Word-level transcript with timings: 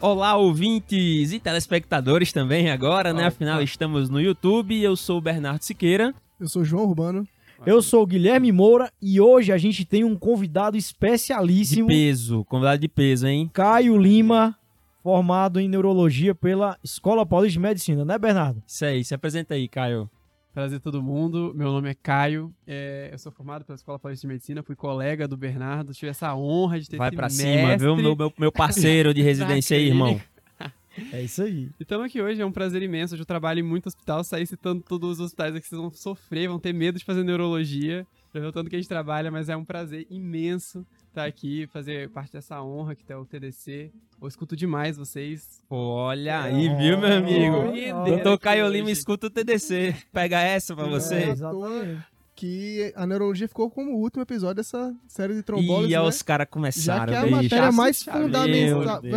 Olá, 0.00 0.36
ouvintes 0.36 1.32
e 1.32 1.40
telespectadores 1.40 2.30
também 2.30 2.70
agora, 2.70 3.14
né? 3.14 3.24
Afinal, 3.24 3.62
estamos 3.62 4.10
no 4.10 4.20
YouTube. 4.20 4.80
Eu 4.80 4.94
sou 4.94 5.18
o 5.18 5.20
Bernardo 5.22 5.62
Siqueira. 5.62 6.14
Eu 6.38 6.48
sou 6.48 6.62
João 6.62 6.84
Urbano. 6.84 7.26
Eu 7.64 7.80
sou 7.80 8.02
o 8.02 8.06
Guilherme 8.06 8.52
Moura 8.52 8.92
e 9.00 9.18
hoje 9.18 9.50
a 9.50 9.56
gente 9.56 9.86
tem 9.86 10.04
um 10.04 10.14
convidado 10.14 10.76
De 10.76 10.82
especialíssimo, 10.82 11.88
peso, 11.88 12.44
convidado 12.44 12.78
de 12.82 12.88
peso, 12.88 13.26
hein? 13.26 13.50
Caio 13.50 13.96
Lima, 13.96 14.54
formado 15.02 15.58
em 15.58 15.66
neurologia 15.66 16.34
pela 16.34 16.76
Escola 16.84 17.24
Paulista 17.24 17.54
de 17.54 17.60
Medicina, 17.60 18.04
né, 18.04 18.18
Bernardo? 18.18 18.62
Isso 18.66 18.84
aí, 18.84 19.02
se 19.02 19.14
apresenta 19.14 19.54
aí, 19.54 19.66
Caio. 19.66 20.10
Prazer 20.56 20.80
todo 20.80 21.02
mundo. 21.02 21.52
Meu 21.54 21.70
nome 21.70 21.90
é 21.90 21.94
Caio. 21.94 22.50
é, 22.66 23.10
eu 23.12 23.18
sou 23.18 23.30
formado 23.30 23.62
pela 23.62 23.76
Escola 23.76 23.98
Paulista 23.98 24.26
de 24.26 24.32
Medicina. 24.32 24.62
Fui 24.62 24.74
colega 24.74 25.28
do 25.28 25.36
Bernardo. 25.36 25.92
Tive 25.92 26.08
essa 26.08 26.34
honra 26.34 26.80
de 26.80 26.88
ter 26.88 26.96
Vai 26.96 27.08
esse 27.08 27.16
pra 27.16 27.26
mestre. 27.26 27.44
cima, 27.58 27.76
viu? 27.76 27.94
Meu, 27.94 28.16
meu, 28.16 28.32
meu 28.38 28.50
parceiro 28.50 29.12
de 29.12 29.20
residência 29.20 29.76
aí, 29.76 29.88
irmão. 29.88 30.18
É 31.12 31.20
isso 31.20 31.42
aí. 31.42 31.68
E 31.78 31.82
estamos 31.82 32.06
aqui 32.06 32.22
hoje. 32.22 32.40
É 32.40 32.46
um 32.46 32.50
prazer 32.50 32.80
imenso. 32.80 33.12
Hoje 33.12 33.20
eu 33.20 33.26
trabalho 33.26 33.60
em 33.60 33.62
muito 33.62 33.86
hospital. 33.88 34.24
Sair 34.24 34.46
citando 34.46 34.82
todos 34.82 35.18
os 35.18 35.26
hospitais 35.26 35.54
aqui. 35.54 35.66
Vocês 35.68 35.78
vão 35.78 35.90
sofrer, 35.90 36.48
vão 36.48 36.58
ter 36.58 36.72
medo 36.72 36.98
de 36.98 37.04
fazer 37.04 37.22
neurologia. 37.22 38.06
Já 38.32 38.40
viu 38.40 38.48
o 38.48 38.52
tanto 38.52 38.70
que 38.70 38.76
a 38.76 38.78
gente 38.78 38.88
trabalha, 38.88 39.30
mas 39.30 39.50
é 39.50 39.56
um 39.58 39.64
prazer 39.64 40.06
imenso 40.08 40.86
estar 41.16 41.24
aqui, 41.24 41.66
fazer 41.72 42.10
parte 42.10 42.34
dessa 42.34 42.62
honra 42.62 42.94
que 42.94 43.10
é 43.10 43.16
o 43.16 43.24
TDC. 43.24 43.90
Eu 44.20 44.28
escuto 44.28 44.54
demais 44.54 44.96
vocês. 44.98 45.62
Olha 45.70 46.42
aí, 46.42 46.68
viu, 46.76 46.98
meu 46.98 47.16
amigo? 47.16 47.56
Olha, 47.56 47.94
Doutor 48.04 48.38
Caio. 48.38 48.68
Lima, 48.68 48.90
escuta 48.90 49.26
o 49.26 49.30
TDC. 49.30 49.94
Pega 50.12 50.40
essa 50.40 50.74
pra 50.76 50.86
É, 50.86 50.90
você. 50.90 51.14
exatamente. 51.30 52.02
Que 52.34 52.92
a 52.94 53.06
neurologia 53.06 53.48
ficou 53.48 53.70
como 53.70 53.92
o 53.92 54.00
último 54.00 54.20
episódio 54.22 54.56
dessa 54.56 54.94
série 55.08 55.32
de 55.34 55.42
trombose, 55.42 55.88
E 55.88 55.92
né? 55.92 56.00
os 56.02 56.20
caras 56.20 56.44
Já 56.44 56.50
começaram, 56.50 57.06
que 57.06 57.14
é 57.14 57.16
a 57.16 57.26
matéria 57.30 57.72
mais 57.72 58.02
foi 58.02 58.12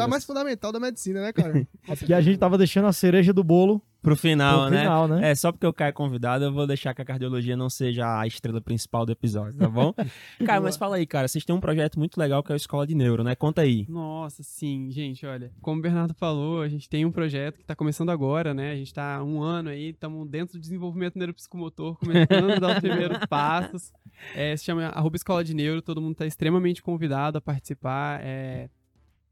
a 0.02 0.08
mais 0.08 0.24
fundamental 0.24 0.72
da 0.72 0.80
medicina, 0.80 1.22
né, 1.22 1.34
cara? 1.34 1.68
É 1.86 1.96
porque 1.98 2.14
a 2.14 2.22
gente 2.22 2.38
tava 2.38 2.58
deixando 2.58 2.88
a 2.88 2.94
cereja 2.94 3.34
do 3.34 3.44
bolo 3.44 3.82
Pro 4.02 4.16
final, 4.16 4.62
pro 4.62 4.70
né? 4.72 4.80
final, 4.80 5.08
né? 5.10 5.32
É, 5.32 5.36
só 5.36 5.52
porque 5.52 5.68
o 5.68 5.74
Caio 5.74 5.90
é 5.90 5.92
convidado, 5.92 6.46
eu 6.46 6.54
vou 6.54 6.66
deixar 6.66 6.94
que 6.94 7.02
a 7.02 7.06
cardiologia 7.06 7.58
não 7.58 7.70
seja 7.70 8.20
a 8.22 8.26
estrela 8.26 8.62
principal 8.62 9.06
do 9.06 9.12
episódio, 9.12 9.60
tá 9.60 9.68
bom? 9.68 9.94
Caio, 10.46 10.64
mas 10.64 10.78
fala 10.78 10.96
aí, 10.96 11.06
cara, 11.06 11.28
vocês 11.28 11.44
têm 11.44 11.54
um 11.54 11.60
projeto 11.60 12.00
muito 12.00 12.18
legal 12.18 12.42
que 12.42 12.52
é 12.52 12.54
a 12.54 12.56
Escola 12.56 12.88
de 12.88 12.96
Neuro, 12.96 13.24
né? 13.26 13.36
Conta 13.36 13.62
aí. 13.62 13.86
Nossa, 13.90 14.42
sim, 14.42 14.90
gente, 14.90 15.26
olha. 15.26 15.52
Como 15.62 15.80
o 15.80 15.82
Bernardo 15.82 16.14
falou, 16.14 16.62
a 16.62 16.70
gente 16.70 16.88
tem 16.88 17.06
um 17.06 17.12
projeto 17.12 17.56
que 17.58 17.64
está 17.64 17.76
começando 17.76 18.10
agora, 18.10 18.54
né? 18.54 18.72
A 18.72 18.76
gente 18.76 18.88
está 18.88 19.18
há 19.18 19.24
um 19.24 19.42
ano 19.42 19.70
aí, 19.70 19.90
estamos 19.90 20.28
dentro 20.30 20.54
do 20.58 20.62
desenvolvimento 20.62 21.18
neuropsicomotor, 21.20 21.98
começando 21.98 22.52
a 22.52 22.60
dar 22.60 22.72
os 22.76 22.80
primeiros 22.80 23.26
passos. 23.28 23.92
É, 24.34 24.56
se 24.56 24.64
chama 24.64 24.86
arroba 24.88 25.18
Escola 25.18 25.44
de 25.44 25.54
Neuro, 25.54 25.82
todo 25.82 26.00
mundo 26.02 26.14
está 26.14 26.26
extremamente 26.26 26.82
convidado 26.82 27.38
a 27.38 27.42
participar. 27.42 28.22
é, 28.24 28.70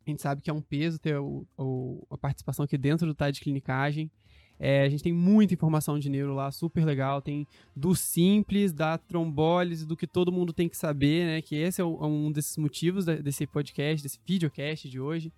a 0.05 0.09
gente 0.09 0.21
sabe 0.21 0.41
que 0.41 0.49
é 0.49 0.53
um 0.53 0.61
peso 0.61 0.97
ter 0.99 1.17
o- 1.17 1.45
o- 1.57 2.05
a 2.09 2.17
participação 2.17 2.63
aqui 2.65 2.77
dentro 2.77 3.05
do 3.07 3.13
TAD 3.13 3.35
de 3.35 3.41
clinicagem. 3.41 4.09
É, 4.59 4.83
a 4.83 4.89
gente 4.89 5.03
tem 5.03 5.13
muita 5.13 5.53
informação 5.53 5.99
de 5.99 6.09
neuro 6.09 6.33
lá, 6.33 6.51
super 6.51 6.83
legal. 6.85 7.21
Tem 7.21 7.47
do 7.75 7.95
simples, 7.95 8.73
da 8.73 8.97
trombólise, 8.97 9.85
do 9.85 9.95
que 9.95 10.07
todo 10.07 10.31
mundo 10.31 10.51
tem 10.53 10.67
que 10.67 10.77
saber, 10.77 11.25
né? 11.25 11.41
Que 11.41 11.55
esse 11.55 11.81
é 11.81 11.83
é 11.83 11.85
um 11.85 12.31
desses 12.31 12.57
motivos 12.57 13.05
desse 13.05 13.45
podcast, 13.45 14.01
desse 14.01 14.19
videocast 14.25 14.89
de 14.89 14.99
hoje. 14.99 15.31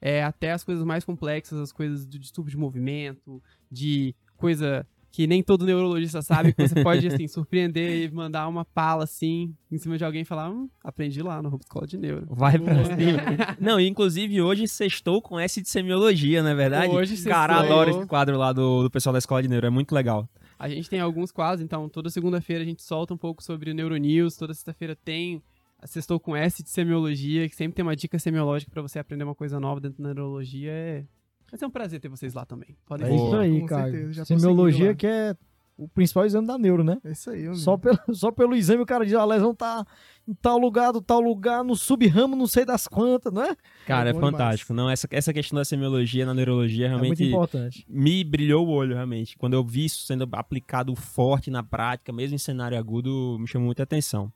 É, 0.00 0.22
até 0.22 0.52
as 0.52 0.62
coisas 0.62 0.84
mais 0.84 1.04
complexas, 1.04 1.58
as 1.58 1.72
coisas 1.72 2.04
do 2.04 2.18
distúrbio 2.18 2.50
de 2.50 2.56
movimento, 2.56 3.42
de 3.70 4.14
coisa 4.36 4.86
que 5.16 5.26
nem 5.26 5.42
todo 5.42 5.64
neurologista 5.64 6.20
sabe, 6.20 6.52
que 6.52 6.68
você 6.68 6.82
pode, 6.82 7.06
assim, 7.06 7.26
surpreender 7.26 8.04
e 8.04 8.10
mandar 8.12 8.46
uma 8.48 8.66
pala, 8.66 9.04
assim, 9.04 9.54
em 9.72 9.78
cima 9.78 9.96
de 9.96 10.04
alguém 10.04 10.20
e 10.20 10.24
falar, 10.26 10.50
hum, 10.50 10.68
aprendi 10.84 11.22
lá 11.22 11.40
no 11.40 11.56
Escola 11.58 11.86
de 11.86 11.96
Neuro. 11.96 12.26
Vai 12.28 12.58
pra 12.58 12.84
cima. 12.84 13.56
Não, 13.58 13.80
e 13.80 13.88
inclusive 13.88 14.42
hoje 14.42 14.68
sextou 14.68 15.22
com 15.22 15.40
S 15.40 15.62
de 15.62 15.70
semiologia, 15.70 16.42
não 16.42 16.50
é 16.50 16.54
verdade? 16.54 16.92
Hoje 16.92 17.16
sextou. 17.16 17.32
Cara, 17.32 17.60
adoro 17.60 17.88
esse 17.88 18.06
quadro 18.06 18.36
lá 18.36 18.52
do, 18.52 18.82
do 18.82 18.90
pessoal 18.90 19.14
da 19.14 19.18
Escola 19.18 19.42
de 19.42 19.48
Neuro, 19.48 19.66
é 19.66 19.70
muito 19.70 19.94
legal. 19.94 20.28
A 20.58 20.68
gente 20.68 20.90
tem 20.90 21.00
alguns 21.00 21.32
quadros, 21.32 21.62
então 21.62 21.88
toda 21.88 22.10
segunda-feira 22.10 22.62
a 22.62 22.66
gente 22.66 22.82
solta 22.82 23.14
um 23.14 23.18
pouco 23.18 23.42
sobre 23.42 23.72
Neuronews, 23.72 24.36
toda 24.36 24.52
sexta-feira 24.52 24.94
tem 24.94 25.42
Sextou 25.84 26.20
com 26.20 26.36
S 26.36 26.62
de 26.62 26.68
semiologia, 26.70 27.48
que 27.48 27.56
sempre 27.56 27.76
tem 27.76 27.82
uma 27.82 27.94
dica 27.94 28.18
semiológica 28.18 28.70
pra 28.70 28.82
você 28.82 28.98
aprender 28.98 29.24
uma 29.24 29.34
coisa 29.34 29.60
nova 29.60 29.80
dentro 29.80 30.02
da 30.02 30.12
neurologia. 30.12 30.70
É... 30.70 31.04
Vai 31.50 31.58
ser 31.58 31.66
um 31.66 31.70
prazer 31.70 32.00
ter 32.00 32.08
vocês 32.08 32.34
lá 32.34 32.44
também. 32.44 32.76
Podem 32.86 33.06
É 33.06 33.14
isso 33.14 33.36
aí, 33.36 33.60
Com 33.60 33.66
cara. 33.66 34.24
Semiologia 34.24 34.94
que 34.94 35.06
é 35.06 35.36
o 35.78 35.86
principal 35.86 36.24
exame 36.24 36.46
da 36.46 36.56
neuro, 36.56 36.82
né? 36.82 36.96
É 37.04 37.12
isso 37.12 37.28
aí, 37.28 37.42
meu 37.42 37.54
Só 37.54 37.74
amigo. 37.74 37.82
pelo, 37.98 37.98
só 38.16 38.32
pelo 38.32 38.54
exame 38.56 38.82
o 38.82 38.86
cara 38.86 39.04
diz, 39.04 39.14
"Ah, 39.14 39.20
a 39.20 39.24
lesão 39.26 39.54
tá 39.54 39.84
em 40.26 40.32
tal 40.34 40.56
lugar, 40.58 40.90
do 40.90 41.02
tal 41.02 41.20
lugar, 41.20 41.62
no 41.62 41.76
subramo, 41.76 42.34
não 42.34 42.46
sei 42.46 42.64
das 42.64 42.88
quantas, 42.88 43.30
não 43.32 43.42
é? 43.42 43.54
Cara, 43.86 44.08
é, 44.08 44.12
É 44.12 44.14
fantástico. 44.14 44.72
Não, 44.72 44.88
essa, 44.88 45.06
essa 45.10 45.32
questão 45.34 45.56
da 45.58 45.64
semiologia 45.66 46.24
na 46.24 46.32
neurologia 46.34 46.86
É 46.86 46.88
muito 46.90 47.00
realmente 47.02 47.24
importante. 47.24 47.84
me 47.88 48.24
brilhou 48.24 48.66
o 48.66 48.70
olho, 48.70 48.94
realmente. 48.94 49.36
Quando 49.36 49.52
eu 49.52 49.62
vi 49.62 49.84
isso 49.84 50.04
sendo 50.06 50.26
aplicado 50.32 50.96
forte 50.96 51.50
na 51.50 51.62
prática, 51.62 52.10
mesmo 52.12 52.34
em 52.34 52.38
cenário 52.38 52.78
agudo, 52.78 53.36
me 53.38 53.46
chamou 53.46 53.66
muita 53.66 53.82
atenção. 53.82 54.32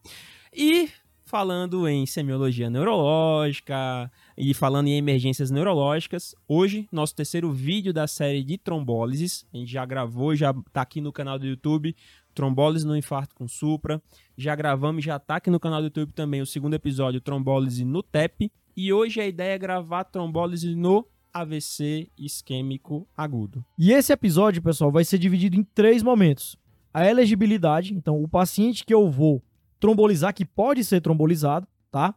E 0.55 0.91
falando 1.25 1.89
em 1.89 2.05
semiologia 2.07 2.69
neurológica 2.69 4.11
e 4.43 4.55
falando 4.55 4.89
em 4.89 4.97
emergências 4.97 5.51
neurológicas, 5.51 6.35
hoje, 6.49 6.89
nosso 6.91 7.15
terceiro 7.15 7.53
vídeo 7.53 7.93
da 7.93 8.07
série 8.07 8.43
de 8.43 8.57
trombólises. 8.57 9.45
A 9.53 9.59
gente 9.59 9.71
já 9.71 9.85
gravou, 9.85 10.35
já 10.35 10.55
tá 10.73 10.81
aqui 10.81 10.99
no 10.99 11.13
canal 11.13 11.39
do 11.39 11.47
YouTube, 11.47 11.95
trombólise 12.35 12.87
no 12.87 12.97
infarto 12.97 13.35
com 13.35 13.47
supra. 13.47 14.03
Já 14.39 14.55
gravamos, 14.55 15.05
já 15.05 15.19
tá 15.19 15.37
aqui 15.37 15.51
no 15.51 15.61
canal 15.61 15.81
do 15.81 15.89
YouTube 15.89 16.15
também 16.15 16.41
o 16.41 16.47
segundo 16.47 16.73
episódio, 16.73 17.21
trombólise 17.21 17.85
no 17.85 18.03
TEP. 18.03 18.51
E 18.75 18.91
hoje 18.91 19.21
a 19.21 19.27
ideia 19.27 19.53
é 19.53 19.59
gravar 19.59 20.05
trombólise 20.05 20.75
no 20.75 21.07
AVC 21.35 22.11
isquêmico 22.17 23.07
agudo. 23.15 23.63
E 23.79 23.93
esse 23.93 24.11
episódio, 24.11 24.63
pessoal, 24.63 24.91
vai 24.91 25.05
ser 25.05 25.19
dividido 25.19 25.55
em 25.55 25.63
três 25.63 26.03
momentos. 26.03 26.57
A 26.95 27.07
elegibilidade, 27.07 27.93
então 27.93 28.23
o 28.23 28.27
paciente 28.27 28.87
que 28.87 28.95
eu 28.95 29.11
vou 29.11 29.43
trombolizar, 29.79 30.33
que 30.33 30.47
pode 30.47 30.83
ser 30.83 31.03
trombolizado, 31.03 31.69
tá? 31.93 32.15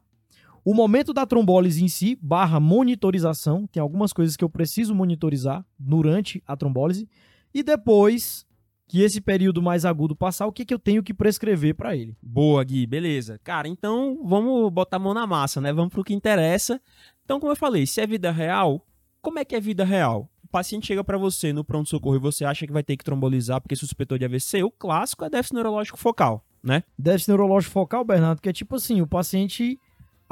O 0.66 0.74
momento 0.74 1.12
da 1.12 1.25
trombólise 1.25 1.84
em 1.84 1.90
si, 1.90 2.18
barra 2.22 2.59
monitorização, 2.59 3.68
tem 3.68 3.81
algumas 3.81 4.13
coisas 4.13 4.38
que 4.38 4.44
eu 4.44 4.50
preciso 4.50 4.96
monitorizar 4.96 5.66
durante 5.78 6.41
a 6.47 6.56
trombólise. 6.56 7.09
E 7.53 7.62
depois 7.62 8.46
que 8.88 9.01
esse 9.01 9.19
período 9.19 9.62
mais 9.62 9.85
agudo 9.85 10.16
passar, 10.16 10.46
o 10.47 10.51
que, 10.51 10.63
que 10.63 10.74
eu 10.74 10.79
tenho 10.79 11.03
que 11.03 11.13
prescrever 11.13 11.75
para 11.75 11.96
ele. 11.96 12.16
Boa, 12.22 12.63
Gui, 12.63 12.85
beleza. 12.85 13.40
Cara, 13.44 13.68
então 13.68 14.19
vamos 14.24 14.72
botar 14.72 14.97
a 14.97 15.00
mão 15.00 15.13
na 15.13 15.25
massa, 15.28 15.59
né? 15.59 15.74
Vamos 15.74 15.91
pro 15.91 16.03
que 16.03 16.13
interessa. 16.13 16.80
Então, 17.25 17.40
como 17.40 17.51
eu 17.51 17.56
falei, 17.56 17.85
se 17.85 18.00
é 18.00 18.07
vida 18.07 18.31
real, 18.31 18.85
como 19.22 19.40
é 19.40 19.45
que 19.45 19.56
é 19.56 19.59
vida 19.59 19.84
real? 19.84 20.30
O 20.44 20.47
paciente 20.47 20.88
chega 20.88 21.03
pra 21.03 21.18
você 21.18 21.51
no 21.51 21.63
pronto-socorro 21.63 22.16
e 22.16 22.19
você 22.19 22.45
acha 22.45 22.68
que 22.68 22.72
vai 22.74 22.84
ter 22.84 22.95
que 22.95 23.03
trombolizar 23.03 23.59
porque 23.59 23.75
suspeitou 23.75 24.18
de 24.18 24.25
AVC, 24.25 24.63
o 24.63 24.72
clássico 24.72 25.25
é 25.25 25.30
déficit 25.30 25.56
neurológico 25.56 25.97
focal, 25.97 26.45
né? 26.62 26.84
Déficit 26.97 27.30
neurológico 27.30 27.74
focal, 27.74 28.06
Bernardo, 28.06 28.41
que 28.41 28.50
é 28.50 28.53
tipo 28.53 28.75
assim, 28.75 29.01
o 29.01 29.07
paciente 29.07 29.80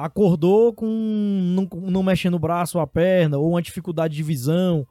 acordou 0.05 0.73
com 0.73 0.87
não, 0.87 1.67
não 1.89 2.03
mexendo 2.03 2.35
o 2.35 2.39
braço 2.39 2.77
ou 2.77 2.83
a 2.83 2.87
perna, 2.87 3.37
ou 3.37 3.51
uma 3.51 3.61
dificuldade 3.61 4.15
de 4.15 4.23
visão. 4.23 4.87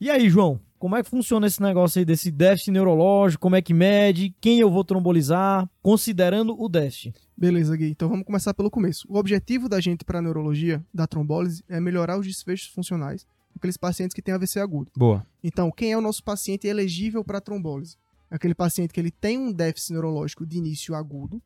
E 0.00 0.10
aí, 0.10 0.28
João, 0.28 0.60
como 0.78 0.94
é 0.94 1.02
que 1.02 1.10
funciona 1.10 1.46
esse 1.46 1.60
negócio 1.60 1.98
aí 1.98 2.04
desse 2.04 2.30
déficit 2.30 2.70
neurológico? 2.70 3.42
Como 3.42 3.56
é 3.56 3.62
que 3.62 3.74
mede? 3.74 4.34
Quem 4.40 4.60
eu 4.60 4.70
vou 4.70 4.84
trombolizar? 4.84 5.68
Considerando 5.82 6.54
o 6.58 6.68
déficit. 6.68 7.14
Beleza, 7.36 7.76
Gui. 7.76 7.90
Então 7.90 8.08
vamos 8.08 8.24
começar 8.24 8.54
pelo 8.54 8.70
começo. 8.70 9.06
O 9.08 9.18
objetivo 9.18 9.68
da 9.68 9.80
gente 9.80 10.04
para 10.04 10.22
neurologia 10.22 10.84
da 10.94 11.06
trombólise 11.06 11.64
é 11.68 11.80
melhorar 11.80 12.18
os 12.18 12.26
desfechos 12.26 12.68
funcionais 12.68 13.26
daqueles 13.54 13.76
pacientes 13.76 14.14
que 14.14 14.22
têm 14.22 14.34
AVC 14.34 14.60
agudo. 14.60 14.90
Boa. 14.96 15.26
Então, 15.42 15.70
quem 15.70 15.92
é 15.92 15.98
o 15.98 16.00
nosso 16.00 16.22
paciente 16.22 16.66
elegível 16.66 17.24
para 17.24 17.40
trombólise? 17.40 17.96
É 18.30 18.36
Aquele 18.36 18.54
paciente 18.54 18.92
que 18.92 19.00
ele 19.00 19.10
tem 19.10 19.36
um 19.36 19.52
déficit 19.52 19.92
neurológico 19.92 20.46
de 20.46 20.58
início 20.58 20.94
agudo, 20.94 21.42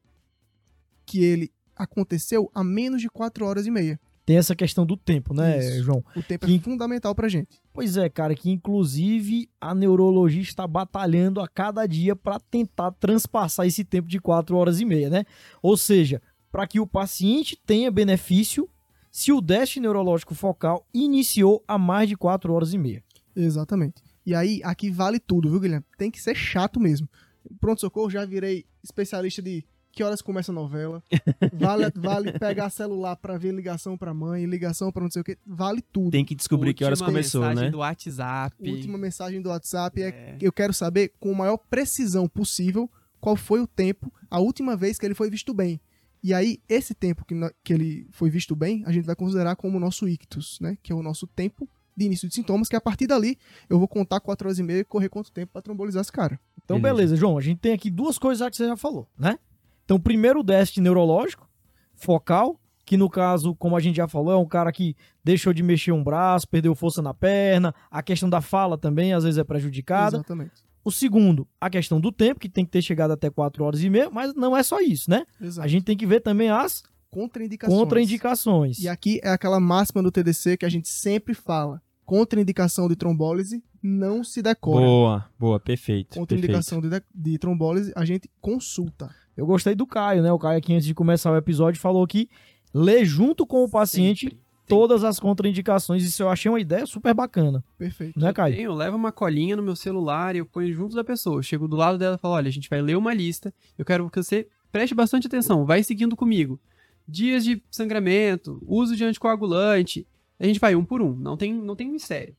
que 1.06 1.24
ele 1.24 1.50
aconteceu 1.76 2.50
há 2.54 2.62
menos 2.64 3.00
de 3.00 3.08
4 3.08 3.44
horas 3.46 3.66
e 3.66 3.70
meia. 3.70 3.98
Tem 4.24 4.36
essa 4.36 4.54
questão 4.54 4.86
do 4.86 4.96
tempo, 4.96 5.34
né, 5.34 5.58
Isso. 5.58 5.82
João? 5.82 6.04
O 6.14 6.22
tempo 6.22 6.46
Que- 6.46 6.54
é 6.54 6.58
fundamental 6.60 7.12
pra 7.14 7.28
gente. 7.28 7.60
Pois 7.72 7.96
é, 7.96 8.08
cara, 8.08 8.34
que 8.36 8.50
inclusive 8.50 9.48
a 9.60 9.74
neurologia 9.74 10.40
está 10.42 10.64
batalhando 10.66 11.40
a 11.40 11.48
cada 11.48 11.86
dia 11.86 12.14
para 12.14 12.38
tentar 12.38 12.92
transpassar 12.92 13.66
esse 13.66 13.82
tempo 13.84 14.06
de 14.08 14.20
4 14.20 14.56
horas 14.56 14.80
e 14.80 14.84
meia, 14.84 15.10
né? 15.10 15.24
Ou 15.60 15.76
seja, 15.76 16.22
para 16.52 16.66
que 16.68 16.78
o 16.78 16.86
paciente 16.86 17.58
tenha 17.66 17.90
benefício 17.90 18.68
se 19.10 19.32
o 19.32 19.40
déficit 19.40 19.80
neurológico 19.80 20.34
focal 20.36 20.86
iniciou 20.94 21.62
há 21.66 21.76
mais 21.76 22.08
de 22.08 22.16
4 22.16 22.52
horas 22.52 22.72
e 22.72 22.78
meia. 22.78 23.02
Exatamente. 23.34 24.02
E 24.24 24.34
aí, 24.36 24.60
aqui 24.62 24.88
vale 24.88 25.18
tudo, 25.18 25.50
viu, 25.50 25.58
Guilherme? 25.58 25.84
Tem 25.98 26.10
que 26.12 26.22
ser 26.22 26.36
chato 26.36 26.78
mesmo. 26.78 27.08
Pronto-socorro, 27.58 28.08
já 28.08 28.24
virei 28.24 28.64
especialista 28.84 29.42
de 29.42 29.64
que 29.92 30.02
horas 30.02 30.22
começa 30.22 30.50
a 30.50 30.54
novela. 30.54 31.02
Vale, 31.52 31.92
vale 31.94 32.32
pegar 32.38 32.70
celular 32.70 33.14
pra 33.16 33.36
ver 33.38 33.52
ligação 33.52 33.96
pra 33.96 34.12
mãe, 34.14 34.44
ligação 34.46 34.90
pra 34.90 35.02
não 35.02 35.10
sei 35.10 35.20
o 35.22 35.24
que. 35.24 35.36
Vale 35.46 35.82
tudo. 35.82 36.10
Tem 36.10 36.24
que 36.24 36.34
descobrir 36.34 36.72
que 36.74 36.82
horas 36.84 37.00
Última 37.00 37.12
começou, 37.12 37.40
mensagem 37.42 37.64
né? 37.64 37.70
do 37.70 37.78
WhatsApp. 37.78 38.70
Última 38.70 38.98
mensagem 38.98 39.42
do 39.42 39.48
WhatsApp 39.50 40.02
é, 40.02 40.06
É. 40.08 40.38
eu 40.40 40.50
quero 40.52 40.72
saber 40.72 41.12
com 41.20 41.32
a 41.32 41.36
maior 41.36 41.56
precisão 41.58 42.26
possível 42.26 42.90
qual 43.20 43.36
foi 43.36 43.60
o 43.60 43.66
tempo, 43.66 44.12
a 44.30 44.40
última 44.40 44.74
vez 44.76 44.98
que 44.98 45.06
ele 45.06 45.14
foi 45.14 45.30
visto 45.30 45.52
bem. 45.54 45.80
E 46.24 46.32
aí, 46.32 46.58
esse 46.68 46.94
tempo 46.94 47.24
que, 47.24 47.34
que 47.64 47.72
ele 47.72 48.06
foi 48.12 48.30
visto 48.30 48.54
bem, 48.56 48.82
a 48.86 48.92
gente 48.92 49.04
vai 49.04 49.14
considerar 49.16 49.56
como 49.56 49.76
o 49.76 49.80
nosso 49.80 50.08
ictus, 50.08 50.58
né? 50.60 50.76
Que 50.82 50.92
é 50.92 50.94
o 50.94 51.02
nosso 51.02 51.26
tempo 51.26 51.68
de 51.96 52.06
início 52.06 52.26
de 52.28 52.34
sintomas, 52.34 52.68
que 52.68 52.76
a 52.76 52.80
partir 52.80 53.06
dali 53.06 53.36
eu 53.68 53.78
vou 53.78 53.86
contar 53.86 54.18
4 54.20 54.48
horas 54.48 54.58
e 54.58 54.62
meia 54.62 54.78
e 54.80 54.84
correr 54.84 55.08
quanto 55.08 55.30
tempo 55.30 55.52
pra 55.52 55.60
trombolizar 55.62 56.00
esse 56.00 56.10
cara. 56.12 56.40
Então, 56.64 56.80
Beleza. 56.80 56.94
beleza. 56.96 57.16
João. 57.16 57.36
A 57.36 57.40
gente 57.42 57.58
tem 57.58 57.72
aqui 57.72 57.90
duas 57.90 58.18
coisas 58.18 58.38
já 58.38 58.50
que 58.50 58.56
você 58.56 58.66
já 58.66 58.76
falou, 58.76 59.08
né? 59.18 59.38
Então, 59.84 59.98
primeiro 60.00 60.40
o 60.40 60.42
déficit 60.42 60.80
neurológico, 60.80 61.48
focal, 61.94 62.58
que 62.84 62.96
no 62.96 63.08
caso, 63.08 63.54
como 63.54 63.76
a 63.76 63.80
gente 63.80 63.96
já 63.96 64.08
falou, 64.08 64.32
é 64.32 64.36
um 64.36 64.46
cara 64.46 64.72
que 64.72 64.96
deixou 65.24 65.52
de 65.52 65.62
mexer 65.62 65.92
um 65.92 66.02
braço, 66.02 66.48
perdeu 66.48 66.74
força 66.74 67.00
na 67.00 67.14
perna, 67.14 67.74
a 67.90 68.02
questão 68.02 68.28
da 68.28 68.40
fala 68.40 68.76
também 68.76 69.12
às 69.12 69.24
vezes 69.24 69.38
é 69.38 69.44
prejudicada. 69.44 70.16
Exatamente. 70.16 70.52
O 70.84 70.90
segundo, 70.90 71.46
a 71.60 71.70
questão 71.70 72.00
do 72.00 72.10
tempo, 72.10 72.40
que 72.40 72.48
tem 72.48 72.64
que 72.64 72.70
ter 72.72 72.82
chegado 72.82 73.12
até 73.12 73.30
4 73.30 73.62
horas 73.64 73.82
e 73.84 73.88
meia, 73.88 74.10
mas 74.10 74.34
não 74.34 74.56
é 74.56 74.64
só 74.64 74.80
isso, 74.80 75.08
né? 75.08 75.24
Exato. 75.40 75.64
A 75.64 75.68
gente 75.68 75.84
tem 75.84 75.96
que 75.96 76.04
ver 76.06 76.20
também 76.20 76.50
as 76.50 76.82
Contraindicações. 77.08 77.78
contraindicações. 77.78 78.78
E 78.80 78.88
aqui 78.88 79.20
é 79.22 79.28
aquela 79.30 79.60
máxima 79.60 80.02
do 80.02 80.10
TDC 80.10 80.56
que 80.56 80.66
a 80.66 80.68
gente 80.68 80.88
sempre 80.88 81.34
fala. 81.34 81.80
Contraindicação 82.04 82.88
de 82.88 82.96
trombólise 82.96 83.62
não 83.80 84.24
se 84.24 84.42
decora. 84.42 84.84
Boa, 84.84 85.30
boa, 85.38 85.60
perfeito. 85.60 86.08
perfeito. 86.08 86.18
Contraindicação 86.18 86.80
de, 86.80 86.90
de- 86.90 87.02
de 87.14 87.38
trombólise 87.38 87.92
a 87.94 88.04
gente 88.04 88.28
consulta. 88.40 89.14
Eu 89.36 89.46
gostei 89.46 89.74
do 89.74 89.86
Caio, 89.86 90.22
né? 90.22 90.32
O 90.32 90.38
Caio 90.38 90.58
aqui 90.58 90.74
antes 90.74 90.86
de 90.86 90.94
começar 90.94 91.32
o 91.32 91.36
episódio 91.36 91.80
falou 91.80 92.06
que 92.06 92.28
lê 92.72 93.04
junto 93.04 93.46
com 93.46 93.64
o 93.64 93.70
paciente 93.70 94.26
Sempre. 94.26 94.40
todas 94.68 95.04
as 95.04 95.18
contraindicações. 95.18 96.04
Isso 96.04 96.22
eu 96.22 96.28
achei 96.28 96.50
uma 96.50 96.60
ideia 96.60 96.86
super 96.86 97.14
bacana, 97.14 97.64
Perfeito. 97.78 98.18
né, 98.18 98.32
Caio? 98.32 98.54
Eu 98.54 98.74
levo 98.74 98.96
uma 98.96 99.12
colinha 99.12 99.56
no 99.56 99.62
meu 99.62 99.76
celular 99.76 100.34
e 100.34 100.38
eu 100.38 100.46
ponho 100.46 100.72
junto 100.72 100.94
da 100.94 101.04
pessoa. 101.04 101.38
Eu 101.38 101.42
chego 101.42 101.66
do 101.66 101.76
lado 101.76 101.98
dela 101.98 102.16
e 102.16 102.18
falo: 102.18 102.34
olha, 102.34 102.48
a 102.48 102.52
gente 102.52 102.68
vai 102.68 102.80
ler 102.82 102.96
uma 102.96 103.14
lista. 103.14 103.52
Eu 103.78 103.84
quero 103.84 104.08
que 104.10 104.22
você 104.22 104.46
preste 104.70 104.94
bastante 104.94 105.26
atenção, 105.26 105.64
vai 105.64 105.82
seguindo 105.82 106.16
comigo. 106.16 106.60
Dias 107.06 107.44
de 107.44 107.62
sangramento, 107.70 108.62
uso 108.66 108.96
de 108.96 109.04
anticoagulante. 109.04 110.06
A 110.38 110.46
gente 110.46 110.58
vai 110.58 110.74
um 110.74 110.84
por 110.84 111.00
um, 111.00 111.14
não 111.14 111.36
tem, 111.36 111.52
não 111.54 111.76
tem 111.76 111.90
mistério. 111.90 112.34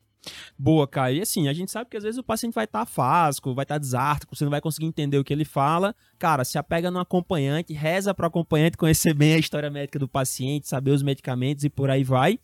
Boa, 0.57 0.87
Caio. 0.87 1.17
E 1.17 1.21
assim, 1.21 1.47
a 1.47 1.53
gente 1.53 1.71
sabe 1.71 1.89
que 1.89 1.97
às 1.97 2.03
vezes 2.03 2.17
o 2.17 2.23
paciente 2.23 2.53
vai 2.53 2.65
estar 2.65 2.81
afásico, 2.81 3.53
vai 3.53 3.63
estar 3.63 3.77
desártico, 3.77 4.35
você 4.35 4.43
não 4.43 4.51
vai 4.51 4.61
conseguir 4.61 4.85
entender 4.85 5.17
o 5.17 5.23
que 5.23 5.33
ele 5.33 5.45
fala. 5.45 5.95
Cara, 6.17 6.43
se 6.43 6.57
apega 6.57 6.89
no 6.89 6.99
acompanhante, 6.99 7.73
reza 7.73 8.13
para 8.13 8.25
o 8.25 8.27
acompanhante 8.27 8.77
conhecer 8.77 9.13
bem 9.13 9.33
a 9.33 9.37
história 9.37 9.69
médica 9.69 9.99
do 9.99 10.07
paciente, 10.07 10.67
saber 10.67 10.91
os 10.91 11.03
medicamentos 11.03 11.63
e 11.63 11.69
por 11.69 11.89
aí 11.89 12.03
vai. 12.03 12.39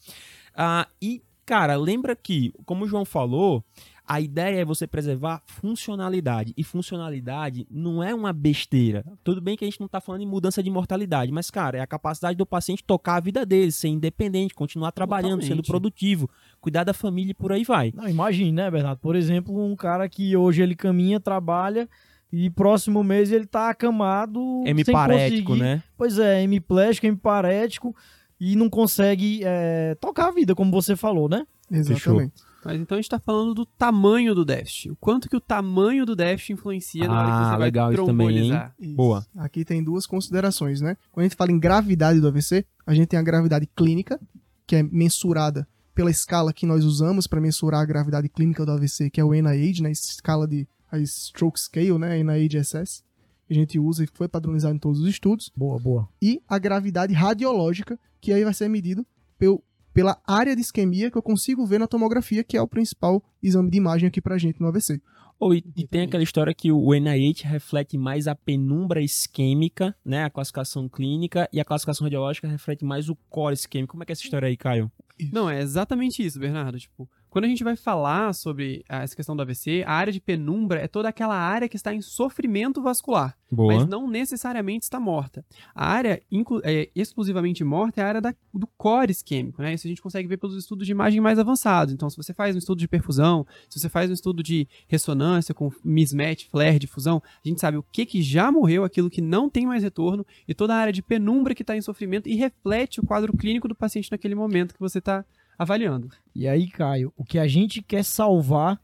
Ah, 0.56 0.88
e, 1.02 1.22
cara, 1.46 1.76
lembra 1.76 2.16
que, 2.16 2.54
como 2.66 2.86
o 2.86 2.88
João 2.88 3.06
falou, 3.06 3.64
a 4.12 4.20
ideia 4.20 4.62
é 4.62 4.66
você 4.66 4.88
preservar 4.88 5.44
funcionalidade. 5.46 6.52
E 6.58 6.64
funcionalidade 6.64 7.68
não 7.70 8.04
é 8.04 8.12
uma 8.14 8.34
besteira. 8.34 9.06
Tudo 9.24 9.40
bem 9.40 9.56
que 9.56 9.64
a 9.64 9.68
gente 9.68 9.80
não 9.80 9.86
está 9.86 10.02
falando 10.02 10.22
em 10.22 10.26
mudança 10.28 10.64
de 10.64 10.70
mortalidade, 10.72 11.32
mas, 11.32 11.52
cara, 11.52 11.78
é 11.78 11.82
a 11.82 11.86
capacidade 11.86 12.36
do 12.36 12.44
paciente 12.46 12.84
tocar 12.84 13.18
a 13.18 13.20
vida 13.20 13.46
dele, 13.46 13.72
ser 13.72 13.90
independente, 13.90 14.56
continuar 14.56 14.92
trabalhando, 14.92 15.42
sendo 15.44 15.58
Totalmente. 15.62 15.68
produtivo, 15.68 16.30
cuidar 16.60 16.84
da 16.84 16.94
família 16.94 17.32
e 17.32 17.36
por 17.36 17.52
aí 17.52 17.64
vai. 17.64 17.94
Não, 17.96 18.10
imagine, 18.10 18.52
né, 18.52 18.72
Bernardo? 18.72 18.98
Por 19.00 19.16
exemplo, 19.16 19.64
um 19.64 19.76
cara 19.76 20.10
que 20.10 20.36
hoje 20.36 20.64
ele 20.64 20.76
caminha, 20.76 21.20
trabalha 21.20 21.88
e 22.34 22.50
próximo 22.50 23.04
mês 23.04 23.32
ele 23.32 23.46
tá 23.46 23.70
acamado. 23.70 24.40
sem 24.64 24.72
Hemiparético, 24.72 25.50
conseguir- 25.50 25.60
né? 25.64 25.84
Pois 25.96 26.18
é, 26.18 26.42
hemiplégico, 26.42 27.06
hemiparético 27.06 27.96
e 28.40 28.56
não 28.56 28.70
consegue 28.72 29.42
é, 29.44 29.96
tocar 30.02 30.30
a 30.30 30.32
vida, 30.32 30.56
como 30.56 30.72
você 30.72 30.96
falou, 30.96 31.30
né? 31.30 31.46
Exatamente. 31.72 32.34
Mas 32.72 32.82
então 32.82 32.98
a 32.98 33.02
gente 33.02 33.10
tá 33.10 33.20
falando 33.20 33.54
do 33.54 33.66
tamanho 33.66 34.34
do 34.36 34.46
déficit. 34.46 34.92
O 34.92 34.96
quanto 34.96 35.28
que 35.30 35.36
o 35.36 35.42
tamanho 35.42 36.06
do 36.06 36.16
déficit 36.16 36.54
influencia 36.54 37.08
na 37.08 37.14
hora 37.20 37.26
que 37.28 37.32
Ah, 37.34 37.52
você 37.52 37.58
legal 37.58 37.86
vai 37.88 37.96
isso 37.96 38.06
também, 38.06 38.28
hein? 38.28 38.34
trombolizar. 38.36 38.76
Isso. 38.80 38.96
Boa. 38.96 39.26
Aqui 39.38 39.66
tem 39.66 39.84
duas 39.84 40.06
considerações, 40.06 40.82
né? 40.82 40.96
Quando 41.12 41.26
a 41.26 41.28
gente 41.28 41.36
fala 41.38 41.52
em 41.52 41.60
gravidade 41.60 42.20
do 42.20 42.28
AVC, 42.28 42.66
a 42.86 42.94
gente 42.94 43.08
tem 43.08 43.20
a 43.20 43.24
gravidade 43.24 43.68
clínica, 43.76 44.20
que 44.68 44.76
é 44.76 44.84
mensurada 44.84 45.68
pela 45.96 46.12
escala 46.12 46.54
que 46.54 46.66
nós 46.66 46.86
usamos 46.86 47.28
para 47.28 47.42
mensurar 47.42 47.82
a 47.82 47.86
gravidade 47.86 48.30
clínica 48.30 48.66
do 48.66 48.72
AVC, 48.72 49.10
que 49.10 49.20
é 49.20 49.24
o 49.24 49.34
NIH, 49.34 49.82
né? 49.82 49.92
Escala 49.92 50.48
de 50.48 50.68
a 50.92 50.98
Stroke 51.06 51.60
Scale, 51.60 51.98
né? 51.98 52.18
NIH-SS. 52.24 53.04
Que 53.48 53.54
a 53.54 53.56
gente 53.56 53.80
usa 53.80 54.04
e 54.04 54.08
foi 54.14 54.28
padronizado 54.28 54.76
em 54.76 54.80
todos 54.80 55.02
os 55.02 55.08
estudos. 55.10 55.52
Boa, 55.56 55.80
boa. 55.80 56.08
E 56.22 56.40
a 56.48 56.58
gravidade 56.60 57.14
radiológica, 57.14 58.00
que 58.22 58.32
aí 58.32 58.44
vai 58.44 58.54
ser 58.54 58.70
medido 58.70 59.04
pel- 59.40 59.64
pela 59.94 60.22
área 60.26 60.56
de 60.56 60.62
isquemia 60.62 61.10
que 61.12 61.18
eu 61.18 61.22
consigo 61.22 61.66
ver 61.66 61.80
na 61.80 61.88
tomografia, 61.88 62.44
que 62.44 62.58
é 62.58 62.62
o 62.62 62.68
principal 62.68 63.24
exame 63.42 63.70
de 63.70 63.78
imagem 63.78 64.08
aqui 64.08 64.22
pra 64.22 64.38
gente 64.38 64.60
no 64.62 64.68
AVC. 64.68 65.02
Ou, 65.40 65.54
e, 65.54 65.64
e 65.76 65.88
tem 65.88 66.02
aquela 66.02 66.22
história 66.22 66.54
que 66.54 66.70
o 66.70 66.94
NIH 66.94 67.44
reflete 67.48 67.98
mais 67.98 68.28
a 68.28 68.36
penumbra 68.36 69.02
isquêmica, 69.02 69.96
né? 70.04 70.26
A 70.26 70.30
classificação 70.30 70.90
clínica, 70.90 71.48
e 71.54 71.62
a 71.62 71.66
classificação 71.66 72.04
radiológica 72.06 72.48
reflete 72.48 72.84
mais 72.84 73.08
o 73.08 73.16
core 73.30 73.54
isquêmico. 73.54 73.92
Como 73.92 74.04
é 74.04 74.06
que 74.06 74.12
é 74.12 74.14
essa 74.14 74.24
história 74.24 74.48
aí, 74.48 74.58
Caio? 74.58 74.92
Não, 75.32 75.50
é 75.50 75.62
exatamente 75.62 76.26
isso, 76.26 76.40
Bernardo. 76.40 76.78
Tipo, 76.78 77.10
quando 77.30 77.46
a 77.46 77.48
gente 77.48 77.64
vai 77.64 77.76
falar 77.76 78.34
sobre 78.34 78.84
ah, 78.90 79.04
essa 79.04 79.16
questão 79.16 79.36
do 79.36 79.42
AVC, 79.42 79.84
a 79.86 79.94
área 79.94 80.12
de 80.12 80.20
penumbra 80.20 80.80
é 80.80 80.88
toda 80.88 81.08
aquela 81.10 81.36
área 81.36 81.70
que 81.70 81.76
está 81.76 81.94
em 81.94 82.02
sofrimento 82.02 82.82
vascular, 82.82 83.38
Boa. 83.52 83.76
mas 83.76 83.88
não 83.88 84.08
necessariamente 84.10 84.84
está 84.86 85.00
morta. 85.00 85.46
A 85.76 85.86
área 85.88 86.22
é, 86.64 86.90
exclusivamente 86.96 87.64
morta 87.64 88.02
é 88.02 88.04
a 88.04 88.08
área 88.08 88.22
da- 88.22 88.34
do 88.54 88.68
core 88.78 89.12
isquêmico, 89.12 89.62
né? 89.62 89.74
Isso 89.74 89.86
a 89.86 89.90
gente 89.90 90.02
consegue 90.02 90.28
ver 90.28 90.38
pelos 90.38 90.56
estudos 90.56 90.86
de 90.86 90.92
imagem 90.92 91.22
mais 91.22 91.38
avançados. 91.38 91.94
Então, 91.94 92.10
se 92.10 92.18
você 92.18 92.34
faz 92.34 92.56
um 92.56 92.60
estudo 92.60 92.80
de 92.80 92.88
perfusão, 92.88 93.46
se 93.70 93.80
você 93.80 93.90
faz 93.90 94.10
um 94.10 94.14
estudo 94.14 94.42
de 94.42 94.68
ressonância 94.88 95.54
com 95.54 95.72
mismatch, 95.84 96.48
flare, 96.50 96.80
difusão, 96.80 97.22
a 97.44 97.48
gente 97.48 97.62
sabe 97.62 97.78
o 97.78 97.84
que, 97.84 98.06
que 98.06 98.22
já 98.22 98.52
morreu, 98.52 98.84
aquilo 98.84 99.10
que 99.10 99.22
não 99.22 99.50
tem 99.50 99.66
mais 99.66 99.84
retorno, 99.84 100.26
e 100.48 100.54
toda 100.54 100.74
a 100.74 100.78
área 100.78 100.94
de 100.94 101.02
penumbra 101.02 101.54
que 101.54 101.62
está 101.64 101.76
em 101.76 101.82
sofrimento 101.82 102.28
e 102.28 102.36
reflete 102.36 103.00
o 103.00 103.06
quadro 103.06 103.36
clínico 103.36 103.68
do 103.68 103.76
paciente 103.76 104.12
naquele 104.12 104.36
momento 104.36 104.74
que 104.74 104.80
você 104.80 104.98
está 105.00 105.24
avaliando. 105.60 106.10
E 106.34 106.48
aí, 106.48 106.70
Caio, 106.70 107.14
o 107.18 107.26
que 107.26 107.38
a 107.38 107.46
gente 107.46 107.82
quer 107.82 108.06
salvar 108.06 108.82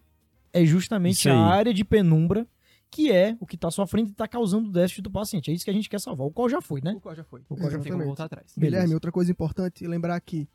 é 0.51 0.65
justamente 0.65 1.29
a 1.29 1.37
área 1.37 1.73
de 1.73 1.85
penumbra, 1.85 2.45
que 2.91 3.11
é 3.11 3.35
o 3.39 3.45
que 3.45 3.57
tá 3.57 3.71
sofrendo 3.71 4.09
e 4.09 4.13
tá 4.13 4.27
causando 4.27 4.69
o 4.69 4.71
déficit 4.71 5.01
do 5.01 5.09
paciente. 5.09 5.49
É 5.49 5.53
isso 5.53 5.63
que 5.63 5.71
a 5.71 5.73
gente 5.73 5.89
quer 5.89 5.99
salvar. 5.99 6.27
O 6.27 6.31
qual 6.31 6.49
já 6.49 6.61
foi, 6.61 6.81
né? 6.81 6.93
O 6.93 6.99
qual 6.99 7.15
já 7.15 7.23
foi. 7.23 7.41
O 7.49 7.55
qual 7.55 7.71
já 7.71 7.79
tem 7.79 7.91
como 7.91 8.03
voltar 8.03 8.25
atrás. 8.25 8.53
Beleza. 8.55 8.75
Guilherme, 8.75 8.93
outra 8.93 9.11
coisa 9.11 9.31
importante 9.31 9.87
lembrar 9.87 10.19
que 10.19 10.47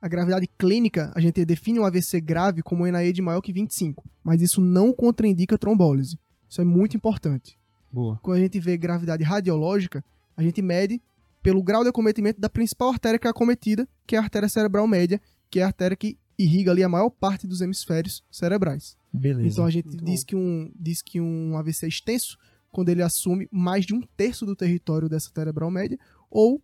a 0.00 0.08
gravidade 0.08 0.48
clínica, 0.58 1.12
a 1.14 1.20
gente 1.20 1.44
define 1.44 1.78
um 1.78 1.84
AVC 1.84 2.20
grave 2.20 2.60
como 2.60 2.82
um 2.82 2.86
NIH 2.86 3.22
maior 3.22 3.40
que 3.40 3.52
25, 3.52 4.04
mas 4.22 4.42
isso 4.42 4.60
não 4.60 4.92
contraindica 4.92 5.56
trombólise. 5.56 6.18
Isso 6.48 6.60
é 6.60 6.64
muito 6.64 6.96
importante. 6.96 7.56
Boa. 7.90 8.18
Quando 8.20 8.38
a 8.38 8.40
gente 8.40 8.58
vê 8.58 8.76
gravidade 8.76 9.22
radiológica, 9.22 10.04
a 10.36 10.42
gente 10.42 10.60
mede 10.60 11.00
pelo 11.42 11.62
grau 11.62 11.82
de 11.82 11.88
acometimento 11.88 12.40
da 12.40 12.48
principal 12.48 12.90
artéria 12.90 13.18
que 13.18 13.26
é 13.26 13.30
acometida, 13.30 13.88
que 14.06 14.14
é 14.14 14.18
a 14.18 14.22
artéria 14.22 14.48
cerebral 14.48 14.86
média, 14.86 15.20
que 15.52 15.60
é 15.60 15.64
a 15.64 15.66
artéria 15.66 15.94
que 15.94 16.18
irriga 16.38 16.70
ali 16.70 16.82
a 16.82 16.88
maior 16.88 17.10
parte 17.10 17.46
dos 17.46 17.60
hemisférios 17.60 18.24
cerebrais. 18.30 18.96
Beleza. 19.12 19.48
Então 19.48 19.66
a 19.66 19.70
gente 19.70 19.88
Muito 19.88 20.04
diz 20.06 20.24
que, 20.24 20.34
um, 20.34 20.72
diz 20.74 21.02
que 21.02 21.20
um 21.20 21.58
AVC 21.58 21.84
é 21.84 21.88
extenso 21.90 22.38
quando 22.70 22.88
ele 22.88 23.02
assume 23.02 23.46
mais 23.52 23.84
de 23.84 23.94
um 23.94 24.00
terço 24.16 24.46
do 24.46 24.56
território 24.56 25.10
dessa 25.10 25.30
cerebral 25.32 25.70
média, 25.70 25.98
ou 26.30 26.62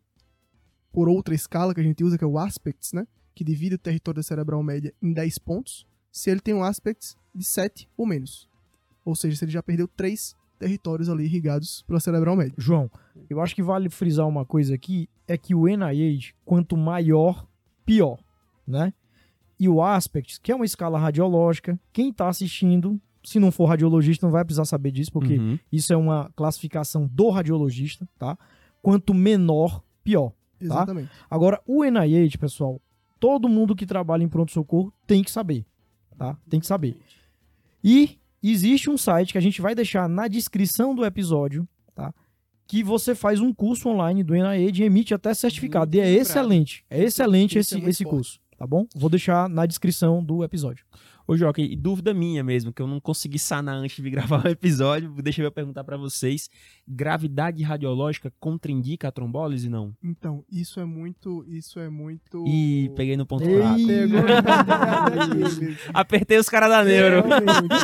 por 0.91 1.07
outra 1.07 1.35
escala 1.35 1.75
que 1.75 1.81
a 1.81 1.85
gente 1.85 2.03
usa, 2.03 2.17
que 2.17 2.25
é 2.25 2.27
o 2.27 2.39
aspects, 2.39 2.95
né? 2.95 3.07
Que 3.35 3.45
divide 3.45 3.75
o 3.75 3.79
território 3.79 4.17
da 4.17 4.23
cerebral 4.23 4.63
média 4.63 4.95
em 5.03 5.13
10 5.13 5.37
pontos, 5.37 5.87
se 6.11 6.31
ele 6.31 6.41
tem 6.41 6.55
um 6.55 6.65
aspects 6.65 7.15
de 7.35 7.45
7 7.45 7.87
ou 7.95 8.07
menos. 8.07 8.49
Ou 9.05 9.15
seja, 9.15 9.37
se 9.37 9.45
ele 9.45 9.53
já 9.53 9.63
perdeu 9.63 9.87
3 9.87 10.35
territórios 10.59 11.11
ali 11.11 11.25
irrigados 11.25 11.83
pela 11.83 12.01
cerebral 12.01 12.35
média. 12.35 12.55
João, 12.57 12.91
eu 13.29 13.39
acho 13.43 13.55
que 13.55 13.63
vale 13.63 13.91
frisar 13.91 14.27
uma 14.27 14.47
coisa 14.47 14.75
aqui, 14.75 15.11
é 15.27 15.37
que 15.37 15.55
o 15.55 15.69
NIH, 15.69 16.33
quanto 16.43 16.75
maior, 16.75 17.47
pior, 17.85 18.19
né? 18.69 18.93
E 19.59 19.69
o 19.69 19.83
Aspect, 19.83 20.41
que 20.41 20.53
é 20.53 20.55
uma 20.55 20.65
escala 20.65 20.99
radiológica, 20.99 21.79
quem 21.93 22.13
tá 22.13 22.29
assistindo, 22.29 23.01
se 23.25 23.41
não 23.41 23.51
for 23.51 23.65
radiologista, 23.67 24.25
não 24.25 24.31
vai 24.33 24.45
precisar 24.45 24.65
saber 24.65 24.93
disso, 24.93 25.11
porque 25.13 25.37
Uhum. 25.39 25.59
isso 25.73 25.93
é 25.93 25.97
uma 25.97 26.31
classificação 26.37 27.09
do 27.13 27.29
radiologista, 27.31 28.09
tá? 28.19 28.39
Quanto 28.81 29.13
menor, 29.13 29.83
pior. 30.05 30.33
Exatamente. 30.61 31.11
Agora, 31.29 31.61
o 31.67 31.83
NIH, 31.85 32.39
pessoal, 32.39 32.81
todo 33.19 33.49
mundo 33.49 33.75
que 33.75 33.85
trabalha 33.87 34.23
em 34.23 34.29
pronto-socorro 34.29 34.93
tem 35.07 35.23
que 35.25 35.31
saber, 35.31 35.65
tá? 36.17 36.37
Tem 36.49 36.61
que 36.61 36.67
saber. 36.67 36.97
E 37.83 38.19
existe 38.43 38.89
um 38.91 38.97
site 38.97 39.33
que 39.33 39.39
a 39.39 39.41
gente 39.43 39.61
vai 39.61 39.75
deixar 39.75 40.09
na 40.09 40.29
descrição 40.29 40.95
do 40.95 41.05
episódio, 41.05 41.67
tá? 41.95 42.15
Que 42.67 42.83
você 42.85 43.15
faz 43.15 43.41
um 43.41 43.53
curso 43.53 43.89
online 43.89 44.23
do 44.23 44.35
NIH 44.35 44.83
e 44.83 44.87
emite 44.87 45.15
até 45.15 45.33
certificado. 45.35 45.97
E 45.97 46.01
é 46.01 46.05
Muito 46.07 46.21
excelente. 46.21 46.85
É 46.91 47.03
excelente 47.03 47.57
é 47.57 47.61
esse, 47.61 47.75
muito 47.77 47.89
esse 47.89 48.05
forte. 48.05 48.15
curso, 48.17 48.41
tá 48.59 48.67
bom? 48.67 48.87
Vou 48.95 49.09
deixar 49.09 49.49
na 49.49 49.65
descrição 49.65 50.23
do 50.23 50.43
episódio. 50.43 50.85
Ô, 51.31 51.37
Joca, 51.37 51.61
e 51.61 51.77
dúvida 51.77 52.15
minha 52.15 52.43
mesmo, 52.43 52.73
que 52.73 52.81
eu 52.81 52.87
não 52.87 52.99
consegui 52.99 53.39
sanar 53.39 53.75
antes 53.75 54.03
de 54.03 54.09
gravar 54.11 54.47
o 54.47 54.49
episódio, 54.49 55.11
deixa 55.23 55.43
eu 55.43 55.53
perguntar 55.53 55.85
pra 55.85 55.99
vocês. 55.99 56.49
Gravidade 56.89 57.63
radiológica 57.63 58.33
contraindica 58.41 59.09
a 59.09 59.13
trombólise, 59.13 59.69
não? 59.69 59.95
Então, 60.03 60.43
isso 60.51 60.81
é 60.81 60.87
muito. 60.87 61.45
Isso 61.47 61.79
é 61.79 61.91
muito. 61.91 62.47
Ih, 62.49 62.91
peguei 62.97 63.15
no 63.15 63.27
ponto 63.27 63.45
Ei. 63.45 63.59
fraco. 63.59 63.77
Apertei 65.93 66.39
os 66.39 66.49
caras 66.49 66.71
da 66.71 66.83
neuro. 66.83 67.25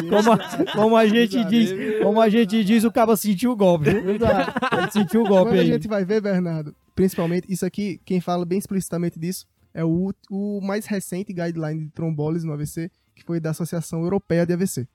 Como 0.08 0.32
a, 0.32 0.38
como 0.72 0.96
a 0.96 1.06
gente 1.06 1.44
diz, 1.44 1.70
como 2.02 2.22
a 2.22 2.30
gente 2.30 2.64
diz, 2.64 2.82
o 2.82 2.90
cara 2.90 3.14
sentiu 3.14 3.52
o 3.52 3.56
golpe. 3.56 3.90
Exato. 3.90 4.74
Ele 4.74 4.90
sentiu 4.90 5.22
o 5.22 5.28
golpe 5.28 5.50
Quando 5.50 5.58
a 5.58 5.60
aí. 5.60 5.66
gente 5.66 5.86
vai 5.86 6.02
ver, 6.02 6.22
Bernardo, 6.22 6.74
principalmente, 6.94 7.52
isso 7.52 7.66
aqui, 7.66 8.00
quem 8.06 8.22
fala 8.22 8.46
bem 8.46 8.58
explicitamente 8.58 9.18
disso 9.18 9.46
é 9.74 9.84
o, 9.84 10.14
o 10.30 10.60
mais 10.60 10.86
recente 10.86 11.32
guideline 11.32 11.86
de 11.86 11.90
trombólise 11.90 12.46
no 12.46 12.52
AVC, 12.52 12.90
que 13.14 13.24
foi 13.24 13.40
da 13.40 13.50
Associação 13.50 14.02
Europeia 14.02 14.46
de 14.46 14.52
AVC, 14.52 14.88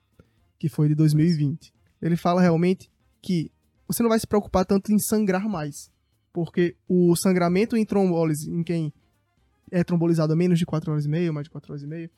que 0.58 0.70
foi 0.70 0.88
de 0.88 0.96
2020. 0.96 1.74
Ele 2.02 2.16
fala 2.16 2.42
realmente 2.42 2.90
que 3.22 3.52
você 3.88 4.02
não 4.02 4.10
vai 4.10 4.20
se 4.20 4.26
preocupar 4.26 4.66
tanto 4.66 4.92
em 4.94 4.98
sangrar 4.98 5.48
mais, 5.50 5.92
porque 6.32 6.76
o 6.88 7.16
sangramento 7.16 7.76
em 7.76 7.86
trombólise, 7.86 8.50
em 8.50 8.64
quem 8.64 8.94
é 9.70 9.84
trombolizado 9.84 10.32
a 10.32 10.36
menos 10.36 10.58
de 10.58 10.66
4 10.66 10.92
horas 10.92 11.06
e 11.06 11.10
meia, 11.10 11.34
mais 11.34 11.44
de 11.44 11.50
4 11.50 11.72
horas 11.72 11.84
e 11.84 11.88
meia, 11.88 12.10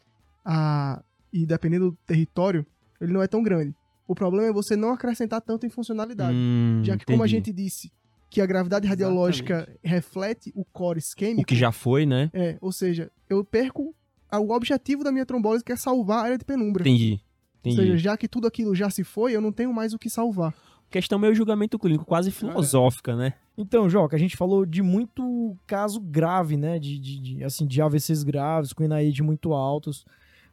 a, 0.46 1.04
e 1.34 1.46
dependendo 1.46 1.92
do 1.92 1.98
território, 2.06 2.66
ele 3.00 3.12
não 3.12 3.22
é 3.22 3.28
tão 3.28 3.42
grande. 3.42 3.76
O 4.08 4.14
problema 4.14 4.48
é 4.48 4.54
você 4.54 4.76
não 4.76 4.92
acrescentar 4.92 5.42
tanto 5.42 5.66
em 5.66 5.70
funcionalidade. 5.70 6.36
Hum, 6.36 6.82
já 6.84 6.98
que, 6.98 7.06
como 7.06 7.24
a 7.24 7.26
entendi. 7.26 7.50
gente 7.50 7.54
disse, 7.54 7.92
que 8.32 8.40
a 8.40 8.46
gravidade 8.46 8.88
radiológica 8.88 9.68
reflete 9.84 10.52
o 10.56 10.64
core 10.64 11.00
isquêmico, 11.00 11.42
O 11.42 11.46
que 11.46 11.56
já 11.56 11.72
foi, 11.72 12.06
né? 12.06 12.30
é, 12.34 12.58
ou 12.62 12.72
seja, 12.72 13.12
eu 13.30 13.44
perco 13.44 13.94
o 14.34 14.54
objetivo 14.54 15.04
da 15.04 15.12
minha 15.12 15.26
trombólise, 15.26 15.64
que 15.66 15.72
é 15.74 15.76
salvar 15.76 16.20
a 16.20 16.22
área 16.24 16.38
de 16.38 16.46
penumbra. 16.46 16.82
Entendi. 16.82 17.20
Ou 17.64 17.72
Entendi. 17.72 17.76
seja, 17.76 17.98
já 17.98 18.16
que 18.18 18.30
tudo 18.30 18.48
aquilo 18.48 18.74
já 18.74 18.90
se 18.90 19.04
foi, 19.04 19.36
eu 19.36 19.42
não 19.42 19.52
tenho 19.52 19.74
mais 19.74 19.94
o 19.94 20.00
que 20.00 20.10
salvar. 20.10 20.56
Questão 20.90 21.20
meio 21.20 21.36
julgamento 21.36 21.78
clínico, 21.78 22.06
quase 22.06 22.32
filosófica, 22.32 23.16
né? 23.16 23.34
Então, 23.58 23.90
Joca, 23.90 24.16
a 24.16 24.20
gente 24.20 24.36
falou 24.38 24.66
de 24.66 24.82
muito 24.82 25.56
caso 25.68 26.00
grave, 26.00 26.56
né? 26.58 26.80
De, 26.80 26.98
de, 26.98 27.20
de, 27.20 27.44
assim, 27.44 27.68
de 27.68 27.82
AVCs 27.82 28.24
graves, 28.24 28.74
com 28.74 28.84
NIH 28.86 29.22
muito 29.24 29.54
altos. 29.54 30.06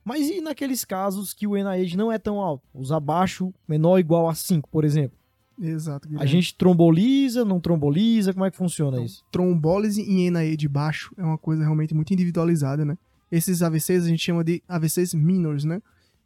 Mas 0.04 0.28
e 0.28 0.40
naqueles 0.40 0.84
casos 0.84 1.32
que 1.32 1.46
o 1.46 1.56
NIH 1.56 1.96
não 1.96 2.10
é 2.10 2.18
tão 2.18 2.40
alto? 2.40 2.62
Os 2.74 2.92
abaixo, 2.92 3.52
menor 3.66 3.90
ou 3.90 3.98
igual 3.98 4.28
a 4.28 4.34
5, 4.34 4.68
por 4.68 4.84
exemplo? 4.84 5.17
Exato. 5.60 6.06
A 6.06 6.10
Guilherme. 6.10 6.30
gente 6.30 6.54
tromboliza, 6.56 7.44
não 7.44 7.60
tromboliza? 7.60 8.32
Como 8.32 8.44
é 8.44 8.50
que 8.50 8.56
funciona 8.56 8.96
Então, 8.96 9.04
isso? 9.04 9.24
trombólise 9.30 10.00
em 10.02 10.30
NAE 10.30 10.56
de 10.56 10.68
baixo 10.68 11.12
é 11.16 11.22
uma 11.24 11.38
coisa 11.38 11.62
realmente 11.62 11.94
muito 11.94 12.12
individualizada, 12.12 12.84
né? 12.84 12.96
Esses 13.30 13.62
AVCs 13.62 14.04
a 14.04 14.08
gente 14.08 14.22
chama 14.22 14.42
de 14.44 14.62
AVCs 14.68 15.14
minors, 15.14 15.64
né? 15.64 15.82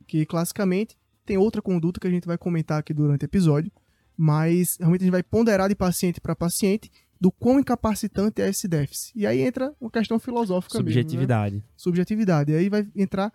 Que 0.06 0.24
classicamente 0.26 0.96
tem 1.24 1.36
outra 1.36 1.62
conduta 1.62 1.98
que 1.98 2.06
a 2.06 2.10
gente 2.10 2.26
vai 2.26 2.36
comentar 2.36 2.78
aqui 2.78 2.92
durante 2.92 3.24
o 3.24 3.26
episódio, 3.26 3.72
mas 4.16 4.76
realmente 4.78 5.02
a 5.02 5.04
gente 5.04 5.12
vai 5.12 5.22
ponderar 5.22 5.68
de 5.68 5.74
paciente 5.74 6.20
para 6.20 6.36
paciente 6.36 6.90
do 7.20 7.30
quão 7.30 7.60
incapacitante 7.60 8.42
é 8.42 8.48
esse 8.48 8.66
déficit. 8.66 9.12
E 9.14 9.26
aí 9.26 9.40
entra 9.40 9.72
uma 9.80 9.90
questão 9.90 10.18
filosófica 10.18 10.78
mesmo, 10.78 10.88
né? 10.88 10.94
Subjetividade. 10.94 11.64
subjetividade. 11.76 12.52
E 12.52 12.56
aí 12.56 12.68
vai 12.68 12.86
entrar 12.96 13.32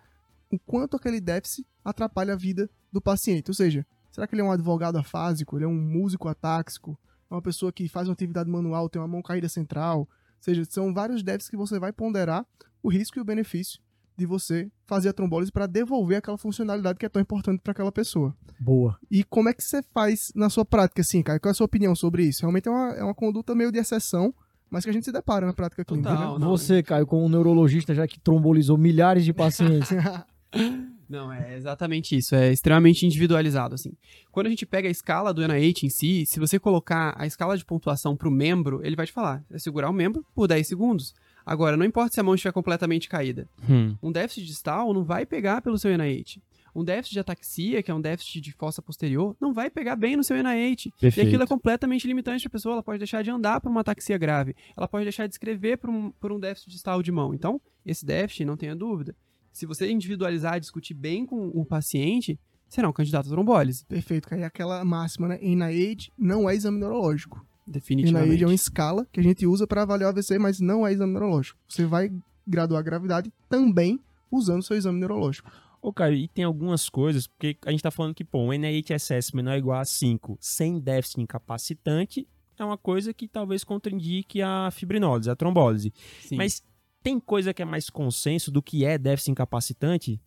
o 0.50 0.58
quanto 0.58 0.96
aquele 0.96 1.20
déficit 1.20 1.66
atrapalha 1.84 2.34
a 2.34 2.36
vida 2.36 2.70
do 2.92 3.00
paciente. 3.00 3.50
Ou 3.50 3.54
seja, 3.54 3.86
será 4.18 4.26
que 4.26 4.34
ele 4.34 4.42
é 4.42 4.44
um 4.44 4.50
advogado 4.50 4.98
afásico? 4.98 5.56
Ele 5.56 5.64
é 5.64 5.68
um 5.68 5.80
músico 5.80 6.26
atáxico? 6.26 6.98
É 7.30 7.34
uma 7.34 7.42
pessoa 7.42 7.72
que 7.72 7.88
faz 7.88 8.08
uma 8.08 8.14
atividade 8.14 8.50
manual, 8.50 8.88
tem 8.88 9.00
uma 9.00 9.06
mão 9.06 9.22
caída 9.22 9.48
central? 9.48 10.00
Ou 10.00 10.08
seja, 10.40 10.64
são 10.64 10.92
vários 10.92 11.22
déficits 11.22 11.48
que 11.48 11.56
você 11.56 11.78
vai 11.78 11.92
ponderar 11.92 12.44
o 12.82 12.88
risco 12.88 13.16
e 13.18 13.22
o 13.22 13.24
benefício 13.24 13.80
de 14.16 14.26
você 14.26 14.68
fazer 14.86 15.10
a 15.10 15.12
trombólise 15.12 15.52
para 15.52 15.68
devolver 15.68 16.18
aquela 16.18 16.36
funcionalidade 16.36 16.98
que 16.98 17.06
é 17.06 17.08
tão 17.08 17.22
importante 17.22 17.60
para 17.62 17.70
aquela 17.70 17.92
pessoa. 17.92 18.34
Boa. 18.58 18.98
E 19.08 19.22
como 19.22 19.48
é 19.48 19.54
que 19.54 19.62
você 19.62 19.84
faz 19.94 20.32
na 20.34 20.50
sua 20.50 20.64
prática, 20.64 21.00
assim, 21.00 21.22
cara? 21.22 21.38
Qual 21.38 21.50
é 21.50 21.52
a 21.52 21.54
sua 21.54 21.66
opinião 21.66 21.94
sobre 21.94 22.24
isso? 22.24 22.40
Realmente 22.40 22.66
é 22.66 22.72
uma, 22.72 22.88
é 22.94 23.04
uma 23.04 23.14
conduta 23.14 23.54
meio 23.54 23.70
de 23.70 23.78
exceção, 23.78 24.34
mas 24.68 24.82
que 24.82 24.90
a 24.90 24.92
gente 24.92 25.04
se 25.04 25.12
depara 25.12 25.46
na 25.46 25.52
prática 25.52 25.84
clínica, 25.84 26.10
Total. 26.10 26.32
né? 26.32 26.44
não, 26.44 26.50
Você, 26.50 26.82
Caio, 26.82 27.06
como 27.06 27.28
neurologista, 27.28 27.94
já 27.94 28.08
que 28.08 28.18
trombolizou 28.18 28.76
milhares 28.76 29.24
de 29.24 29.32
pacientes. 29.32 29.90
Não, 31.08 31.32
é 31.32 31.56
exatamente 31.56 32.16
isso. 32.16 32.34
É 32.34 32.52
extremamente 32.52 33.06
individualizado, 33.06 33.74
assim. 33.74 33.92
Quando 34.30 34.46
a 34.46 34.50
gente 34.50 34.66
pega 34.66 34.88
a 34.88 34.90
escala 34.90 35.32
do 35.32 35.46
NIH 35.46 35.86
em 35.86 35.88
si, 35.88 36.26
se 36.26 36.38
você 36.38 36.58
colocar 36.58 37.14
a 37.16 37.26
escala 37.26 37.56
de 37.56 37.64
pontuação 37.64 38.16
pro 38.16 38.30
membro, 38.30 38.80
ele 38.84 38.96
vai 38.96 39.06
te 39.06 39.12
falar, 39.12 39.44
é 39.50 39.58
segurar 39.58 39.88
o 39.88 39.92
membro 39.92 40.24
por 40.34 40.46
10 40.46 40.66
segundos. 40.66 41.14
Agora, 41.46 41.76
não 41.78 41.84
importa 41.86 42.12
se 42.12 42.20
a 42.20 42.22
mão 42.22 42.34
estiver 42.34 42.52
completamente 42.52 43.08
caída. 43.08 43.48
Hum. 43.68 43.96
Um 44.02 44.12
déficit 44.12 44.46
distal 44.46 44.92
não 44.92 45.02
vai 45.02 45.24
pegar 45.24 45.62
pelo 45.62 45.78
seu 45.78 45.90
NIH. 45.96 46.42
Um 46.74 46.84
déficit 46.84 47.14
de 47.14 47.20
ataxia, 47.20 47.82
que 47.82 47.90
é 47.90 47.94
um 47.94 48.00
déficit 48.00 48.40
de 48.40 48.52
fossa 48.52 48.82
posterior, 48.82 49.34
não 49.40 49.52
vai 49.52 49.70
pegar 49.70 49.96
bem 49.96 50.14
no 50.14 50.22
seu 50.22 50.36
NIH. 50.36 50.88
E 50.88 51.00
Perfeito. 51.00 51.26
aquilo 51.26 51.42
é 51.42 51.46
completamente 51.46 52.06
limitante 52.06 52.42
para 52.42 52.50
a 52.50 52.52
pessoa. 52.52 52.74
Ela 52.74 52.82
pode 52.82 52.98
deixar 52.98 53.22
de 53.22 53.30
andar 53.30 53.60
por 53.60 53.70
uma 53.70 53.80
ataxia 53.80 54.18
grave. 54.18 54.54
Ela 54.76 54.86
pode 54.86 55.04
deixar 55.04 55.26
de 55.26 55.34
escrever 55.34 55.78
por 55.78 55.88
um, 55.88 56.10
por 56.12 56.30
um 56.30 56.38
déficit 56.38 56.70
distal 56.70 57.02
de 57.02 57.10
mão. 57.10 57.32
Então, 57.32 57.60
esse 57.84 58.04
déficit, 58.04 58.44
não 58.44 58.56
tenha 58.56 58.76
dúvida. 58.76 59.16
Se 59.58 59.66
você 59.66 59.90
individualizar, 59.90 60.60
discutir 60.60 60.94
bem 60.94 61.26
com 61.26 61.48
o 61.48 61.64
paciente, 61.64 62.38
será 62.68 62.88
um 62.88 62.92
candidato 62.92 63.26
a 63.26 63.30
trombólise. 63.30 63.84
Perfeito, 63.86 64.28
cara. 64.28 64.42
E 64.42 64.44
aquela 64.44 64.84
máxima, 64.84 65.26
né? 65.26 65.38
NIH 65.42 66.12
não 66.16 66.48
é 66.48 66.54
exame 66.54 66.78
neurológico. 66.78 67.44
Definitivamente. 67.66 68.30
NIH 68.30 68.44
é 68.44 68.46
uma 68.46 68.54
escala 68.54 69.04
que 69.10 69.18
a 69.18 69.22
gente 69.22 69.44
usa 69.48 69.66
para 69.66 69.82
avaliar 69.82 70.10
o 70.10 70.10
AVC, 70.10 70.38
mas 70.38 70.60
não 70.60 70.86
é 70.86 70.92
exame 70.92 71.12
neurológico. 71.12 71.58
Você 71.66 71.84
vai 71.84 72.08
graduar 72.46 72.78
a 72.78 72.84
gravidade 72.84 73.32
também 73.48 73.98
usando 74.30 74.60
o 74.60 74.62
seu 74.62 74.76
exame 74.76 75.00
neurológico. 75.00 75.50
Ô, 75.82 75.92
cara, 75.92 76.14
e 76.14 76.28
tem 76.28 76.44
algumas 76.44 76.88
coisas, 76.88 77.26
porque 77.26 77.56
a 77.66 77.72
gente 77.72 77.82
tá 77.82 77.90
falando 77.90 78.14
que, 78.14 78.24
pô, 78.24 78.38
um 78.38 78.52
NIHSS 78.52 79.32
menor 79.32 79.54
ou 79.54 79.58
igual 79.58 79.80
a 79.80 79.84
5 79.84 80.38
sem 80.40 80.78
déficit 80.78 81.20
incapacitante 81.20 82.28
é 82.56 82.64
uma 82.64 82.78
coisa 82.78 83.12
que 83.12 83.26
talvez 83.26 83.64
contraindique 83.64 84.40
a 84.40 84.70
fibrinólise, 84.70 85.28
a 85.28 85.34
trombólise. 85.34 85.92
Sim. 86.20 86.36
Mas 86.36 86.62
tem 87.02 87.18
coisa 87.20 87.52
que 87.54 87.62
é 87.62 87.64
mais 87.64 87.88
consenso 87.90 88.50
do 88.50 88.62
que 88.62 88.84
é 88.84 88.98
déficit 88.98 89.30
incapacitante? 89.32 90.20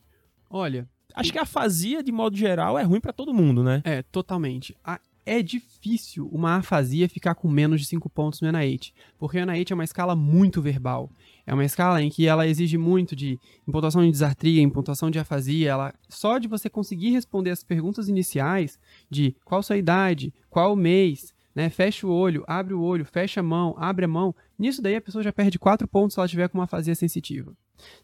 Olha, 0.49 0.87
Acho 1.13 1.31
que 1.33 1.37
a 1.37 1.41
afasia, 1.41 2.01
de 2.01 2.09
modo 2.11 2.37
geral, 2.37 2.79
é 2.79 2.83
ruim 2.83 3.01
pra 3.01 3.11
todo 3.11 3.33
mundo, 3.33 3.61
né? 3.63 3.81
É, 3.83 4.01
totalmente. 4.01 4.73
A- 4.81 4.99
é 5.25 5.43
difícil 5.43 6.27
uma 6.31 6.55
afasia 6.55 7.07
ficar 7.09 7.35
com 7.35 7.49
menos 7.49 7.81
de 7.81 7.85
5 7.85 8.09
pontos 8.09 8.39
no 8.39 8.47
NIH, 8.47 8.91
porque 9.19 9.37
o 9.37 9.41
NIH 9.45 9.71
é 9.71 9.75
uma 9.75 9.83
escala 9.83 10.15
muito 10.15 10.61
verbal. 10.61 11.11
É 11.45 11.53
uma 11.53 11.65
escala 11.65 12.01
em 12.01 12.09
que 12.09 12.27
ela 12.27 12.47
exige 12.47 12.77
muito 12.77 13.13
de 13.13 13.37
em 13.67 13.71
pontuação 13.71 14.01
de 14.03 14.09
disartria, 14.09 14.61
em 14.61 14.69
pontuação 14.69 15.11
de 15.11 15.19
afasia. 15.19 15.69
Ela, 15.69 15.93
só 16.09 16.37
de 16.37 16.47
você 16.47 16.69
conseguir 16.69 17.09
responder 17.11 17.49
as 17.51 17.61
perguntas 17.63 18.07
iniciais 18.07 18.79
de 19.09 19.35
qual 19.43 19.61
sua 19.61 19.75
idade, 19.77 20.33
qual 20.49 20.75
mês, 20.77 21.30
né, 21.53 21.69
fecha 21.69 22.07
o 22.07 22.11
olho, 22.11 22.43
abre 22.47 22.73
o 22.73 22.81
olho, 22.81 23.05
fecha 23.05 23.39
a 23.39 23.43
mão, 23.43 23.75
abre 23.77 24.05
a 24.05 24.07
mão. 24.07 24.35
Nisso 24.57 24.81
daí 24.81 24.95
a 24.95 25.01
pessoa 25.01 25.23
já 25.23 25.31
perde 25.31 25.59
4 25.59 25.87
pontos 25.87 26.13
se 26.13 26.19
ela 26.19 26.27
tiver 26.27 26.47
com 26.49 26.57
uma 26.57 26.63
afasia 26.65 26.95
sensitiva. 26.95 27.53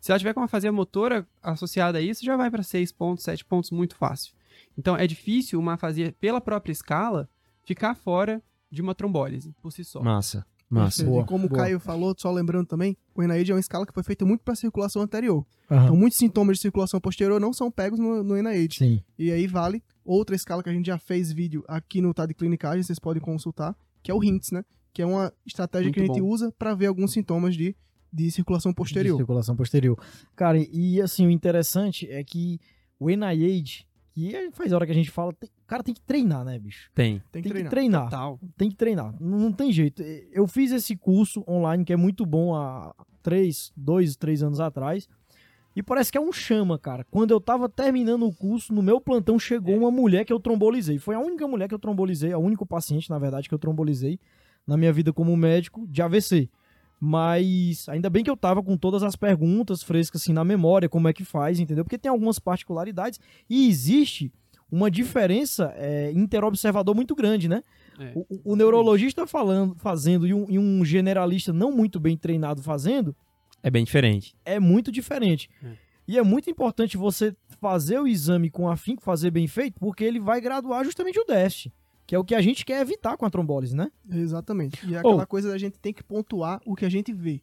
Se 0.01 0.11
ela 0.11 0.19
tiver 0.19 0.33
com 0.33 0.39
uma 0.39 0.45
afasia 0.45 0.71
motora 0.71 1.27
associada 1.41 1.97
a 1.99 2.01
isso, 2.01 2.25
já 2.25 2.35
vai 2.35 2.49
para 2.49 2.63
6 2.63 2.91
pontos, 2.91 3.23
7 3.23 3.45
pontos 3.45 3.71
muito 3.71 3.95
fácil. 3.95 4.33
Então 4.77 4.95
é 4.95 5.07
difícil 5.07 5.59
uma 5.59 5.73
afasia 5.73 6.13
pela 6.19 6.41
própria 6.41 6.71
escala 6.71 7.29
ficar 7.63 7.95
fora 7.95 8.41
de 8.69 8.81
uma 8.81 8.93
trombólise 8.93 9.53
por 9.61 9.71
si 9.71 9.83
só. 9.83 10.01
Massa, 10.01 10.45
massa. 10.69 11.03
Boa, 11.03 11.23
e 11.23 11.25
como 11.25 11.45
o 11.45 11.49
boa. 11.49 11.61
Caio 11.61 11.79
falou, 11.79 12.13
só 12.17 12.31
lembrando 12.31 12.67
também, 12.67 12.97
o 13.15 13.21
NIH 13.21 13.51
é 13.51 13.53
uma 13.53 13.59
escala 13.59 13.85
que 13.85 13.93
foi 13.93 14.03
feita 14.03 14.25
muito 14.25 14.41
para 14.43 14.55
circulação 14.55 15.01
anterior. 15.01 15.45
Aham. 15.69 15.83
Então, 15.85 15.95
muitos 15.95 16.17
sintomas 16.17 16.57
de 16.57 16.61
circulação 16.61 16.99
posterior 16.99 17.39
não 17.39 17.53
são 17.53 17.69
pegos 17.71 17.99
no, 17.99 18.23
no 18.23 18.35
NIH. 18.41 18.75
Sim. 18.77 19.01
E 19.17 19.31
aí 19.31 19.47
vale 19.47 19.83
outra 20.05 20.35
escala 20.35 20.63
que 20.63 20.69
a 20.69 20.73
gente 20.73 20.85
já 20.87 20.97
fez 20.97 21.31
vídeo 21.31 21.63
aqui 21.67 22.01
no 22.01 22.13
Tá 22.13 22.25
de 22.25 22.33
Clinicagem, 22.33 22.81
vocês 22.83 22.99
podem 22.99 23.21
consultar, 23.21 23.75
que 24.01 24.09
é 24.09 24.13
o 24.13 24.23
HINTS, 24.23 24.51
né? 24.51 24.63
Que 24.93 25.01
é 25.01 25.05
uma 25.05 25.31
estratégia 25.45 25.85
Muito 25.87 25.95
que 25.95 26.01
a 26.01 26.05
gente 26.05 26.21
bom. 26.21 26.27
usa 26.29 26.51
para 26.57 26.73
ver 26.73 26.87
alguns 26.87 27.11
sintomas 27.11 27.55
de, 27.55 27.75
de 28.11 28.31
circulação 28.31 28.71
De 28.71 28.75
posterior. 28.77 29.17
circulação 29.17 29.55
posterior. 29.55 29.97
Cara, 30.35 30.57
e 30.57 31.01
assim, 31.01 31.27
o 31.27 31.29
interessante 31.29 32.09
é 32.09 32.23
que 32.23 32.59
o 32.99 33.09
NIH, 33.09 33.85
que 34.13 34.49
faz 34.53 34.71
hora 34.71 34.85
que 34.85 34.91
a 34.91 34.95
gente 34.95 35.11
fala, 35.11 35.33
tem- 35.33 35.49
o 35.49 35.56
cara 35.67 35.83
tem 35.83 35.93
que 35.93 36.01
treinar, 36.01 36.43
né, 36.45 36.57
bicho? 36.57 36.89
Tem. 36.95 37.19
Tem 37.19 37.23
Tem 37.31 37.41
que 37.43 37.47
que 37.49 37.53
treinar. 37.53 37.69
treinar. 37.71 38.03
Total. 38.05 38.39
Tem 38.57 38.69
que 38.69 38.75
treinar. 38.75 39.13
Não, 39.19 39.37
não 39.39 39.51
tem 39.51 39.71
jeito. 39.71 40.01
Eu 40.31 40.47
fiz 40.47 40.71
esse 40.71 40.95
curso 40.95 41.43
online 41.47 41.83
que 41.83 41.93
é 41.93 41.97
muito 41.97 42.25
bom 42.25 42.55
há 42.55 42.93
três, 43.21 43.71
dois, 43.75 44.15
três 44.15 44.41
anos 44.41 44.59
atrás. 44.59 45.07
E 45.75 45.83
parece 45.83 46.11
que 46.11 46.17
é 46.17 46.21
um 46.21 46.31
chama, 46.31 46.79
cara. 46.79 47.05
Quando 47.11 47.31
eu 47.31 47.39
tava 47.39 47.69
terminando 47.69 48.25
o 48.25 48.33
curso, 48.33 48.73
no 48.73 48.81
meu 48.81 48.99
plantão 48.99 49.37
chegou 49.37 49.77
uma 49.77 49.91
mulher 49.91 50.25
que 50.25 50.33
eu 50.33 50.39
trombolizei. 50.39 50.97
Foi 50.97 51.13
a 51.13 51.19
única 51.19 51.47
mulher 51.47 51.67
que 51.67 51.75
eu 51.75 51.79
trombolizei, 51.79 52.31
a 52.31 52.37
único 52.39 52.65
paciente, 52.65 53.09
na 53.11 53.19
verdade, 53.19 53.47
que 53.47 53.53
eu 53.53 53.59
trombolizei 53.59 54.19
na 54.65 54.75
minha 54.75 54.91
vida 54.91 55.13
como 55.13 55.37
médico 55.37 55.85
de 55.87 56.01
AVC. 56.01 56.49
Mas 56.99 57.87
ainda 57.89 58.09
bem 58.09 58.23
que 58.23 58.29
eu 58.29 58.35
tava 58.35 58.63
com 58.63 58.75
todas 58.75 59.03
as 59.03 59.15
perguntas 59.15 59.83
frescas 59.83 60.21
assim 60.21 60.33
na 60.33 60.43
memória, 60.43 60.89
como 60.89 61.07
é 61.07 61.13
que 61.13 61.23
faz, 61.23 61.59
entendeu? 61.59 61.83
Porque 61.85 61.97
tem 61.97 62.09
algumas 62.09 62.39
particularidades 62.39 63.19
e 63.47 63.67
existe 63.69 64.33
uma 64.71 64.89
diferença 64.91 65.73
é, 65.77 66.11
interobservador 66.13 66.93
muito 66.95 67.15
grande, 67.15 67.47
né? 67.47 67.63
É. 67.99 68.11
O, 68.15 68.21
o- 68.29 68.41
o 68.53 68.55
neurologista 68.55 69.25
falando, 69.25 69.75
fazendo 69.79 70.27
e 70.27 70.33
um, 70.33 70.45
e 70.49 70.59
um 70.59 70.83
generalista 70.85 71.51
não 71.53 71.71
muito 71.71 71.99
bem 71.99 72.15
treinado 72.17 72.61
fazendo 72.61 73.15
É 73.63 73.69
bem 73.71 73.83
diferente. 73.83 74.35
é 74.45 74.59
muito 74.59 74.91
diferente. 74.91 75.49
É. 75.63 75.71
E 76.07 76.17
é 76.17 76.23
muito 76.23 76.49
importante 76.49 76.95
você 76.95 77.35
fazer 77.59 77.99
o 77.99 78.07
exame 78.07 78.49
com 78.49 78.69
afinco, 78.69 79.01
fazer 79.01 79.29
bem 79.31 79.45
feito, 79.47 79.79
porque 79.79 80.03
ele 80.03 80.19
vai 80.19 80.39
graduar 80.39 80.85
justamente 80.85 81.19
o 81.19 81.25
déficit, 81.25 81.73
que 82.05 82.15
é 82.15 82.19
o 82.19 82.23
que 82.23 82.33
a 82.35 82.39
gente 82.41 82.63
quer 82.63 82.79
evitar 82.81 83.17
com 83.17 83.25
a 83.25 83.29
trombólise, 83.29 83.75
né? 83.75 83.91
Exatamente. 84.09 84.85
E 84.87 84.95
é 84.95 84.99
aquela 84.99 85.23
Oh. 85.23 85.27
coisa 85.27 85.49
da 85.49 85.57
gente 85.57 85.77
tem 85.79 85.91
que 85.93 86.03
pontuar 86.03 86.61
o 86.65 86.75
que 86.75 86.85
a 86.85 86.89
gente 86.89 87.11
vê 87.11 87.41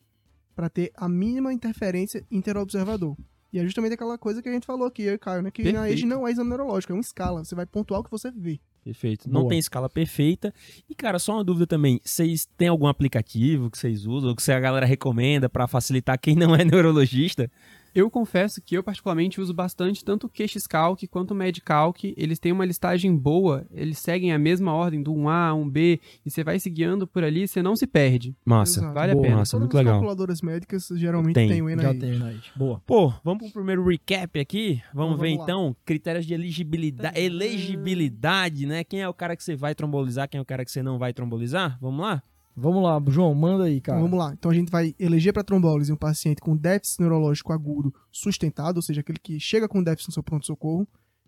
para 0.57 0.71
ter 0.71 0.90
a 0.97 1.09
mínima 1.09 1.52
interferência 1.52 2.25
interobservador. 2.31 3.16
E 3.55 3.59
é 3.61 3.63
justamente 3.63 3.93
aquela 3.93 4.19
coisa 4.19 4.43
que 4.43 4.49
a 4.49 4.53
gente 4.53 4.67
falou 4.67 4.85
aqui, 4.85 5.17
Caio, 5.17 5.41
né? 5.41 5.49
Que 5.49 5.63
Perfeito. 5.63 5.87
NIH 5.87 6.07
não 6.07 6.27
é 6.27 6.33
exame 6.33 6.49
neurológico, 6.49 6.93
é 6.93 6.97
uma 6.97 7.01
escala. 7.01 7.45
Você 7.45 7.55
vai 7.55 7.65
pontuar 7.65 8.01
o 8.01 8.03
que 8.03 8.11
você 8.11 8.29
vê. 8.29 8.59
Perfeito. 8.83 9.31
Não 9.31 9.43
Boa. 9.43 9.51
tem 9.51 9.61
escala 9.61 9.89
perfeita. 9.89 10.53
E, 10.91 10.95
cara, 10.95 11.21
só 11.21 11.35
uma 11.35 11.45
dúvida 11.45 11.65
também. 11.65 12.01
Vocês 12.05 12.49
têm 12.57 12.67
algum 12.67 12.89
aplicativo 12.89 13.71
que 13.71 13.79
vocês 13.79 14.07
usam, 14.07 14.31
ou 14.31 14.35
que 14.35 14.51
a 14.51 14.59
galera 14.59 14.85
recomenda 14.85 15.49
pra 15.49 15.69
facilitar 15.69 16.19
quem 16.19 16.35
não 16.35 16.53
é 16.53 16.65
neurologista? 16.67 17.49
Eu 17.95 18.11
confesso 18.11 18.61
que 18.61 18.77
eu 18.77 18.83
particularmente 18.83 19.41
uso 19.41 19.55
bastante 19.55 20.05
tanto 20.05 20.27
o 20.27 20.31
QXCalc 20.31 21.07
quanto 21.07 21.31
o 21.31 21.35
MedCalc. 21.35 22.13
Eles 22.17 22.39
têm 22.41 22.51
uma 22.51 22.65
listagem 22.65 23.17
boa, 23.17 23.65
eles 23.71 23.99
seguem 23.99 24.33
a 24.33 24.39
mesma 24.39 24.73
ordem 24.73 25.03
do 25.03 25.13
1A, 25.15 25.53
1B, 25.55 26.01
e 26.27 26.31
você 26.31 26.43
vai 26.43 26.59
se 26.59 26.69
guiando 26.69 27.07
por 27.07 27.23
ali, 27.23 27.47
você 27.47 27.63
não 27.63 27.77
se 27.77 27.87
perde. 27.87 28.35
Massa. 28.45 28.81
Exato. 28.81 28.95
Vale 28.95 29.13
a 29.13 29.15
Boa. 29.15 29.25
pena. 29.27 29.37
Massa, 29.37 29.53
Todas 29.53 29.61
muito 29.63 29.77
as 29.77 29.79
legal. 29.79 29.95
calculadoras 29.95 30.43
médicas 30.43 30.89
geralmente 30.97 31.35
Tem. 31.35 31.49
tem 31.49 31.63
o 31.63 31.69
Já 31.71 31.77
NAI. 31.77 31.95
tem, 31.99 32.19
né? 32.19 32.41
Boa. 32.57 32.83
Pô, 32.85 33.13
vamos 33.23 33.45
pro 33.45 33.53
primeiro 33.53 33.85
recap 33.87 34.41
aqui. 34.41 34.83
Vamos, 34.93 35.15
Então, 35.15 35.19
ver 35.23 35.31
vamos 35.37 35.43
então 35.45 35.77
critérios 35.85 36.27
de 36.27 36.35
elegibilidade, 36.35 37.19
elegibilidade, 37.21 38.67
né? 38.67 38.83
Quem 38.85 39.03
é 39.03 39.09
o 39.09 39.15
cara 39.15 39.37
que 39.37 39.45
você 39.45 39.55
vai 39.55 39.75
trombolizar, 39.75 40.29
quem 40.29 40.39
é 40.39 40.43
o 40.43 40.45
cara 40.45 40.65
que 40.65 40.71
você 40.71 40.83
não 40.83 40.99
vai 40.99 41.13
trombolizar? 41.13 41.79
Vamos 41.81 42.01
lá? 42.01 42.23
Vamos 42.57 42.83
lá, 42.83 43.03
João, 43.09 43.35
manda 43.35 43.65
aí, 43.65 43.81
cara. 43.81 43.99
Então 43.99 44.09
vamos 44.09 44.25
lá. 44.25 44.33
Então 44.33 44.51
a 44.51 44.55
gente 44.55 44.71
vai 44.71 44.95
eleger 44.99 45.33
para 45.33 45.43
trombólise 45.43 45.93
um 45.93 45.97
paciente 45.97 46.41
com 46.41 46.57
déficit 46.57 47.01
neurológico 47.01 47.53
agudo 47.53 47.93
sustentado, 48.13 48.77
ou 48.77 48.83
seja, 48.83 49.01
aquele 49.01 49.19
que 49.19 49.41
chega 49.41 49.69
com 49.69 49.83
déficit 49.83 50.09
no 50.11 50.15
seu 50.15 50.23
pronto-socorro. 50.23 50.87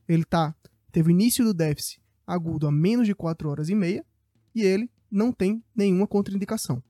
Ele 0.09 0.25
tá, 0.25 0.55
teve 0.93 1.09
o 1.09 1.11
início 1.11 1.45
do 1.45 1.53
déficit 1.53 2.01
agudo 2.27 2.67
a 2.69 2.73
menos 2.73 3.07
de 3.07 3.15
4 3.15 3.49
horas 3.49 3.69
e 3.69 3.75
meia 3.75 4.05
e 4.55 4.63
ele 4.63 4.89
não 5.11 5.33
tem 5.33 5.63
nenhuma 5.75 6.07
contraindicação. 6.07 6.83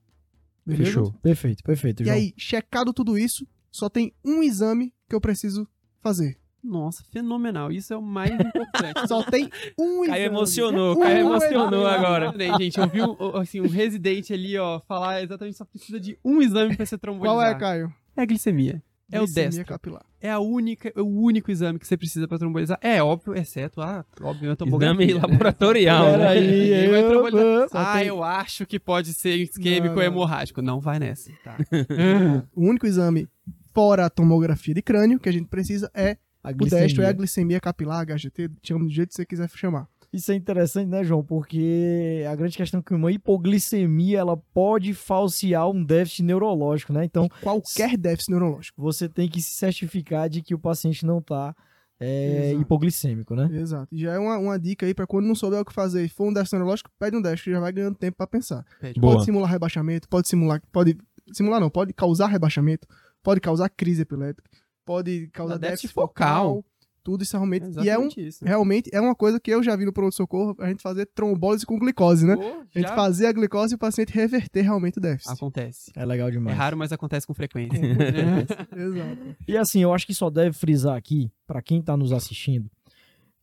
Beleza? 0.65 0.85
Fechou. 0.85 1.13
Perfeito, 1.13 1.63
perfeito, 1.63 2.03
E 2.03 2.05
João. 2.05 2.15
aí, 2.17 2.33
checado 2.37 2.93
tudo 2.93 3.17
isso, 3.17 3.47
só 3.71 3.89
tem 3.89 4.13
um 4.23 4.43
exame 4.43 4.93
que 5.09 5.15
eu 5.15 5.21
preciso 5.21 5.67
fazer. 5.99 6.37
Nossa, 6.67 7.03
fenomenal. 7.11 7.71
Isso 7.71 7.93
é 7.93 7.97
o 7.97 8.01
mais 8.01 8.31
importante. 8.31 9.07
Só 9.07 9.23
tem 9.23 9.49
um 9.79 10.03
exame. 10.03 10.07
Caio 10.09 10.25
emocionou, 10.25 10.97
Um 10.97 10.99
Caio 10.99 11.17
exame. 11.19 11.29
emocionou 11.29 11.87
agora. 11.87 12.29
Olha 12.29 12.53
aí, 12.55 12.63
gente, 12.63 12.77
eu 12.79 12.87
vi 12.87 13.01
um, 13.01 13.15
assim, 13.37 13.61
um 13.61 13.67
residente 13.67 14.33
ali, 14.33 14.57
ó, 14.57 14.79
falar 14.87 15.23
exatamente 15.23 15.57
só 15.57 15.65
precisa 15.65 15.99
de 15.99 16.17
um 16.25 16.41
exame 16.41 16.75
pra 16.75 16.85
ser 16.85 16.97
trombolizar. 16.97 17.35
Qual 17.37 17.41
é, 17.47 17.55
Caio? 17.55 17.93
É 18.15 18.21
a 18.21 18.25
glicemia. 18.25 18.83
É 19.09 19.21
o 19.21 19.25
destro. 19.25 19.63
capilar. 19.65 20.03
É 20.19 20.29
a 20.29 20.39
única, 20.39 20.91
é 20.93 20.99
o 21.01 21.05
único 21.07 21.49
exame 21.49 21.79
que 21.79 21.87
você 21.87 21.95
precisa 21.95 22.27
pra 22.27 22.37
trombolizar. 22.37 22.77
É 22.81 23.01
óbvio, 23.01 23.33
exceto 23.33 23.79
a, 23.81 24.03
óbvio, 24.21 24.51
a 24.51 24.55
tomografia. 24.57 25.05
Exame 25.05 25.13
né? 25.13 25.21
laboratorial, 25.21 26.05
né? 26.11 26.17
Peraí, 26.17 26.41
Ninguém 26.51 26.89
vai 26.89 27.03
eu- 27.03 27.09
trombolizar. 27.09 27.67
Ah, 27.71 27.97
tem- 27.99 28.07
eu 28.07 28.21
acho 28.21 28.65
que 28.65 28.77
pode 28.77 29.13
ser 29.13 29.35
isquêmico 29.37 29.95
Não, 29.95 30.01
hemorrágico. 30.03 30.61
Não 30.61 30.81
vai 30.81 30.99
nessa. 30.99 31.31
Tá. 31.41 31.55
O 32.53 32.65
único 32.67 32.85
exame 32.85 33.29
fora 33.73 34.07
a 34.07 34.09
tomografia 34.09 34.73
de 34.73 34.81
crânio 34.81 35.19
que 35.21 35.29
a 35.29 35.31
gente 35.31 35.47
precisa 35.47 35.89
é 35.93 36.17
o 36.51 36.65
destro, 36.69 37.03
é 37.03 37.07
a 37.07 37.11
glicemia 37.13 37.59
capilar, 37.59 38.05
HGT, 38.05 38.49
chama 38.63 38.85
do 38.85 38.89
jeito 38.91 39.09
que 39.09 39.15
você 39.15 39.25
quiser 39.25 39.49
chamar. 39.49 39.87
Isso 40.11 40.31
é 40.31 40.35
interessante, 40.35 40.87
né, 40.87 41.03
João? 41.03 41.21
Porque 41.23 42.23
a 42.29 42.35
grande 42.35 42.55
questão 42.55 42.79
é 42.79 42.83
que 42.83 42.93
uma 42.93 43.11
hipoglicemia 43.11 44.19
ela 44.19 44.37
pode 44.37 44.93
falsear 44.93 45.69
um 45.69 45.83
déficit 45.83 46.23
neurológico, 46.23 46.93
né? 46.93 47.03
Então, 47.03 47.27
Qualquer 47.41 47.97
déficit 47.97 48.31
neurológico. 48.31 48.81
você 48.81 49.09
tem 49.09 49.27
que 49.27 49.41
se 49.41 49.51
certificar 49.51 50.29
de 50.29 50.41
que 50.41 50.55
o 50.55 50.59
paciente 50.59 51.05
não 51.05 51.19
está 51.19 51.53
Exato. 51.99 52.61
hipoglicêmico, 52.61 53.35
né? 53.35 53.49
Exato. 53.51 53.87
E 53.91 53.99
já 53.99 54.13
é 54.13 54.19
uma, 54.19 54.37
uma 54.37 54.57
dica 54.59 54.85
aí 54.85 54.93
pra 54.93 55.05
quando 55.07 55.25
não 55.25 55.35
souber 55.35 55.59
o 55.59 55.65
que 55.65 55.73
fazer 55.73 56.05
e 56.05 56.09
for 56.09 56.29
um 56.29 56.33
déficit 56.33 56.53
neurológico, 56.55 56.89
pede 56.97 57.17
um 57.17 57.21
déficit, 57.21 57.45
que 57.45 57.51
já 57.51 57.59
vai 57.59 57.71
ganhando 57.73 57.95
tempo 57.95 58.17
pra 58.17 58.27
pensar. 58.27 58.65
Pede. 58.79 58.99
Boa. 58.99 59.13
Pode 59.13 59.25
simular 59.25 59.49
rebaixamento, 59.51 60.07
pode 60.07 60.27
simular, 60.27 60.61
pode 60.71 60.97
simular 61.33 61.59
não, 61.59 61.69
pode 61.69 61.93
causar 61.93 62.27
rebaixamento, 62.27 62.87
pode 63.21 63.41
causar 63.41 63.67
crise 63.69 64.03
epilética, 64.03 64.49
pode 64.87 65.27
causar 65.33 65.57
déficit 65.57 65.71
déficit 65.87 65.93
focal, 65.93 66.47
focal. 66.55 66.65
tudo 67.03 67.23
isso 67.23 67.35
realmente. 67.37 67.65
É 67.79 67.83
e 67.83 67.89
é 67.89 67.99
um, 67.99 68.07
isso. 68.17 68.43
realmente 68.45 68.89
é 68.93 68.99
uma 69.01 69.13
coisa 69.13 69.39
que 69.39 69.51
eu 69.51 69.61
já 69.61 69.75
vi 69.75 69.85
no 69.85 69.93
pronto-socorro, 69.93 70.55
a 70.59 70.67
gente 70.69 70.81
fazer 70.81 71.05
trombólise 71.13 71.65
com 71.65 71.77
glicose, 71.77 72.25
né? 72.25 72.35
Pô, 72.37 72.65
A 72.73 72.79
gente 72.79 72.89
fazer 72.95 73.27
a 73.27 73.31
glicose 73.33 73.73
e 73.73 73.75
o 73.75 73.77
paciente 73.77 74.11
reverter 74.13 74.61
realmente 74.63 74.97
o 74.97 75.01
déficit. 75.01 75.31
Acontece. 75.33 75.91
É 75.95 76.05
legal 76.05 76.29
É 76.29 76.31
demais. 76.31 76.57
raro, 76.57 76.77
mas 76.77 76.91
acontece 76.91 77.27
com 77.27 77.33
frequência. 77.33 77.77
Exato. 78.75 79.35
E 79.47 79.57
assim, 79.57 79.81
eu 79.83 79.93
acho 79.93 80.05
que 80.07 80.13
só 80.13 80.29
deve 80.29 80.53
frisar 80.57 80.95
aqui, 80.95 81.29
pra 81.45 81.61
quem 81.61 81.81
tá 81.81 81.95
nos 81.97 82.11
assistindo, 82.11 82.69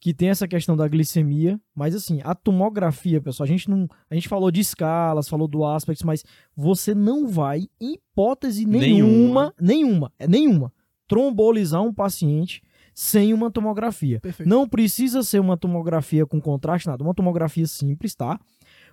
que 0.01 0.13
tem 0.13 0.29
essa 0.29 0.47
questão 0.47 0.77
da 0.77 0.87
glicemia, 0.87 1.59
mas 1.75 1.95
assim, 1.95 2.21
a 2.23 2.35
tomografia, 2.35 3.23
pessoal, 3.23 3.47
a 3.47 3.49
gente 3.49 3.71
não, 3.71 3.89
a 4.11 4.15
gente 4.15 4.29
falou 4.29 4.51
de 4.51 4.61
escalas, 4.61 5.27
falou 5.29 5.49
do 5.49 5.65
aspects, 5.65 6.03
mas 6.05 6.23
você 6.55 6.95
não 6.95 7.27
vai 7.27 7.61
em 7.81 7.95
hipótese 7.95 8.67
nenhuma, 8.67 9.55
nenhuma, 9.59 10.13
é 10.19 10.29
nenhuma, 10.29 10.71
trombolizar 11.07 11.83
um 11.83 11.93
paciente 11.93 12.63
sem 12.95 13.35
uma 13.35 13.51
tomografia. 13.51 14.21
Perfeito. 14.21 14.49
Não 14.49 14.69
precisa 14.69 15.23
ser 15.23 15.41
uma 15.41 15.57
tomografia 15.57 16.25
com 16.25 16.41
contraste, 16.41 16.87
nada, 16.87 17.03
uma 17.03 17.15
tomografia 17.15 17.67
simples, 17.67 18.15
tá? 18.15 18.39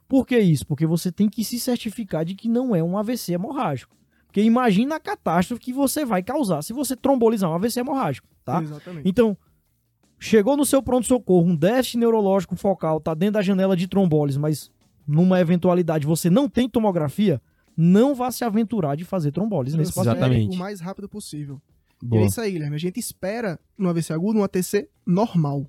Por 0.07 0.25
que 0.25 0.37
isso? 0.37 0.65
Porque 0.65 0.85
você 0.85 1.11
tem 1.11 1.29
que 1.29 1.43
se 1.43 1.59
certificar 1.59 2.25
de 2.25 2.35
que 2.35 2.49
não 2.49 2.75
é 2.75 2.83
um 2.83 2.97
AVC 2.97 3.33
hemorrágico. 3.33 3.95
Porque 4.25 4.41
imagina 4.41 4.95
a 4.95 4.99
catástrofe 4.99 5.61
que 5.61 5.73
você 5.73 6.03
vai 6.05 6.23
causar 6.23 6.61
se 6.61 6.73
você 6.73 6.95
trombolizar 6.95 7.49
um 7.49 7.53
AVC 7.53 7.81
hemorrágico, 7.81 8.27
tá? 8.43 8.61
Exatamente. 8.61 9.07
Então, 9.07 9.37
chegou 10.19 10.57
no 10.57 10.65
seu 10.65 10.81
pronto-socorro, 10.81 11.47
um 11.47 11.55
déficit 11.55 11.97
neurológico 11.97 12.55
focal, 12.55 12.99
tá 12.99 13.13
dentro 13.13 13.33
da 13.33 13.41
janela 13.41 13.75
de 13.75 13.87
trombólise, 13.87 14.39
mas 14.39 14.71
numa 15.07 15.39
eventualidade 15.39 16.07
você 16.07 16.29
não 16.29 16.47
tem 16.47 16.69
tomografia, 16.69 17.41
não 17.75 18.15
vá 18.15 18.31
se 18.31 18.43
aventurar 18.43 18.95
de 18.95 19.03
fazer 19.03 19.31
trombólise 19.31 19.77
nesse 19.77 19.93
paciente. 19.93 20.17
Exatamente. 20.17 20.55
O 20.55 20.59
mais 20.59 20.79
rápido 20.79 21.09
possível. 21.09 21.61
E 22.01 22.05
Boa. 22.05 22.23
é 22.23 22.25
isso 22.25 22.41
aí, 22.41 22.51
Guilherme. 22.51 22.75
A 22.75 22.79
gente 22.79 22.99
espera 22.99 23.59
no 23.77 23.89
AVC 23.89 24.13
agudo 24.13 24.39
um 24.39 24.43
ATC 24.43 24.89
normal. 25.05 25.65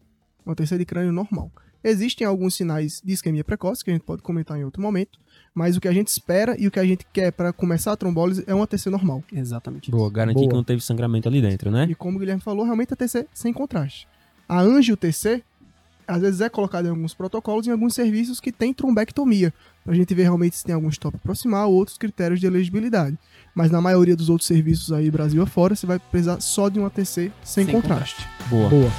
Um 0.47 0.53
ATC 0.53 0.79
de 0.79 0.85
crânio 0.85 1.13
normal. 1.13 1.51
Existem 1.85 2.25
alguns 2.27 2.55
sinais 2.55 3.03
de 3.05 3.13
isquemia 3.13 3.43
precoce 3.43 3.85
que 3.85 3.91
a 3.91 3.93
gente 3.93 4.05
pode 4.05 4.23
comentar 4.23 4.57
em 4.57 4.65
outro 4.65 4.81
momento, 4.81 5.19
mas 5.53 5.77
o 5.77 5.81
que 5.81 5.89
a 5.89 5.93
gente 5.93 6.09
espera 6.09 6.55
e 6.59 6.69
o 6.69 6.71
que 6.71 6.79
a 6.79 6.85
gente 6.85 7.05
quer 7.13 7.33
para 7.33 7.53
começar 7.53 7.93
a 7.93 7.97
trombólise 7.97 8.45
é 8.47 8.55
um 8.55 8.63
ATC 8.63 8.89
normal. 8.89 9.23
Exatamente. 9.33 9.91
Boa, 9.91 10.09
garantir 10.09 10.41
Boa. 10.41 10.49
que 10.49 10.55
não 10.55 10.65
teve 10.65 10.81
sangramento 10.81 11.29
ali 11.29 11.43
dentro, 11.43 11.71
né? 11.73 11.89
E 11.91 11.95
como 11.95 12.17
o 12.17 12.21
Guilherme 12.21 12.41
falou, 12.41 12.65
realmente 12.65 12.93
ATC 12.93 13.27
sem 13.35 13.53
contraste. 13.53 14.07
A 14.49 14.61
angio-TC, 14.61 15.43
às 16.07 16.23
vezes 16.23 16.41
é 16.41 16.49
colocada 16.49 16.89
em 16.89 16.91
alguns 16.91 17.15
protocolos, 17.15 17.67
em 17.67 17.71
alguns 17.71 17.95
serviços 17.95 18.41
que 18.41 18.53
tem 18.53 18.73
trombectomia, 18.73 19.53
pra 19.85 19.95
gente 19.95 20.15
ver 20.15 20.23
realmente 20.23 20.57
se 20.57 20.65
tem 20.65 20.75
algum 20.75 20.89
stop 20.89 21.17
proximal 21.19 21.71
ou 21.71 21.77
outros 21.77 21.99
critérios 21.99 22.41
de 22.41 22.47
elegibilidade. 22.47 23.19
Mas 23.55 23.71
na 23.71 23.81
maioria 23.81 24.17
dos 24.17 24.29
outros 24.29 24.47
serviços 24.47 24.93
aí, 24.93 25.11
Brasil 25.11 25.43
afora, 25.43 25.75
você 25.75 25.87
vai 25.87 25.99
precisar 25.99 26.41
só 26.41 26.69
de 26.69 26.81
um 26.81 26.87
ATC 26.87 27.33
sem, 27.43 27.65
Sem 27.65 27.67
contraste. 27.67 28.27
Boa. 28.49 28.69
Boa. 28.69 28.91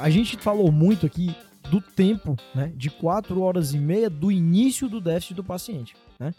A 0.00 0.10
gente 0.10 0.36
falou 0.36 0.70
muito 0.70 1.04
aqui 1.04 1.34
do 1.68 1.80
tempo, 1.80 2.36
né? 2.54 2.72
De 2.76 2.90
4 2.90 3.40
horas 3.40 3.74
e 3.74 3.78
meia 3.78 4.08
do 4.08 4.30
início 4.30 4.88
do 4.88 5.00
déficit 5.00 5.34
do 5.34 5.42
paciente, 5.42 5.96
né? 6.20 6.32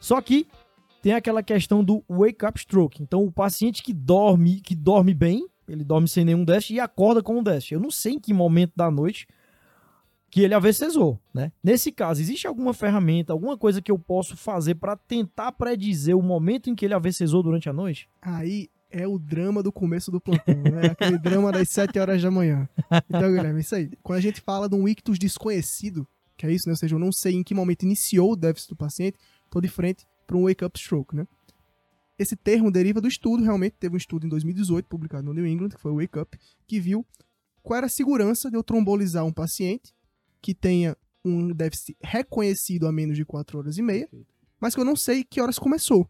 Só 0.00 0.20
que 0.20 0.46
tem 1.04 1.12
aquela 1.12 1.42
questão 1.42 1.84
do 1.84 2.02
wake 2.08 2.46
up 2.46 2.58
stroke. 2.58 3.02
Então, 3.02 3.24
o 3.24 3.30
paciente 3.30 3.82
que 3.82 3.92
dorme, 3.92 4.62
que 4.62 4.74
dorme 4.74 5.12
bem, 5.12 5.46
ele 5.68 5.84
dorme 5.84 6.08
sem 6.08 6.24
nenhum 6.24 6.46
déficit 6.46 6.76
e 6.76 6.80
acorda 6.80 7.22
com 7.22 7.38
um 7.38 7.42
déficit. 7.42 7.74
Eu 7.74 7.80
não 7.80 7.90
sei 7.90 8.14
em 8.14 8.18
que 8.18 8.32
momento 8.32 8.72
da 8.74 8.90
noite 8.90 9.26
que 10.30 10.40
ele 10.40 10.54
AVCzou, 10.54 11.20
né? 11.34 11.52
Nesse 11.62 11.92
caso, 11.92 12.22
existe 12.22 12.46
alguma 12.46 12.72
ferramenta, 12.72 13.34
alguma 13.34 13.54
coisa 13.54 13.82
que 13.82 13.92
eu 13.92 13.98
posso 13.98 14.34
fazer 14.34 14.76
para 14.76 14.96
tentar 14.96 15.52
predizer 15.52 16.16
o 16.16 16.22
momento 16.22 16.70
em 16.70 16.74
que 16.74 16.86
ele 16.86 16.94
AVCzou 16.94 17.42
durante 17.42 17.68
a 17.68 17.72
noite? 17.74 18.08
Aí 18.22 18.70
é 18.90 19.06
o 19.06 19.18
drama 19.18 19.62
do 19.62 19.70
começo 19.70 20.10
do 20.10 20.18
plantão, 20.18 20.54
né? 20.54 20.86
Aquele 20.92 21.18
drama 21.18 21.52
das 21.52 21.68
7 21.70 21.98
horas 21.98 22.22
da 22.22 22.30
manhã. 22.30 22.66
Então, 23.10 23.30
Guilherme, 23.30 23.58
é 23.58 23.60
isso 23.60 23.74
aí. 23.74 23.90
Quando 24.02 24.20
a 24.20 24.22
gente 24.22 24.40
fala 24.40 24.70
de 24.70 24.74
um 24.74 24.88
ictus 24.88 25.18
desconhecido, 25.18 26.08
que 26.34 26.46
é 26.46 26.50
isso, 26.50 26.66
né? 26.66 26.72
Ou 26.72 26.78
seja, 26.78 26.94
eu 26.94 26.98
não 26.98 27.12
sei 27.12 27.34
em 27.34 27.42
que 27.42 27.54
momento 27.54 27.82
iniciou 27.82 28.32
o 28.32 28.36
déficit 28.36 28.70
do 28.70 28.76
paciente, 28.76 29.18
tô 29.50 29.60
de 29.60 29.68
frente 29.68 30.06
para 30.26 30.36
um 30.36 30.44
wake-up 30.44 30.78
stroke, 30.78 31.14
né? 31.14 31.26
Esse 32.18 32.36
termo 32.36 32.70
deriva 32.70 33.00
do 33.00 33.08
estudo, 33.08 33.42
realmente 33.42 33.74
teve 33.78 33.94
um 33.94 33.98
estudo 33.98 34.26
em 34.26 34.28
2018, 34.28 34.86
publicado 34.86 35.24
no 35.24 35.34
New 35.34 35.46
England, 35.46 35.70
que 35.70 35.80
foi 35.80 35.90
o 35.90 35.96
Wake 35.96 36.18
Up, 36.18 36.38
que 36.66 36.78
viu 36.78 37.04
qual 37.62 37.78
era 37.78 37.86
a 37.86 37.90
segurança 37.90 38.50
de 38.50 38.56
eu 38.56 38.62
trombolizar 38.62 39.24
um 39.24 39.32
paciente 39.32 39.92
que 40.40 40.54
tenha 40.54 40.96
um 41.24 41.48
déficit 41.52 41.96
reconhecido 42.00 42.86
a 42.86 42.92
menos 42.92 43.16
de 43.16 43.24
4 43.24 43.58
horas 43.58 43.78
e 43.78 43.82
meia, 43.82 44.08
mas 44.60 44.74
que 44.74 44.80
eu 44.80 44.84
não 44.84 44.94
sei 44.94 45.24
que 45.24 45.40
horas 45.40 45.58
começou. 45.58 46.08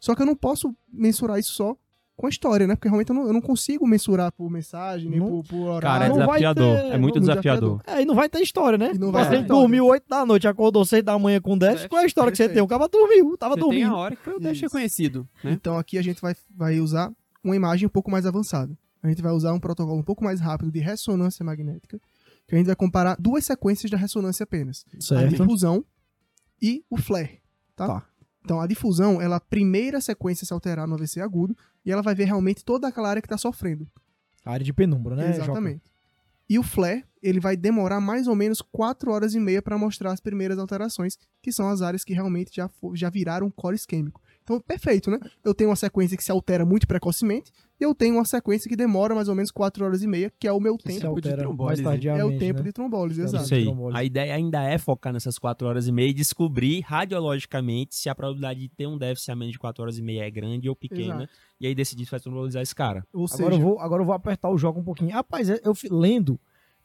Só 0.00 0.14
que 0.14 0.22
eu 0.22 0.26
não 0.26 0.36
posso 0.36 0.74
mensurar 0.88 1.38
isso 1.38 1.52
só 1.52 1.76
com 2.16 2.26
a 2.26 2.30
história, 2.30 2.66
né? 2.66 2.76
Porque 2.76 2.88
realmente 2.88 3.08
eu 3.10 3.14
não, 3.14 3.26
eu 3.26 3.32
não 3.32 3.40
consigo 3.40 3.86
mensurar 3.86 4.30
por 4.32 4.48
mensagem, 4.48 5.10
nem 5.10 5.18
Não- 5.18 5.28
por, 5.28 5.44
por 5.48 5.60
horário. 5.68 5.82
Cara, 5.82 6.04
é 6.06 6.08
não 6.08 6.26
vai 6.26 6.38
desafiador. 6.40 6.76
ter- 6.76 6.86
é 6.94 6.98
muito 6.98 7.20
desafiador. 7.20 7.82
É, 7.86 8.02
e 8.02 8.04
não 8.04 8.14
vai 8.14 8.28
ter 8.28 8.40
história, 8.40 8.78
né? 8.78 8.92
E 8.94 8.98
não 8.98 9.10
vai 9.10 9.22
ter 9.28 9.40
história. 9.40 9.48
dormiu 9.48 9.86
8 9.86 10.08
da 10.08 10.24
noite, 10.24 10.46
acordou 10.46 10.84
6 10.84 11.02
da 11.02 11.18
manhã 11.18 11.40
com 11.40 11.58
déficit. 11.58 11.74
Déficit, 11.74 11.88
Qual 11.90 12.00
é 12.00 12.04
a 12.04 12.06
história 12.06 12.30
que 12.30 12.36
você 12.38 12.48
tem? 12.48 12.62
O 12.62 12.68
cara 12.68 12.86
dormiu, 12.88 13.36
tava 13.36 13.54
Você 13.54 13.60
tem 13.60 13.68
dormindo. 13.68 13.94
a 13.94 13.96
hora 13.98 14.14
que 14.16 14.22
foi 14.22 14.32
o 14.32 14.36
Isso. 14.36 14.42
déficit 14.44 14.62
reconhecido, 14.66 15.28
né? 15.42 15.50
Então 15.52 15.76
aqui 15.76 15.98
a 15.98 16.02
gente 16.02 16.20
vai, 16.22 16.34
vai 16.54 16.78
usar 16.80 17.12
uma 17.42 17.56
imagem 17.56 17.86
um 17.86 17.90
pouco 17.90 18.10
mais 18.10 18.24
avançada. 18.26 18.76
A 19.02 19.08
gente 19.08 19.20
vai 19.20 19.32
usar 19.32 19.52
um 19.52 19.58
protocolo 19.60 19.98
um 19.98 20.02
pouco 20.04 20.22
mais 20.24 20.40
rápido 20.40 20.70
de 20.70 20.78
ressonância 20.78 21.44
magnética, 21.44 22.00
que 22.46 22.54
a 22.54 22.58
gente 22.58 22.66
vai 22.66 22.76
comparar 22.76 23.16
duas 23.18 23.44
sequências 23.44 23.90
da 23.90 23.96
ressonância 23.98 24.44
apenas. 24.44 24.84
A 24.96 25.00
Certo. 25.00 25.30
difusão 25.30 25.84
e 26.62 26.82
o 26.88 26.96
flare, 26.96 27.40
tá? 27.76 27.86
Tá. 27.86 28.06
Então 28.44 28.60
a 28.60 28.66
difusão, 28.66 29.20
ela 29.20 29.36
a 29.36 29.40
primeira 29.40 30.00
sequência 30.00 30.44
a 30.44 30.46
se 30.46 30.52
alterar 30.52 30.86
no 30.86 30.94
AVC 30.94 31.20
agudo, 31.20 31.56
e 31.84 31.92
ela 31.92 32.02
vai 32.02 32.14
ver 32.14 32.24
realmente 32.24 32.64
toda 32.64 32.88
aquela 32.88 33.08
área 33.08 33.22
que 33.22 33.26
está 33.26 33.38
sofrendo. 33.38 33.86
A 34.44 34.52
área 34.52 34.64
de 34.64 34.72
penumbra, 34.72 35.16
né? 35.16 35.32
Joca? 35.32 35.44
Exatamente. 35.44 35.82
E 36.48 36.58
o 36.58 36.62
flare, 36.62 37.04
ele 37.22 37.40
vai 37.40 37.56
demorar 37.56 38.00
mais 38.00 38.28
ou 38.28 38.34
menos 38.34 38.60
4 38.60 39.10
horas 39.10 39.34
e 39.34 39.40
meia 39.40 39.62
para 39.62 39.78
mostrar 39.78 40.12
as 40.12 40.20
primeiras 40.20 40.58
alterações, 40.58 41.18
que 41.40 41.50
são 41.50 41.68
as 41.68 41.80
áreas 41.80 42.04
que 42.04 42.12
realmente 42.12 42.54
já, 42.54 42.70
já 42.92 43.08
viraram 43.08 43.50
core 43.50 43.76
isquêmico. 43.76 44.20
Então, 44.44 44.60
perfeito, 44.60 45.10
né? 45.10 45.18
Eu 45.42 45.54
tenho 45.54 45.70
uma 45.70 45.76
sequência 45.76 46.16
que 46.18 46.22
se 46.22 46.30
altera 46.30 46.66
muito 46.66 46.86
precocemente, 46.86 47.50
e 47.80 47.82
eu 47.82 47.94
tenho 47.94 48.16
uma 48.16 48.26
sequência 48.26 48.68
que 48.68 48.76
demora 48.76 49.14
mais 49.14 49.26
ou 49.26 49.34
menos 49.34 49.50
4 49.50 49.82
horas 49.84 50.02
e 50.02 50.06
meia, 50.06 50.30
que 50.38 50.46
é 50.46 50.52
o 50.52 50.60
meu 50.60 50.76
Se 50.78 51.00
tempo. 51.00 51.18
de 51.20 51.34
trombólise. 51.34 51.82
tardiamente, 51.82 52.20
É 52.20 52.24
o 52.24 52.38
tempo 52.38 52.58
né? 52.60 52.66
de 52.66 52.72
trombólise, 52.72 53.20
Isso 53.22 53.28
exato. 53.30 53.44
Isso 53.44 53.54
aí. 53.54 53.64
trombólise. 53.64 53.98
A 53.98 54.04
ideia 54.04 54.34
ainda 54.34 54.62
é 54.62 54.76
focar 54.76 55.14
nessas 55.14 55.38
4 55.38 55.66
horas 55.66 55.88
e 55.88 55.92
meia 55.92 56.08
e 56.10 56.12
descobrir 56.12 56.80
radiologicamente 56.82 57.96
se 57.96 58.08
a 58.08 58.14
probabilidade 58.14 58.60
de 58.60 58.68
ter 58.68 58.86
um 58.86 58.98
déficit 58.98 59.30
a 59.30 59.36
menos 59.36 59.52
de 59.52 59.58
4 59.58 59.82
horas 59.82 59.98
e 59.98 60.02
meia 60.02 60.24
é 60.26 60.30
grande 60.30 60.68
ou 60.68 60.76
pequena. 60.76 61.14
Exato. 61.24 61.28
E 61.60 61.66
aí 61.66 61.74
decidir 61.74 62.04
se 62.04 62.10
vai 62.10 62.20
trombolizar 62.20 62.62
esse 62.62 62.74
cara. 62.74 63.04
Ou 63.12 63.26
seja, 63.26 63.42
Agora 63.44 63.54
eu, 63.54 63.60
vou, 63.60 63.78
agora 63.80 64.02
eu 64.02 64.06
vou 64.06 64.14
apertar 64.14 64.50
o 64.50 64.58
jogo 64.58 64.80
um 64.80 64.84
pouquinho. 64.84 65.10
Rapaz, 65.12 65.48
eu 65.48 65.74
fi- 65.74 65.88
lendo, 65.90 66.38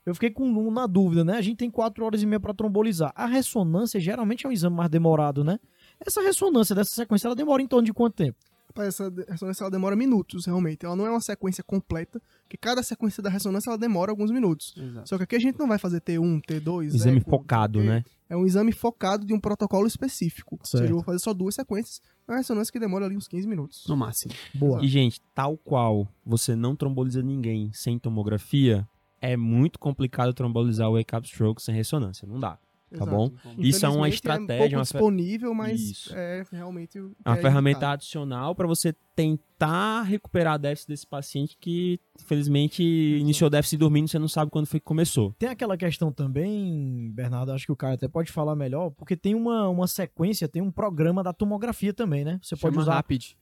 eu 0.06 0.14
fiquei 0.14 0.30
com 0.32 0.46
um 0.48 0.72
na 0.72 0.88
dúvida, 0.88 1.24
né? 1.26 1.34
A 1.34 1.42
gente 1.42 1.58
tem 1.58 1.70
4 1.70 2.06
horas 2.06 2.22
e 2.24 2.26
meia 2.26 2.40
para 2.40 2.54
trombolizar. 2.54 3.12
A 3.16 3.26
ressonância 3.26 4.00
geralmente 4.00 4.46
é 4.46 4.50
um 4.50 4.52
exame 4.52 4.76
mais 4.78 4.90
demorado, 4.90 5.44
né? 5.44 5.60
Essa 6.06 6.22
ressonância 6.22 6.76
dessa 6.76 6.92
sequência, 6.92 7.28
ela 7.28 7.36
demora 7.36 7.62
em 7.62 7.68
torno 7.68 7.86
de 7.86 7.94
quanto 7.94 8.16
tempo? 8.16 8.38
Rapaz, 8.68 8.90
essa 8.90 9.12
ressonância 9.28 9.64
ela 9.64 9.72
demora 9.72 9.96
minutos, 9.96 10.46
realmente. 10.46 10.86
Ela 10.86 10.96
não 10.96 11.06
é 11.06 11.10
uma 11.10 11.20
sequência 11.20 11.64
completa, 11.64 12.22
que 12.48 12.56
cada 12.56 12.84
sequência 12.84 13.22
da 13.22 13.30
ressonância 13.30 13.70
ela 13.70 13.78
demora 13.78 14.12
alguns 14.12 14.30
minutos. 14.30 14.76
Exato. 14.78 15.10
Só 15.10 15.18
que 15.18 15.24
aqui 15.24 15.36
a 15.36 15.40
gente 15.40 15.58
não 15.58 15.68
vai 15.68 15.80
fazer 15.80 16.00
T1, 16.02 16.42
T2, 16.46 16.86
Exame 16.86 17.18
eco, 17.18 17.30
focado, 17.32 17.80
porque 17.80 17.90
né? 17.90 18.06
É 18.30 18.38
um 18.38 18.46
exame 18.46 18.72
focado 18.72 19.26
de 19.26 19.34
um 19.34 19.40
protocolo 19.40 19.88
específico. 19.88 20.56
Ou 20.60 20.66
seja, 20.66 20.84
Certo. 20.84 20.92
eu 20.92 20.96
vou 20.98 21.04
fazer 21.04 21.18
só 21.18 21.34
duas 21.34 21.56
sequências. 21.56 22.00
É 22.28 22.32
uma 22.32 22.38
ressonância 22.38 22.72
que 22.72 22.80
demora 22.80 23.06
ali 23.06 23.18
uns 23.18 23.28
15 23.28 23.48
minutos. 23.48 23.86
No 23.88 23.98
máximo. 23.98 24.34
Boa. 24.54 24.86
E, 24.86 24.88
gente, 24.88 25.20
tal 25.34 25.58
qual 25.58 26.08
você 26.24 26.56
não 26.56 26.76
tromboliza 26.76 27.24
ninguém 27.24 27.72
sem 27.74 27.98
tomografia, 27.98 28.88
é 29.20 29.36
muito 29.36 29.80
complicado 29.80 30.32
trombolizar 30.32 30.88
o 30.90 30.94
wake 30.94 31.16
up 31.16 31.28
stroke 31.28 31.60
sem 31.60 31.74
ressonância. 31.74 32.28
Não 32.28 32.40
dá. 32.40 32.60
Tá 32.90 32.96
Exato. 33.04 33.12
bom? 33.12 33.32
Isso 33.60 33.86
é 33.86 33.90
uma 33.90 34.10
estratégia, 34.10 34.54
É 34.54 34.56
um 34.56 34.58
pouco 34.58 34.76
uma 34.78 34.82
disponível, 34.82 35.54
mas 35.54 35.80
Isso. 35.80 36.16
é 36.16 36.44
realmente. 36.52 36.98
É 36.98 37.02
uma 37.30 37.38
é 37.38 37.42
ferramenta 37.42 37.78
indicado. 37.78 37.94
adicional 37.94 38.56
para 38.56 38.66
você 38.68 38.96
tentar 39.16 40.02
recuperar 40.04 40.58
déficit 40.58 40.88
desse 40.88 41.06
paciente 41.06 41.56
que, 41.60 42.00
infelizmente, 42.20 42.82
iniciou 42.82 43.50
déficit 43.50 43.78
dormindo 43.78 44.08
e 44.08 44.10
você 44.10 44.18
não 44.20 44.28
sabe 44.28 44.50
quando 44.50 44.66
foi 44.66 44.80
que 44.80 44.86
começou. 44.86 45.36
Tem 45.38 45.50
aquela 45.50 45.78
questão 45.78 46.12
também, 46.12 47.12
Bernardo, 47.14 47.52
acho 47.52 47.66
que 47.66 47.72
o 47.72 47.76
cara 47.76 47.94
até 47.94 48.08
pode 48.08 48.32
falar 48.32 48.56
melhor, 48.56 48.90
porque 48.92 49.16
tem 49.16 49.36
uma, 49.36 49.68
uma 49.70 49.88
sequência, 49.88 50.48
tem 50.48 50.62
um 50.62 50.72
programa 50.72 51.22
da 51.22 51.32
tomografia 51.34 51.94
também, 51.94 52.24
né? 52.24 52.40
Você 52.42 52.56
pode 52.56 52.74
Chama 52.74 52.82
usar. 52.84 52.94
Rapid. 52.96 53.34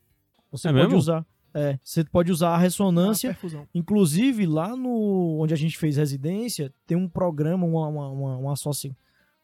Você 0.52 0.68
É 0.68 0.72
pode 0.72 0.84
mesmo? 0.84 0.98
usar. 0.98 1.26
É, 1.54 1.80
você 1.84 2.04
pode 2.04 2.32
usar 2.32 2.50
a 2.50 2.58
ressonância. 2.58 3.32
A 3.32 3.34
perfusão. 3.34 3.66
Inclusive, 3.74 4.46
lá 4.46 4.76
no 4.76 5.38
onde 5.42 5.54
a 5.54 5.58
gente 5.58 5.78
fez 5.78 5.98
residência, 5.98 6.72
tem 6.86 6.96
um 6.98 7.08
programa, 7.10 7.66
uma, 7.66 7.88
uma, 7.88 8.10
uma, 8.10 8.38
uma 8.38 8.54
associ- 8.54 8.94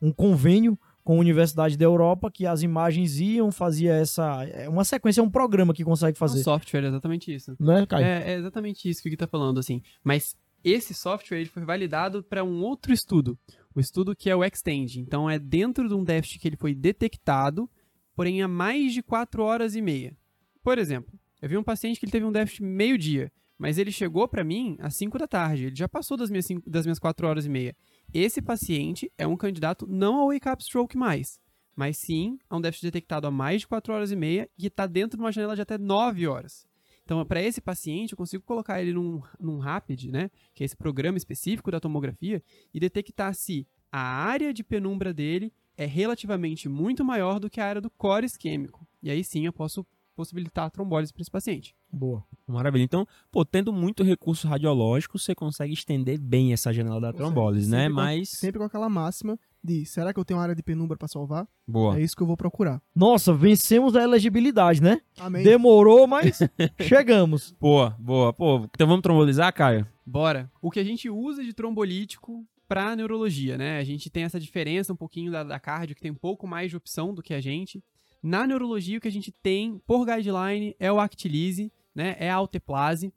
um 0.03 0.11
convênio 0.11 0.77
com 1.03 1.13
a 1.15 1.19
Universidade 1.19 1.77
da 1.77 1.85
Europa 1.85 2.29
que 2.31 2.45
as 2.45 2.61
imagens 2.61 3.19
iam, 3.19 3.51
fazia 3.51 3.93
essa. 3.93 4.43
É 4.45 4.69
uma 4.69 4.83
sequência, 4.83 5.21
é 5.21 5.23
um 5.23 5.29
programa 5.29 5.73
que 5.73 5.83
consegue 5.83 6.15
É 6.15 6.17
um 6.17 6.19
fazer. 6.19 6.43
software, 6.43 6.83
é 6.83 6.87
exatamente 6.87 7.33
isso. 7.33 7.55
Não 7.59 7.77
é, 7.77 7.85
Caio? 7.85 8.05
É, 8.05 8.33
é 8.33 8.35
exatamente 8.35 8.89
isso 8.89 9.01
que 9.01 9.09
o 9.09 9.11
Gui 9.11 9.17
tá 9.17 9.27
falando, 9.27 9.59
assim. 9.59 9.81
Mas 10.03 10.35
esse 10.63 10.93
software 10.93 11.39
ele 11.39 11.49
foi 11.49 11.63
validado 11.65 12.23
para 12.23 12.43
um 12.43 12.61
outro 12.61 12.93
estudo. 12.93 13.37
O 13.75 13.79
estudo 13.79 14.15
que 14.15 14.29
é 14.29 14.35
o 14.35 14.43
Extend. 14.43 14.99
Então 14.99 15.29
é 15.29 15.37
dentro 15.39 15.87
de 15.87 15.93
um 15.93 16.03
déficit 16.03 16.39
que 16.39 16.47
ele 16.47 16.55
foi 16.57 16.73
detectado, 16.73 17.69
porém 18.15 18.41
há 18.41 18.47
mais 18.47 18.93
de 18.93 19.01
4 19.01 19.43
horas 19.43 19.75
e 19.75 19.81
meia. 19.81 20.15
Por 20.63 20.77
exemplo, 20.77 21.13
eu 21.41 21.49
vi 21.49 21.57
um 21.57 21.63
paciente 21.63 21.99
que 21.99 22.05
ele 22.05 22.11
teve 22.11 22.25
um 22.25 22.31
déficit 22.31 22.63
meio-dia, 22.63 23.31
mas 23.57 23.77
ele 23.77 23.91
chegou 23.91 24.27
para 24.27 24.43
mim 24.43 24.77
às 24.79 24.95
5 24.95 25.17
da 25.17 25.27
tarde. 25.27 25.65
Ele 25.65 25.75
já 25.75 25.89
passou 25.89 26.15
das 26.15 26.29
minhas, 26.29 26.47
das 26.65 26.85
minhas 26.85 26.99
4 26.99 27.27
horas 27.27 27.45
e 27.45 27.49
meia. 27.49 27.75
Esse 28.13 28.43
paciente 28.43 29.11
é 29.17 29.25
um 29.25 29.35
candidato 29.35 29.87
não 29.87 30.17
ao 30.17 30.27
wake 30.27 30.47
up 30.47 30.63
stroke 30.63 30.95
mais, 30.95 31.39
mas 31.75 31.97
sim 31.97 32.37
a 32.47 32.55
um 32.55 32.61
déficit 32.61 32.85
detectado 32.85 33.25
há 33.25 33.31
mais 33.31 33.61
de 33.61 33.67
4 33.67 33.91
horas 33.91 34.11
e 34.11 34.15
meia 34.15 34.47
e 34.55 34.67
está 34.67 34.85
dentro 34.85 35.17
de 35.17 35.23
uma 35.23 35.31
janela 35.31 35.55
de 35.55 35.63
até 35.63 35.79
9 35.79 36.27
horas. 36.27 36.67
Então, 37.03 37.25
para 37.25 37.41
esse 37.41 37.59
paciente, 37.59 38.11
eu 38.11 38.17
consigo 38.17 38.43
colocar 38.43 38.79
ele 38.79 38.93
num, 38.93 39.19
num 39.39 39.57
RAPID, 39.57 40.11
né, 40.11 40.29
que 40.53 40.63
é 40.63 40.65
esse 40.65 40.77
programa 40.77 41.17
específico 41.17 41.71
da 41.71 41.79
tomografia, 41.79 42.41
e 42.71 42.79
detectar 42.79 43.33
se 43.33 43.67
a 43.91 43.99
área 43.99 44.53
de 44.53 44.63
penumbra 44.63 45.11
dele 45.11 45.51
é 45.75 45.85
relativamente 45.85 46.69
muito 46.69 47.03
maior 47.03 47.39
do 47.39 47.49
que 47.49 47.59
a 47.59 47.65
área 47.65 47.81
do 47.81 47.89
core 47.89 48.27
isquêmico. 48.27 48.87
E 49.01 49.09
aí 49.09 49.23
sim 49.23 49.47
eu 49.47 49.51
posso 49.51 49.83
possibilitar 50.15 50.65
a 50.65 50.69
trombólise 50.69 51.11
para 51.13 51.21
esse 51.21 51.31
paciente. 51.31 51.75
Boa. 51.91 52.23
Maravilha. 52.47 52.83
Então, 52.83 53.05
pô, 53.31 53.43
tendo 53.45 53.71
muito 53.73 54.03
recurso 54.03 54.47
radiológico, 54.47 55.17
você 55.19 55.33
consegue 55.35 55.73
estender 55.73 56.19
bem 56.19 56.53
essa 56.53 56.71
janela 56.73 56.99
da 56.99 57.13
trombólise, 57.13 57.69
né? 57.69 57.87
Com- 57.87 57.95
Mas. 57.95 58.29
Sempre 58.29 58.59
com 58.59 58.65
aquela 58.65 58.89
máxima 58.89 59.39
de 59.63 59.85
será 59.85 60.13
que 60.13 60.19
eu 60.19 60.25
tenho 60.25 60.37
uma 60.39 60.43
área 60.43 60.55
de 60.55 60.61
penumbra 60.63 60.97
pra 60.97 61.07
salvar? 61.07 61.47
Boa. 61.67 61.97
É 61.97 62.01
isso 62.01 62.15
que 62.15 62.21
eu 62.23 62.27
vou 62.27 62.35
procurar. 62.37 62.81
Nossa, 62.95 63.33
vencemos 63.33 63.95
a 63.95 64.03
elegibilidade, 64.03 64.81
né? 64.81 65.01
Amém. 65.19 65.43
Demorou, 65.43 66.05
mas 66.07 66.39
chegamos. 66.81 67.55
Boa, 67.59 67.95
boa. 67.99 68.33
Pô, 68.33 68.65
então 68.73 68.87
vamos 68.87 69.01
trombolizar, 69.01 69.53
Caio? 69.53 69.87
Bora. 70.05 70.51
O 70.61 70.69
que 70.69 70.79
a 70.79 70.83
gente 70.83 71.09
usa 71.09 71.43
de 71.43 71.53
trombolítico 71.53 72.45
para 72.67 72.95
neurologia, 72.95 73.57
né? 73.57 73.77
A 73.77 73.83
gente 73.83 74.09
tem 74.09 74.23
essa 74.23 74.39
diferença 74.39 74.91
um 74.91 74.95
pouquinho 74.95 75.31
da, 75.31 75.43
da 75.43 75.59
cardio, 75.59 75.95
que 75.95 76.01
tem 76.01 76.11
um 76.11 76.15
pouco 76.15 76.47
mais 76.47 76.71
de 76.71 76.77
opção 76.77 77.13
do 77.13 77.21
que 77.21 77.33
a 77.33 77.39
gente. 77.41 77.83
Na 78.23 78.47
neurologia, 78.47 78.97
o 78.97 79.01
que 79.01 79.07
a 79.09 79.11
gente 79.11 79.33
tem 79.33 79.77
por 79.85 80.05
guideline 80.05 80.73
é 80.79 80.89
o 80.89 80.97
Actilise, 80.97 81.69
né? 81.93 82.15
É 82.17 82.29
a 82.29 82.35
Alteplase. 82.35 83.13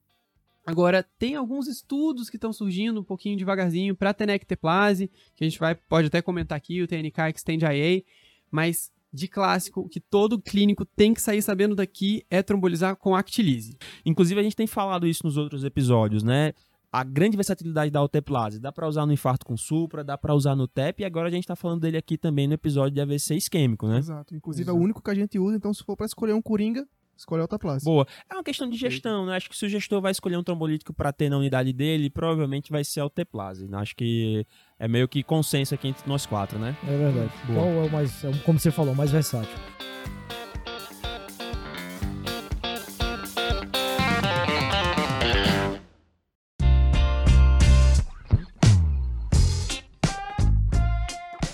Agora, 0.67 1.07
tem 1.17 1.37
alguns 1.37 1.69
estudos 1.69 2.29
que 2.29 2.37
estão 2.37 2.53
surgindo 2.53 3.01
um 3.01 3.05
pouquinho 3.05 3.39
devagarzinho 3.39 3.95
para 3.95 4.13
tenecteplase, 4.13 5.09
que 5.37 5.45
a 5.45 5.49
gente 5.49 5.61
vai, 5.61 5.77
pode 5.77 6.09
até 6.09 6.21
comentar 6.21 6.59
aqui, 6.59 6.83
o 6.83 6.89
TNK 6.89 7.21
Extend 7.33 7.65
IA, 7.65 8.03
mas 8.51 8.91
de 9.13 9.29
clássico, 9.29 9.89
que 9.89 10.01
todo 10.01 10.43
clínico 10.43 10.85
tem 10.85 11.15
que 11.15 11.23
sair 11.23 11.41
sabendo 11.41 11.77
daqui 11.77 12.25
é 12.29 12.43
trombolizar 12.43 12.97
com 12.97 13.15
Actilise. 13.15 13.79
Inclusive, 14.05 14.41
a 14.41 14.43
gente 14.43 14.57
tem 14.57 14.67
falado 14.67 15.07
isso 15.07 15.25
nos 15.25 15.37
outros 15.37 15.63
episódios, 15.63 16.25
né? 16.25 16.53
A 16.93 17.05
grande 17.05 17.37
versatilidade 17.37 17.91
da 17.91 17.99
alteplase. 17.99 18.59
Dá 18.59 18.73
pra 18.73 18.89
usar 18.89 19.05
no 19.07 19.13
infarto 19.13 19.45
com 19.45 19.57
supra, 19.57 20.03
dá 20.03 20.17
pra 20.17 20.35
usar 20.35 20.55
no 20.55 20.67
TEP, 20.67 21.01
e 21.01 21.05
agora 21.05 21.29
a 21.29 21.31
gente 21.31 21.47
tá 21.47 21.55
falando 21.57 21.81
dele 21.81 21.97
aqui 21.97 22.17
também 22.17 22.47
no 22.47 22.55
episódio 22.55 22.93
de 22.95 23.01
AVC 23.01 23.37
isquêmico, 23.37 23.87
né? 23.87 23.99
Exato. 23.99 24.35
Inclusive 24.35 24.63
é 24.63 24.71
Exato. 24.71 24.79
o 24.79 24.83
único 24.83 25.03
que 25.03 25.11
a 25.11 25.15
gente 25.15 25.39
usa, 25.39 25.57
então 25.57 25.75
se 25.75 25.85
for 25.85 25.97
pra 25.97 26.07
escolher 26.07 26.33
um 26.33 26.41
coringa, 26.41 26.87
escolhe 27.17 27.41
a 27.41 27.45
altaplase. 27.45 27.85
Boa. 27.85 28.07
É 28.31 28.35
uma 28.35 28.45
questão 28.45 28.69
de 28.69 28.77
gestão, 28.77 29.27
né? 29.27 29.37
Acho 29.37 29.49
que 29.51 29.57
se 29.57 29.67
o 29.67 29.69
gestor 29.69 30.01
vai 30.01 30.13
escolher 30.13 30.37
um 30.37 30.43
trombolítico 30.43 30.93
pra 30.95 31.13
ter 31.13 31.29
na 31.29 31.39
unidade 31.39 31.73
dele, 31.73 32.09
provavelmente 32.09 32.71
vai 32.71 32.85
ser 32.85 33.01
alteplase. 33.01 33.69
Acho 33.73 33.97
que 33.97 34.47
é 34.79 34.87
meio 34.87 35.09
que 35.09 35.23
consenso 35.23 35.75
aqui 35.75 35.89
entre 35.89 36.07
nós 36.09 36.25
quatro, 36.25 36.59
né? 36.59 36.77
É 36.85 36.97
verdade. 36.97 37.33
Boa. 37.47 37.59
Qual 37.59 37.69
é 37.69 37.87
o 37.87 37.91
mais, 37.93 38.25
é 38.25 38.33
como 38.45 38.59
você 38.59 38.71
falou, 38.71 38.93
o 38.93 38.97
mais 38.97 39.11
versátil? 39.11 39.57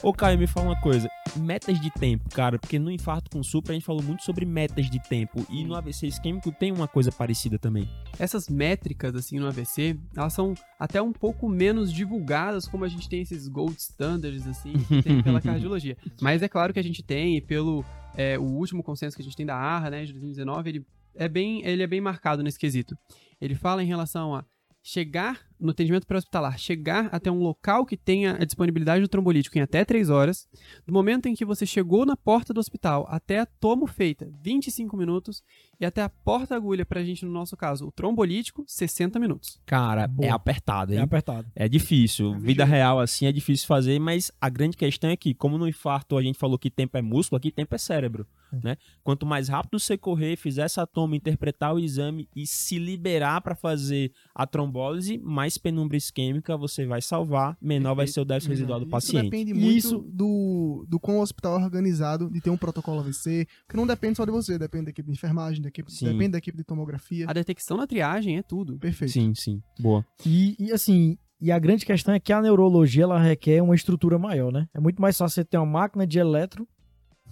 Ô, 0.03 0.13
Caio, 0.13 0.37
me 0.37 0.49
fala 0.49 0.71
uma 0.71 0.81
coisa. 0.81 1.09
Metas 1.37 1.81
de 1.81 1.89
tempo, 1.89 2.29
cara, 2.31 2.59
porque 2.59 2.77
no 2.77 2.91
infarto 2.91 3.31
com 3.31 3.41
supra 3.41 3.71
a 3.71 3.75
gente 3.75 3.85
falou 3.85 4.03
muito 4.03 4.25
sobre 4.25 4.45
metas 4.45 4.91
de 4.91 5.01
tempo. 5.01 5.47
E 5.49 5.65
no 5.65 5.77
AVC 5.77 6.09
isquêmico 6.09 6.51
tem 6.51 6.73
uma 6.73 6.89
coisa 6.89 7.13
parecida 7.13 7.57
também. 7.57 7.89
essas 8.19 8.49
métricas 8.49 9.15
assim 9.15 9.39
no 9.39 9.47
AVC, 9.47 9.97
elas 10.17 10.33
são 10.33 10.55
até 10.77 11.01
um 11.01 11.13
pouco 11.13 11.49
menos 11.49 11.93
divulgadas 11.93 12.67
como 12.67 12.85
a 12.85 12.89
gente 12.89 13.09
tem 13.09 13.23
esses 13.23 13.47
gold 13.47 13.77
standards 13.79 14.45
assim 14.45 14.73
que 14.73 15.03
tem 15.03 15.23
pela 15.23 15.39
cardiologia. 15.41 15.97
Mas 16.21 16.43
é 16.43 16.49
claro 16.49 16.73
que 16.73 16.81
a 16.81 16.85
gente 16.85 17.01
tem 17.01 17.37
e 17.37 17.41
pelo 17.41 17.85
é, 18.17 18.37
o 18.37 18.43
último 18.43 18.83
consenso 18.83 19.15
que 19.15 19.23
a 19.23 19.25
gente 19.25 19.37
tem 19.37 19.47
da 19.47 19.57
ARRA, 19.57 19.91
né, 19.91 20.05
de 20.05 20.13
2019, 20.15 20.69
ele 20.69 20.87
é 21.15 21.29
bem 21.29 21.65
ele 21.65 21.81
é 21.81 21.87
bem 21.87 22.01
marcado 22.01 22.43
nesse 22.43 22.59
quesito. 22.59 22.99
Ele 23.41 23.55
fala 23.55 23.81
em 23.81 23.87
relação 23.87 24.35
a 24.35 24.45
chegar 24.83 25.41
no 25.63 25.71
atendimento 25.71 26.07
pré-hospitalar, 26.07 26.59
chegar 26.59 27.09
até 27.13 27.31
um 27.31 27.39
local 27.39 27.87
que 27.87 27.97
tenha 27.97 28.33
a 28.41 28.45
disponibilidade 28.45 29.01
do 29.03 29.09
trombolítico 29.09 29.57
em 29.57 29.61
até 29.63 29.85
3 29.85 30.11
horas, 30.11 30.49
do 30.87 30.93
momento 30.93 31.27
em 31.27 31.35
que 31.35 31.45
você 31.45 31.65
chegou 31.65 32.05
na 32.05 32.17
porta 32.17 32.53
do 32.53 32.59
hospital 32.61 33.07
até 33.09 33.39
a 33.41 33.47
tomo 33.47 33.87
feita, 33.87 34.29
25 34.43 34.97
minutos, 34.97 35.43
e 35.81 35.85
até 35.87 36.03
a 36.03 36.09
porta 36.09 36.55
agulha 36.55 36.85
pra 36.85 37.03
gente, 37.05 37.25
no 37.25 37.31
nosso 37.33 37.57
caso, 37.57 37.87
o 37.87 37.93
trombolítico, 37.93 38.65
60 38.67 39.19
minutos. 39.19 39.61
Cara, 39.67 40.07
Boa. 40.07 40.27
é 40.29 40.31
apertado, 40.31 40.93
É 40.93 40.97
hein? 40.97 41.03
apertado. 41.03 41.47
É 41.55 41.69
difícil. 41.69 42.39
Vida 42.39 42.65
real, 42.65 43.01
assim, 43.01 43.27
é 43.27 43.33
difícil 43.33 43.67
fazer, 43.67 43.99
mas 43.99 44.31
a 44.41 44.49
grande 44.49 44.77
questão 44.77 45.11
é 45.11 45.17
que, 45.17 45.33
como 45.35 45.59
no 45.59 45.69
infarto 45.69 46.17
a 46.17 46.23
gente 46.23 46.39
falou 46.39 46.59
que 46.59 46.71
tempo 46.71 46.97
é 46.97 47.03
músculo, 47.03 47.39
aqui 47.39 47.51
tempo 47.51 47.75
é 47.75 47.79
cérebro, 47.79 48.27
Hum. 48.53 48.61
né? 48.63 48.77
Quanto 49.03 49.25
mais 49.25 49.49
rápido 49.49 49.79
você 49.79 49.97
correr, 49.97 50.37
fizer 50.37 50.63
essa 50.63 50.87
toma, 50.87 51.17
interpretar 51.17 51.75
o 51.75 51.79
exame 51.79 52.29
e 52.37 52.47
se 52.47 52.79
liberar 52.79 53.41
para 53.41 53.55
fazer 53.55 54.13
a 54.35 54.47
trombólise, 54.47 55.17
mais 55.19 55.52
mais 55.53 55.59
penumbra 55.59 55.97
isquêmica 55.97 56.57
você 56.57 56.87
vai 56.87 57.03
salvar, 57.03 57.57
menor 57.61 57.95
vai 57.95 58.07
ser 58.07 58.21
o 58.21 58.25
déficit 58.25 58.51
residual 58.51 58.79
do 58.81 58.85
Isso 58.87 58.91
paciente. 58.91 59.25
depende 59.25 59.51
E 59.51 59.55
muito 59.55 59.77
isso- 59.77 59.99
do, 60.13 60.85
do 60.89 60.99
quão 60.99 61.19
o 61.19 61.23
hospital 61.23 61.61
é 61.61 61.65
organizado, 61.65 62.31
de 62.31 62.41
ter 62.41 62.51
um 62.51 62.57
protocolo 62.57 63.01
AVC, 63.01 63.47
que 63.69 63.77
não 63.77 63.87
depende 63.87 64.17
só 64.17 64.25
de 64.25 64.31
você, 64.31 64.59
depende 64.59 64.85
da 64.87 64.91
equipe 64.91 65.07
de 65.09 65.13
enfermagem, 65.13 65.61
da 65.63 65.69
equipe, 65.69 65.93
Sim. 65.93 66.07
depende 66.07 66.29
da 66.31 66.39
equipe 66.39 66.57
de 66.57 66.65
tomografia. 66.65 67.27
A 67.29 67.33
detecção 67.33 67.77
na 67.77 67.87
triagem 67.87 68.39
é 68.39 68.43
tudo. 68.43 68.79
Perfeito. 68.79 69.13
Sim, 69.13 69.35
sim. 69.35 69.63
Boa. 69.79 70.05
E, 70.25 70.57
e, 70.59 70.73
assim, 70.73 71.19
e 71.41 71.51
a 71.53 71.59
grande 71.59 71.85
questão 71.85 72.15
é 72.15 72.21
que 72.21 72.33
a 72.33 72.41
neurologia 72.41 73.03
ela 73.05 73.21
requer 73.21 73.63
uma 73.63 73.75
estrutura 73.75 74.19
maior, 74.19 74.53
né? 74.53 74.69
É 74.75 74.81
muito 74.81 75.01
mais 75.03 75.17
fácil 75.19 75.35
você 75.35 75.45
ter 75.45 75.59
uma 75.59 75.67
máquina 75.67 76.07
de 76.07 76.19
eletro 76.19 76.67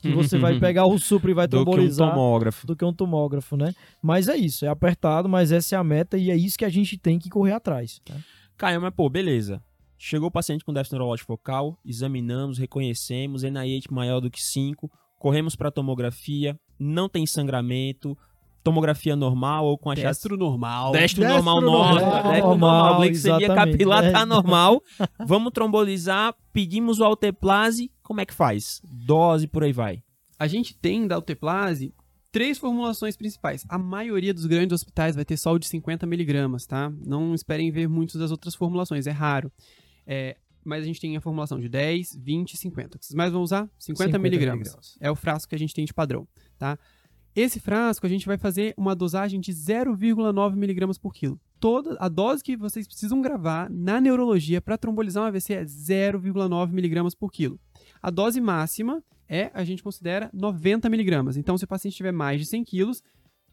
que 0.00 0.10
você 0.12 0.38
vai 0.38 0.58
pegar 0.60 0.86
o 0.86 0.98
supra 0.98 1.30
e 1.30 1.34
vai 1.34 1.46
do 1.46 1.56
que 1.56 1.62
um 1.62 1.64
trombolizar 1.64 2.10
tomógrafo. 2.10 2.66
do 2.66 2.76
que 2.76 2.84
um 2.84 2.92
tomógrafo, 2.92 3.56
né? 3.56 3.74
Mas 4.02 4.28
é 4.28 4.36
isso, 4.36 4.64
é 4.64 4.68
apertado, 4.68 5.28
mas 5.28 5.52
essa 5.52 5.74
é 5.74 5.78
a 5.78 5.84
meta 5.84 6.16
e 6.16 6.30
é 6.30 6.36
isso 6.36 6.58
que 6.58 6.64
a 6.64 6.68
gente 6.68 6.96
tem 6.98 7.18
que 7.18 7.28
correr 7.28 7.52
atrás. 7.52 8.00
tá? 8.04 8.14
Caio, 8.56 8.80
mas 8.80 8.94
pô, 8.94 9.08
beleza. 9.08 9.62
Chegou 9.98 10.28
o 10.28 10.32
paciente 10.32 10.64
com 10.64 10.72
déficit 10.72 10.92
neurológico 10.94 11.26
focal, 11.26 11.78
examinamos, 11.84 12.56
reconhecemos, 12.56 13.42
NIH 13.42 13.88
maior 13.90 14.20
do 14.20 14.30
que 14.30 14.42
5, 14.42 14.90
corremos 15.18 15.54
para 15.54 15.70
tomografia, 15.70 16.58
não 16.78 17.06
tem 17.06 17.26
sangramento, 17.26 18.16
tomografia 18.62 19.16
normal 19.16 19.66
ou 19.66 19.78
com 19.78 19.90
achado 19.90 20.06
Destro 20.06 20.36
normal. 20.36 20.92
Destro 20.92 21.22
Destro 21.22 21.44
normal, 21.44 21.60
normal. 21.60 21.94
destro 21.94 22.48
Normal, 22.48 22.58
normal, 22.58 23.00
glicemia 23.00 23.46
exatamente. 23.46 23.72
capilar 23.72 24.04
É. 24.04 24.10
tá 24.10 24.26
normal. 24.26 24.82
Vamos 25.26 25.52
trombolizar, 25.52 26.34
pedimos 26.52 27.00
o 27.00 27.04
alteplase, 27.04 27.90
como 28.02 28.20
é 28.20 28.26
que 28.26 28.34
faz? 28.34 28.80
Dose, 28.84 29.46
por 29.46 29.62
aí 29.64 29.72
vai. 29.72 30.02
A 30.38 30.46
gente 30.46 30.74
tem 30.74 31.06
da 31.06 31.16
Alteplase 31.16 31.94
três 32.32 32.58
formulações 32.58 33.16
principais. 33.16 33.64
A 33.68 33.78
maioria 33.78 34.32
dos 34.32 34.46
grandes 34.46 34.72
hospitais 34.72 35.14
vai 35.14 35.24
ter 35.24 35.36
só 35.36 35.52
o 35.52 35.58
de 35.58 35.66
50 35.66 36.06
miligramas, 36.06 36.66
tá? 36.66 36.92
Não 37.04 37.34
esperem 37.34 37.70
ver 37.70 37.88
muitas 37.88 38.16
das 38.18 38.30
outras 38.30 38.54
formulações, 38.54 39.06
é 39.06 39.10
raro. 39.10 39.52
É, 40.06 40.36
mas 40.64 40.82
a 40.82 40.86
gente 40.86 41.00
tem 41.00 41.16
a 41.16 41.20
formulação 41.20 41.58
de 41.60 41.68
10, 41.68 42.16
20 42.16 42.52
e 42.52 42.56
50. 42.56 42.96
O 42.96 42.98
que 42.98 43.06
vocês 43.06 43.14
mais 43.14 43.32
vão 43.32 43.42
usar? 43.42 43.68
50, 43.78 44.04
50 44.04 44.18
miligramas. 44.18 44.58
miligramas. 44.58 44.98
É 45.00 45.10
o 45.10 45.16
frasco 45.16 45.48
que 45.50 45.54
a 45.54 45.58
gente 45.58 45.74
tem 45.74 45.84
de 45.84 45.92
padrão, 45.92 46.26
tá? 46.58 46.78
Esse 47.34 47.60
frasco 47.60 48.06
a 48.06 48.08
gente 48.08 48.26
vai 48.26 48.36
fazer 48.36 48.74
uma 48.76 48.94
dosagem 48.94 49.40
de 49.40 49.52
0,9 49.52 50.56
miligramas 50.56 50.98
por 50.98 51.14
quilo. 51.14 51.40
Toda 51.60 51.96
a 52.00 52.08
dose 52.08 52.42
que 52.42 52.56
vocês 52.56 52.86
precisam 52.86 53.22
gravar 53.22 53.70
na 53.70 54.00
neurologia 54.00 54.60
para 54.60 54.76
trombolizar 54.76 55.22
um 55.22 55.26
AVC 55.26 55.54
é 55.54 55.64
0,9 55.64 56.72
miligramas 56.72 57.14
por 57.14 57.30
quilo. 57.30 57.60
A 58.02 58.10
dose 58.10 58.40
máxima 58.40 59.02
é, 59.28 59.50
a 59.54 59.62
gente 59.62 59.82
considera 59.82 60.28
90 60.32 60.88
miligramas. 60.88 61.36
Então, 61.36 61.56
se 61.56 61.64
o 61.64 61.68
paciente 61.68 61.96
tiver 61.96 62.12
mais 62.12 62.40
de 62.40 62.46
100 62.46 62.64
quilos, 62.64 63.02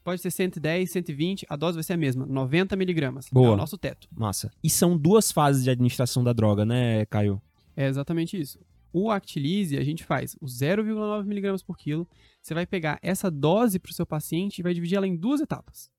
pode 0.04 0.22
ser 0.22 0.32
110, 0.32 0.90
120, 0.90 1.46
a 1.48 1.56
dose 1.56 1.76
vai 1.76 1.84
ser 1.84 1.94
a 1.94 1.98
mesma, 1.98 2.26
90 2.26 2.76
miligramas. 2.76 3.28
Boa. 3.32 3.50
É 3.50 3.52
o 3.52 3.58
nosso 3.58 3.78
teto. 3.78 4.08
Massa. 4.16 4.52
E 4.64 4.70
são 4.70 4.98
duas 4.98 5.32
fases 5.32 5.64
de 5.64 5.70
administração 5.70 6.24
da 6.24 6.34
droga, 6.34 6.66
né, 6.66 7.06
Caio? 7.06 7.40
É 7.76 7.88
exatamente 7.88 8.40
isso. 8.40 8.58
O 8.94 9.12
Actilise, 9.12 9.78
a 9.78 9.84
gente 9.84 10.04
faz 10.04 10.36
o 10.42 10.46
0,9 10.46 11.26
miligramas 11.26 11.62
por 11.64 11.78
quilo. 11.78 12.08
Você 12.42 12.54
vai 12.54 12.66
pegar 12.66 12.98
essa 13.02 13.30
dose 13.30 13.80
para 13.80 13.90
o 13.92 13.94
seu 13.94 14.06
paciente 14.06 14.60
e 14.60 14.64
vai 14.64 14.74
dividir 14.74 14.96
ela 14.98 15.08
em 15.08 15.16
duas 15.16 15.42
etapas. 15.42 15.90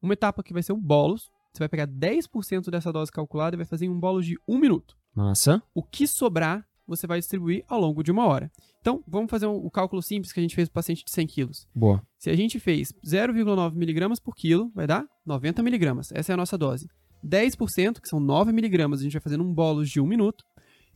Uma 0.00 0.12
etapa 0.12 0.42
que 0.42 0.52
vai 0.52 0.62
ser 0.62 0.72
o 0.72 0.76
bolos. 0.76 1.30
Você 1.52 1.58
vai 1.60 1.68
pegar 1.68 1.86
10% 1.86 2.70
dessa 2.70 2.92
dose 2.92 3.10
calculada 3.10 3.56
e 3.56 3.58
vai 3.58 3.66
fazer 3.66 3.86
em 3.86 3.88
um 3.88 3.98
bolos 3.98 4.26
de 4.26 4.36
um 4.46 4.58
minuto. 4.58 4.96
Massa. 5.14 5.62
O 5.74 5.82
que 5.82 6.06
sobrar, 6.06 6.66
você 6.86 7.06
vai 7.06 7.18
distribuir 7.18 7.64
ao 7.66 7.80
longo 7.80 8.02
de 8.02 8.12
uma 8.12 8.26
hora. 8.26 8.50
Então, 8.80 9.02
vamos 9.08 9.30
fazer 9.30 9.46
um- 9.46 9.56
o 9.56 9.70
cálculo 9.70 10.02
simples 10.02 10.32
que 10.32 10.38
a 10.38 10.42
gente 10.42 10.54
fez 10.54 10.68
para 10.68 10.74
o 10.74 10.82
paciente 10.82 11.04
de 11.04 11.10
100 11.10 11.26
quilos. 11.26 11.66
Boa. 11.74 12.00
Se 12.18 12.30
a 12.30 12.36
gente 12.36 12.60
fez 12.60 12.92
0,9 13.04 13.76
miligramas 13.76 14.20
por 14.20 14.36
quilo, 14.36 14.70
vai 14.74 14.86
dar 14.86 15.04
90 15.24 15.62
miligramas. 15.62 16.12
Essa 16.12 16.32
é 16.32 16.34
a 16.34 16.36
nossa 16.36 16.56
dose. 16.56 16.86
10%, 17.24 18.00
que 18.00 18.08
são 18.08 18.20
9 18.20 18.52
miligramas, 18.52 19.00
a 19.00 19.02
gente 19.02 19.14
vai 19.14 19.22
fazer 19.22 19.36
num 19.36 19.52
bolos 19.52 19.88
de 19.90 20.00
um 20.00 20.06
minuto. 20.06 20.44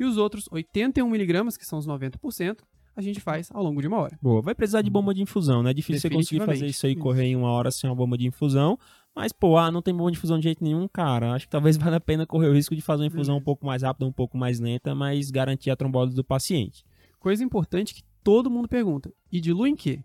E 0.00 0.04
os 0.04 0.16
outros 0.16 0.48
81 0.50 1.06
miligramas, 1.10 1.58
que 1.58 1.66
são 1.66 1.78
os 1.78 1.86
90%, 1.86 2.60
a 2.96 3.02
gente 3.02 3.20
faz 3.20 3.50
ao 3.52 3.62
longo 3.62 3.82
de 3.82 3.86
uma 3.86 3.98
hora. 3.98 4.18
Boa. 4.22 4.40
Vai 4.40 4.54
precisar 4.54 4.80
de 4.80 4.88
bomba 4.88 5.12
de 5.12 5.20
infusão, 5.20 5.62
né? 5.62 5.72
É 5.72 5.74
difícil 5.74 6.00
você 6.00 6.08
conseguir 6.08 6.46
fazer 6.46 6.66
isso 6.66 6.86
aí, 6.86 6.96
correr 6.96 7.26
em 7.26 7.36
uma 7.36 7.50
hora 7.50 7.70
sem 7.70 7.88
uma 7.88 7.94
bomba 7.94 8.16
de 8.16 8.26
infusão. 8.26 8.78
Mas, 9.14 9.30
pô, 9.30 9.58
ah, 9.58 9.70
não 9.70 9.82
tem 9.82 9.94
bomba 9.94 10.10
de 10.10 10.16
infusão 10.16 10.38
de 10.38 10.44
jeito 10.44 10.64
nenhum, 10.64 10.88
cara. 10.88 11.34
Acho 11.34 11.44
que 11.44 11.50
talvez 11.50 11.76
valha 11.78 11.98
a 11.98 12.00
pena 12.00 12.26
correr 12.26 12.48
o 12.48 12.54
risco 12.54 12.74
de 12.74 12.80
fazer 12.80 13.02
uma 13.02 13.08
infusão 13.08 13.36
um 13.36 13.42
pouco 13.42 13.66
mais 13.66 13.82
rápida, 13.82 14.06
um 14.06 14.12
pouco 14.12 14.38
mais 14.38 14.58
lenta, 14.58 14.94
mas 14.94 15.30
garantir 15.30 15.70
a 15.70 15.76
trombose 15.76 16.14
do 16.14 16.24
paciente. 16.24 16.82
Coisa 17.18 17.44
importante 17.44 17.94
que 17.94 18.02
todo 18.24 18.50
mundo 18.50 18.68
pergunta. 18.68 19.12
E 19.30 19.38
dilui 19.38 19.68
em 19.68 19.76
quê? 19.76 20.02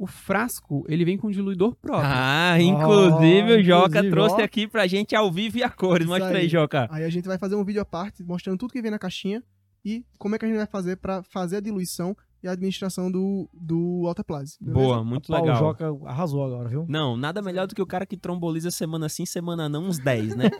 O 0.00 0.06
frasco, 0.06 0.82
ele 0.88 1.04
vem 1.04 1.18
com 1.18 1.30
diluidor 1.30 1.74
próprio. 1.74 2.10
Ah, 2.10 2.58
inclusive 2.58 3.52
o 3.52 3.62
Joca 3.62 3.98
inclusive, 3.98 4.10
trouxe 4.10 4.40
ó. 4.40 4.44
aqui 4.44 4.66
pra 4.66 4.86
gente 4.86 5.14
ao 5.14 5.30
vivo 5.30 5.58
e 5.58 5.62
a 5.62 5.68
cores. 5.68 6.06
Isso 6.06 6.10
Mostra 6.10 6.38
aí, 6.38 6.44
aí. 6.44 6.48
Joca. 6.48 6.88
Aí 6.90 7.04
a 7.04 7.10
gente 7.10 7.28
vai 7.28 7.36
fazer 7.36 7.54
um 7.54 7.62
vídeo 7.62 7.82
à 7.82 7.84
parte 7.84 8.24
mostrando 8.24 8.56
tudo 8.56 8.72
que 8.72 8.80
vem 8.80 8.90
na 8.90 8.98
caixinha 8.98 9.42
e 9.84 10.02
como 10.18 10.34
é 10.34 10.38
que 10.38 10.46
a 10.46 10.48
gente 10.48 10.56
vai 10.56 10.66
fazer 10.66 10.96
pra 10.96 11.22
fazer 11.22 11.58
a 11.58 11.60
diluição 11.60 12.16
e 12.42 12.48
a 12.48 12.52
administração 12.52 13.10
do, 13.10 13.46
do 13.52 14.04
Alteplase. 14.06 14.56
Boa, 14.58 15.04
muito 15.04 15.30
legal. 15.30 15.54
O 15.54 15.58
Joca 15.58 15.94
arrasou 16.06 16.46
agora, 16.46 16.66
viu? 16.66 16.86
Não, 16.88 17.14
nada 17.14 17.42
melhor 17.42 17.66
do 17.66 17.74
que 17.74 17.82
o 17.82 17.86
cara 17.86 18.06
que 18.06 18.16
tromboliza 18.16 18.70
semana 18.70 19.06
sim, 19.06 19.26
semana 19.26 19.68
não, 19.68 19.84
uns 19.84 19.98
10, 19.98 20.34
né? 20.34 20.50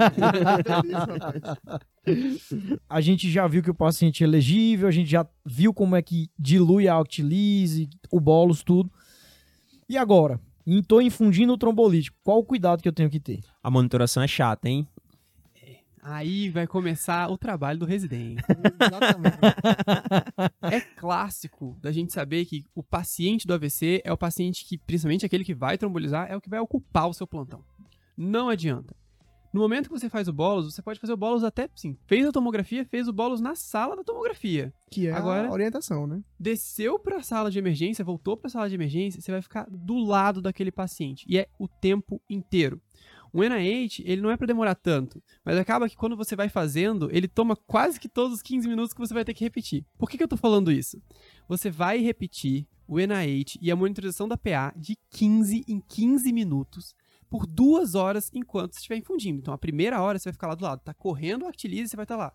A 2.89 3.01
gente 3.01 3.31
já 3.31 3.47
viu 3.47 3.63
que 3.63 3.71
o 3.71 3.75
paciente 3.75 4.23
é 4.23 4.27
elegível, 4.27 4.89
a 4.89 4.91
gente 4.91 5.11
já 5.11 5.27
viu 5.47 5.73
como 5.73 5.97
é 5.97 6.03
que 6.03 6.29
dilui 6.39 6.89
a 6.89 6.99
Actilise, 6.99 7.89
o 8.11 8.21
bolos, 8.21 8.63
tudo. 8.63 8.91
E 9.91 9.99
agora? 9.99 10.41
Estou 10.65 11.03
infundindo 11.03 11.53
o 11.53 11.59
trombolítico. 11.59 12.17
Qual 12.23 12.39
o 12.39 12.45
cuidado 12.45 12.81
que 12.81 12.87
eu 12.87 12.93
tenho 12.93 13.11
que 13.11 13.19
ter? 13.19 13.41
A 13.61 13.69
monitoração 13.69 14.23
é 14.23 14.29
chata, 14.29 14.69
hein? 14.69 14.87
Aí 16.01 16.49
vai 16.49 16.65
começar 16.65 17.29
o 17.29 17.37
trabalho 17.37 17.81
do 17.81 17.85
residente. 17.85 18.41
Exatamente. 18.81 19.37
é 20.63 20.81
clássico 20.81 21.77
da 21.83 21.91
gente 21.91 22.13
saber 22.13 22.45
que 22.45 22.65
o 22.73 22.85
paciente 22.85 23.49
do 23.49 23.53
AVC 23.53 24.01
é 24.05 24.13
o 24.13 24.17
paciente 24.17 24.65
que, 24.65 24.79
principalmente 24.79 25.27
aquele 25.27 25.45
que 25.45 25.57
vai 25.57 25.77
trombolizar, 25.77 26.31
é 26.31 26.37
o 26.37 26.41
que 26.41 26.49
vai 26.49 26.61
ocupar 26.61 27.09
o 27.09 27.13
seu 27.13 27.27
plantão. 27.27 27.65
Não 28.17 28.49
adianta. 28.49 28.95
No 29.53 29.61
momento 29.61 29.89
que 29.89 29.99
você 29.99 30.09
faz 30.09 30.29
o 30.29 30.33
bolos, 30.33 30.73
você 30.73 30.81
pode 30.81 31.01
fazer 31.01 31.13
o 31.13 31.17
bolos 31.17 31.43
até, 31.43 31.69
sim, 31.75 31.97
fez 32.07 32.25
a 32.27 32.31
tomografia, 32.31 32.85
fez 32.85 33.09
o 33.09 33.13
bolos 33.13 33.41
na 33.41 33.55
sala 33.57 33.97
da 33.97 34.05
tomografia. 34.05 34.73
Que 34.91 35.09
é 35.09 35.13
Agora- 35.13 35.49
a 35.49 35.53
orientação, 35.53 36.07
né? 36.07 36.23
Desceu 36.39 36.99
para 36.99 37.17
a 37.19 37.23
sala 37.23 37.51
de 37.51 37.59
emergência, 37.59 38.05
voltou 38.05 38.37
para 38.37 38.47
a 38.47 38.51
sala 38.51 38.69
de 38.69 38.75
emergência, 38.77 39.21
você 39.21 39.33
vai 39.33 39.43
ficar 39.43 39.67
do 39.69 39.97
lado 39.99 40.41
daquele 40.41 40.71
paciente. 40.71 41.25
E 41.29 41.37
é 41.37 41.49
o 41.59 41.67
tempo 41.67 42.23
inteiro. 42.31 42.81
O 43.33 43.43
NIH, 43.45 44.03
ele 44.05 44.21
não 44.23 44.31
é 44.31 44.37
para 44.37 44.47
demorar 44.49 44.75
tanto, 44.75 45.23
mas 45.45 45.57
acaba 45.57 45.89
que 45.89 45.97
quando 45.97 46.17
você 46.17 46.35
vai 46.35 46.49
fazendo, 46.49 47.09
ele 47.13 47.29
toma 47.29 47.55
quase 47.55 47.99
que 48.01 48.09
todos 48.09 48.35
os 48.35 48.43
15 48.43 48.69
minutos 48.69 48.93
que 48.93 48.99
você 48.99 49.15
vai 49.15 49.25
ter 49.25 49.35
que 49.35 49.45
repetir. 49.45 49.85
Por 49.97 50.11
que, 50.11 50.17
que 50.17 50.23
eu 50.25 50.29
tô 50.29 50.37
falando 50.37 50.71
isso? 50.73 51.01
Você 51.49 51.71
vai 51.71 51.99
repetir 51.99 52.67
o 52.89 52.99
NIH 52.99 53.57
e 53.63 53.71
a 53.71 53.77
monitorização 53.77 54.27
da 54.27 54.37
PA 54.37 54.73
de 54.77 54.97
15 55.11 55.65
em 55.69 55.81
15 55.81 56.33
minutos 56.33 56.93
por 57.31 57.47
duas 57.47 57.95
horas 57.95 58.29
enquanto 58.35 58.73
você 58.75 58.81
estiver 58.81 58.97
infundindo. 58.97 59.39
Então, 59.39 59.55
a 59.55 59.59
primeira 59.59 60.03
hora 60.03 60.19
você 60.19 60.29
vai 60.29 60.33
ficar 60.33 60.49
lá 60.49 60.55
do 60.57 60.65
lado, 60.65 60.83
tá 60.83 60.93
correndo 60.93 61.45
o 61.45 61.49
Actilise, 61.49 61.89
você 61.89 61.97
vai 61.97 62.05
estar 62.05 62.17
lá. 62.17 62.33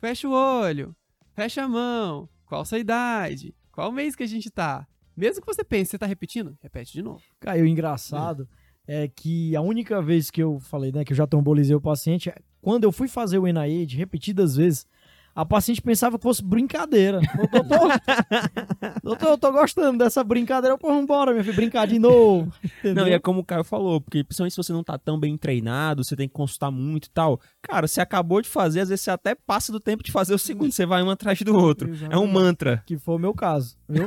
Fecha 0.00 0.28
o 0.28 0.32
olho, 0.32 0.94
fecha 1.34 1.62
a 1.62 1.68
mão, 1.68 2.28
qual 2.44 2.64
sua 2.64 2.78
idade, 2.78 3.54
qual 3.72 3.90
mês 3.90 4.14
que 4.14 4.22
a 4.22 4.26
gente 4.26 4.50
tá. 4.50 4.86
Mesmo 5.16 5.40
que 5.40 5.46
você 5.46 5.64
pense, 5.64 5.92
você 5.92 5.98
tá 5.98 6.06
repetindo, 6.06 6.56
repete 6.60 6.92
de 6.92 7.02
novo. 7.02 7.22
E 7.44 7.62
o 7.62 7.66
engraçado 7.66 8.48
é 8.86 9.08
que 9.08 9.56
a 9.56 9.60
única 9.60 10.02
vez 10.02 10.30
que 10.30 10.42
eu 10.42 10.58
falei, 10.60 10.92
né, 10.92 11.04
que 11.04 11.12
eu 11.12 11.16
já 11.16 11.26
trombolizei 11.26 11.74
o 11.74 11.80
paciente, 11.80 12.28
é 12.28 12.36
quando 12.60 12.84
eu 12.84 12.92
fui 12.92 13.08
fazer 13.08 13.38
o 13.38 13.46
NIH 13.46 13.96
repetidas 13.96 14.56
vezes, 14.56 14.86
a 15.34 15.44
paciente 15.44 15.80
pensava 15.80 16.18
que 16.18 16.22
fosse 16.22 16.42
brincadeira. 16.44 17.18
Ô, 17.38 17.46
Doutor, 17.46 17.90
doutor, 19.02 19.28
eu 19.30 19.38
tô 19.38 19.52
gostando 19.52 19.98
dessa 19.98 20.22
brincadeira. 20.22 20.76
Pô, 20.76 20.88
vambora, 20.88 21.32
meu 21.32 21.42
filho, 21.42 21.54
brincar 21.56 21.86
de 21.86 21.98
novo. 21.98 22.52
Não, 22.62 22.70
Entendeu? 22.90 23.08
e 23.08 23.12
é 23.12 23.18
como 23.18 23.40
o 23.40 23.44
Caio 23.44 23.64
falou, 23.64 24.00
porque 24.00 24.22
principalmente 24.24 24.52
se 24.52 24.56
você 24.56 24.72
não 24.72 24.84
tá 24.84 24.98
tão 24.98 25.18
bem 25.18 25.36
treinado, 25.36 26.04
você 26.04 26.14
tem 26.16 26.28
que 26.28 26.34
consultar 26.34 26.70
muito 26.70 27.06
e 27.06 27.10
tal. 27.10 27.40
Cara, 27.62 27.86
você 27.88 28.00
acabou 28.00 28.40
de 28.42 28.48
fazer, 28.48 28.80
às 28.80 28.88
vezes 28.88 29.04
você 29.04 29.10
até 29.10 29.34
passa 29.34 29.72
do 29.72 29.80
tempo 29.80 30.02
de 30.02 30.12
fazer 30.12 30.34
o 30.34 30.38
segundo, 30.38 30.72
você 30.72 30.84
vai 30.86 31.02
um 31.02 31.10
atrás 31.10 31.40
do 31.42 31.56
outro. 31.56 31.88
É 31.88 31.92
um 31.92 31.94
Exatamente. 31.94 32.32
mantra. 32.32 32.82
Que 32.86 32.98
foi 32.98 33.14
o 33.14 33.18
meu 33.18 33.32
caso, 33.34 33.76
viu? 33.88 34.06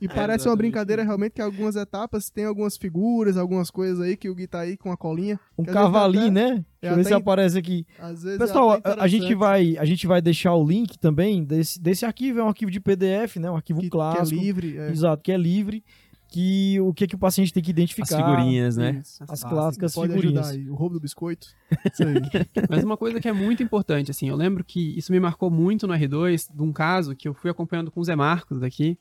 E 0.00 0.08
parece 0.08 0.46
uma 0.48 0.52
exatamente. 0.52 0.56
brincadeira 0.56 1.02
realmente 1.02 1.32
que 1.32 1.42
algumas 1.42 1.76
etapas 1.76 2.30
tem 2.30 2.44
algumas 2.44 2.76
figuras, 2.76 3.36
algumas 3.36 3.70
coisas 3.70 4.00
aí 4.00 4.16
que 4.16 4.28
o 4.28 4.34
Gui 4.34 4.46
tá 4.46 4.60
aí 4.60 4.76
com 4.76 4.90
a 4.92 4.96
colinha. 4.96 5.38
Um 5.58 5.64
cavalinho, 5.64 6.24
até- 6.24 6.30
né? 6.54 6.64
É 6.82 6.88
Deixa 6.88 6.92
eu 6.92 6.96
ver 6.96 7.04
se 7.04 7.14
aparece 7.14 7.58
aqui. 7.58 7.86
Às 7.98 8.24
vezes 8.24 8.40
é 8.40 8.44
Pessoal, 8.44 8.70
até 8.72 9.00
a, 9.00 9.06
gente 9.06 9.34
vai, 9.34 9.76
a 9.78 9.84
gente 9.84 10.06
vai 10.06 10.20
deixar 10.20 10.54
o 10.54 10.66
link 10.66 10.98
também 10.98 11.44
desse, 11.44 11.80
desse 11.80 12.04
arquivo, 12.04 12.40
é 12.40 12.44
um 12.44 12.48
arquivo 12.48 12.70
de 12.70 12.80
PDF, 12.80 13.36
né? 13.36 13.50
Um 13.50 13.56
arquivo 13.56 13.80
que, 13.80 13.88
que 13.88 13.96
é 13.96 13.98
clássico. 13.98 14.40
livre. 14.40 14.76
é. 14.76 14.90
Exato, 14.90 15.22
que 15.22 15.30
é 15.30 15.36
livre. 15.36 15.84
Que 16.28 16.80
o 16.80 16.94
que, 16.94 17.06
que 17.06 17.14
o 17.14 17.18
paciente 17.18 17.52
tem 17.52 17.62
que 17.62 17.70
identificar. 17.70 18.16
As 18.16 18.24
figurinhas, 18.24 18.76
né? 18.78 19.02
Isso. 19.04 19.22
As 19.28 19.44
clássicas 19.44 19.94
Pode 19.94 20.14
figurinhas. 20.14 20.48
ajudar 20.48 20.62
aí. 20.62 20.70
O 20.70 20.74
roubo 20.74 20.94
do 20.94 21.00
biscoito. 21.00 21.46
Isso 21.92 22.02
aí. 22.02 22.14
Mas 22.70 22.82
uma 22.82 22.96
coisa 22.96 23.20
que 23.20 23.28
é 23.28 23.32
muito 23.34 23.62
importante, 23.62 24.10
assim, 24.10 24.30
eu 24.30 24.36
lembro 24.36 24.64
que 24.64 24.96
isso 24.96 25.12
me 25.12 25.20
marcou 25.20 25.50
muito 25.50 25.86
no 25.86 25.92
R2, 25.92 26.48
de 26.50 26.62
um 26.62 26.72
caso 26.72 27.14
que 27.14 27.28
eu 27.28 27.34
fui 27.34 27.50
acompanhando 27.50 27.90
com 27.90 28.00
o 28.00 28.04
Zé 28.04 28.16
Marcos 28.16 28.60
daqui, 28.60 28.98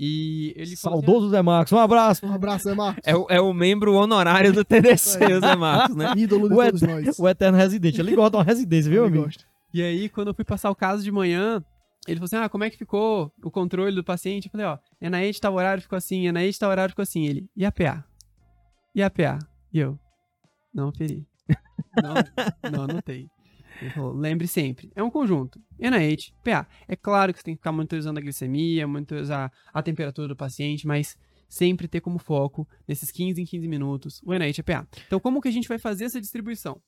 E 0.00 0.52
ele 0.56 0.76
falou 0.76 0.98
assim, 1.00 1.06
Saudoso 1.06 1.30
Zé 1.30 1.42
Marcos. 1.42 1.72
Um 1.72 1.78
abraço. 1.78 2.24
Um 2.24 2.32
abraço, 2.32 2.64
Zé 2.64 2.74
Marcos. 2.74 3.02
É 3.04 3.16
o, 3.16 3.26
é 3.28 3.40
o 3.40 3.52
membro 3.52 3.94
honorário 3.94 4.52
do 4.52 4.64
TDC, 4.64 5.18
o 5.34 5.40
Zé 5.40 5.56
Marcos, 5.56 5.96
né? 5.96 6.12
Ídolo 6.16 6.48
de 6.48 6.54
O, 6.54 6.56
todos 6.64 6.82
et- 6.82 6.88
nós. 7.06 7.18
o 7.18 7.28
eterno 7.28 7.58
residente. 7.58 8.00
Ele 8.00 8.14
gosta 8.14 8.30
de 8.30 8.36
uma 8.36 8.44
residência, 8.44 8.90
viu, 8.90 9.02
Ele 9.04 9.08
amigo? 9.08 9.24
gosta. 9.24 9.44
E 9.74 9.82
aí, 9.82 10.08
quando 10.08 10.28
eu 10.28 10.34
fui 10.34 10.44
passar 10.44 10.70
o 10.70 10.74
caso 10.74 11.02
de 11.02 11.10
manhã, 11.10 11.62
ele 12.06 12.16
falou 12.16 12.26
assim: 12.26 12.36
Ah, 12.36 12.48
como 12.48 12.64
é 12.64 12.70
que 12.70 12.76
ficou 12.78 13.32
o 13.42 13.50
controle 13.50 13.94
do 13.94 14.04
paciente? 14.04 14.46
Eu 14.46 14.52
falei: 14.52 14.66
Ó, 14.66 14.78
Enaete 15.00 15.40
tal 15.40 15.54
horário 15.54 15.82
ficou 15.82 15.96
assim, 15.96 16.26
Enaete 16.28 16.58
tal 16.58 16.70
horário 16.70 16.90
ficou 16.92 17.02
assim. 17.02 17.26
Ele, 17.26 17.50
e 17.56 17.64
a 17.66 17.72
PA? 17.72 18.04
E 18.94 19.02
a 19.02 19.10
PA? 19.10 19.38
E 19.72 19.78
eu, 19.80 19.98
não 20.72 20.92
feri. 20.92 21.26
Não, 22.02 22.14
não 22.70 22.82
anotei. 22.84 23.26
Ele 23.80 23.90
falou: 23.90 24.12
lembre 24.12 24.46
sempre, 24.46 24.90
é 24.94 25.02
um 25.02 25.10
conjunto. 25.10 25.60
Enaete, 25.78 26.34
PA. 26.44 26.66
É 26.86 26.96
claro 26.96 27.32
que 27.32 27.38
você 27.38 27.44
tem 27.44 27.54
que 27.54 27.60
ficar 27.60 27.72
monitorizando 27.72 28.18
a 28.18 28.22
glicemia, 28.22 28.86
monitorizar 28.86 29.52
a 29.72 29.82
temperatura 29.82 30.28
do 30.28 30.36
paciente, 30.36 30.86
mas 30.86 31.16
sempre 31.48 31.88
ter 31.88 32.00
como 32.00 32.18
foco, 32.18 32.68
nesses 32.86 33.10
15 33.10 33.40
em 33.40 33.44
15 33.44 33.68
minutos, 33.68 34.20
o 34.24 34.34
Enaete 34.34 34.60
é 34.60 34.64
PA. 34.64 34.86
Então, 35.06 35.18
como 35.20 35.40
que 35.40 35.48
a 35.48 35.52
gente 35.52 35.68
vai 35.68 35.78
fazer 35.78 36.04
essa 36.04 36.20
distribuição? 36.20 36.80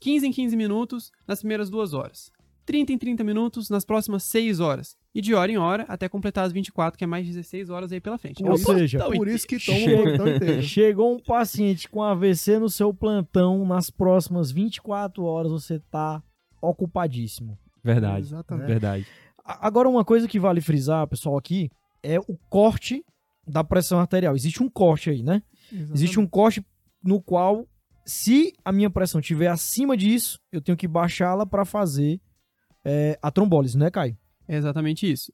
15 0.00 0.26
em 0.26 0.32
15 0.32 0.56
minutos 0.56 1.12
nas 1.28 1.40
primeiras 1.40 1.68
duas 1.70 1.92
horas. 1.92 2.30
30 2.66 2.92
em 2.92 2.98
30 2.98 3.24
minutos 3.24 3.68
nas 3.68 3.84
próximas 3.84 4.22
6 4.24 4.60
horas. 4.60 4.96
E 5.14 5.20
de 5.20 5.34
hora 5.34 5.50
em 5.50 5.56
hora 5.58 5.84
até 5.88 6.08
completar 6.08 6.44
as 6.46 6.52
24, 6.52 6.96
que 6.96 7.02
é 7.02 7.06
mais 7.06 7.26
16 7.26 7.68
horas 7.68 7.90
aí 7.92 8.00
pela 8.00 8.16
frente. 8.16 8.42
Ou 8.44 8.50
É 8.50 8.52
o 8.52 8.58
seja, 8.58 8.98
plantão 8.98 9.16
Por 9.16 9.22
inteiro. 9.26 9.36
isso 9.36 9.46
que 9.46 9.58
toma 9.58 9.78
Chega. 9.78 10.00
o 10.00 10.02
plantão 10.04 10.28
inteiro. 10.36 10.62
Chegou 10.62 11.14
um 11.16 11.18
paciente 11.20 11.88
com 11.88 12.02
AVC 12.02 12.58
no 12.60 12.68
seu 12.70 12.94
plantão, 12.94 13.66
nas 13.66 13.90
próximas 13.90 14.52
24 14.52 15.24
horas 15.24 15.50
você 15.50 15.80
tá 15.90 16.22
ocupadíssimo. 16.60 17.58
Verdade, 17.82 18.26
Exatamente. 18.26 18.66
verdade. 18.66 19.06
Agora, 19.44 19.88
uma 19.88 20.04
coisa 20.04 20.28
que 20.28 20.38
vale 20.38 20.60
frisar, 20.60 21.06
pessoal, 21.06 21.36
aqui, 21.36 21.70
é 22.02 22.18
o 22.20 22.36
corte 22.48 23.04
da 23.46 23.64
pressão 23.64 23.98
arterial. 23.98 24.36
Existe 24.36 24.62
um 24.62 24.68
corte 24.68 25.10
aí, 25.10 25.22
né? 25.22 25.42
Existe 25.72 26.18
um 26.18 26.26
corte 26.26 26.64
no 27.02 27.20
qual, 27.20 27.66
se 28.04 28.52
a 28.64 28.72
minha 28.72 28.90
pressão 28.90 29.20
estiver 29.20 29.48
acima 29.48 29.96
disso, 29.96 30.38
eu 30.52 30.60
tenho 30.60 30.76
que 30.76 30.86
baixá-la 30.86 31.46
para 31.46 31.64
fazer 31.64 32.20
é, 32.84 33.18
a 33.22 33.30
trombólise, 33.30 33.78
né, 33.78 33.90
Caio? 33.90 34.16
É 34.46 34.56
exatamente 34.56 35.10
isso. 35.10 35.32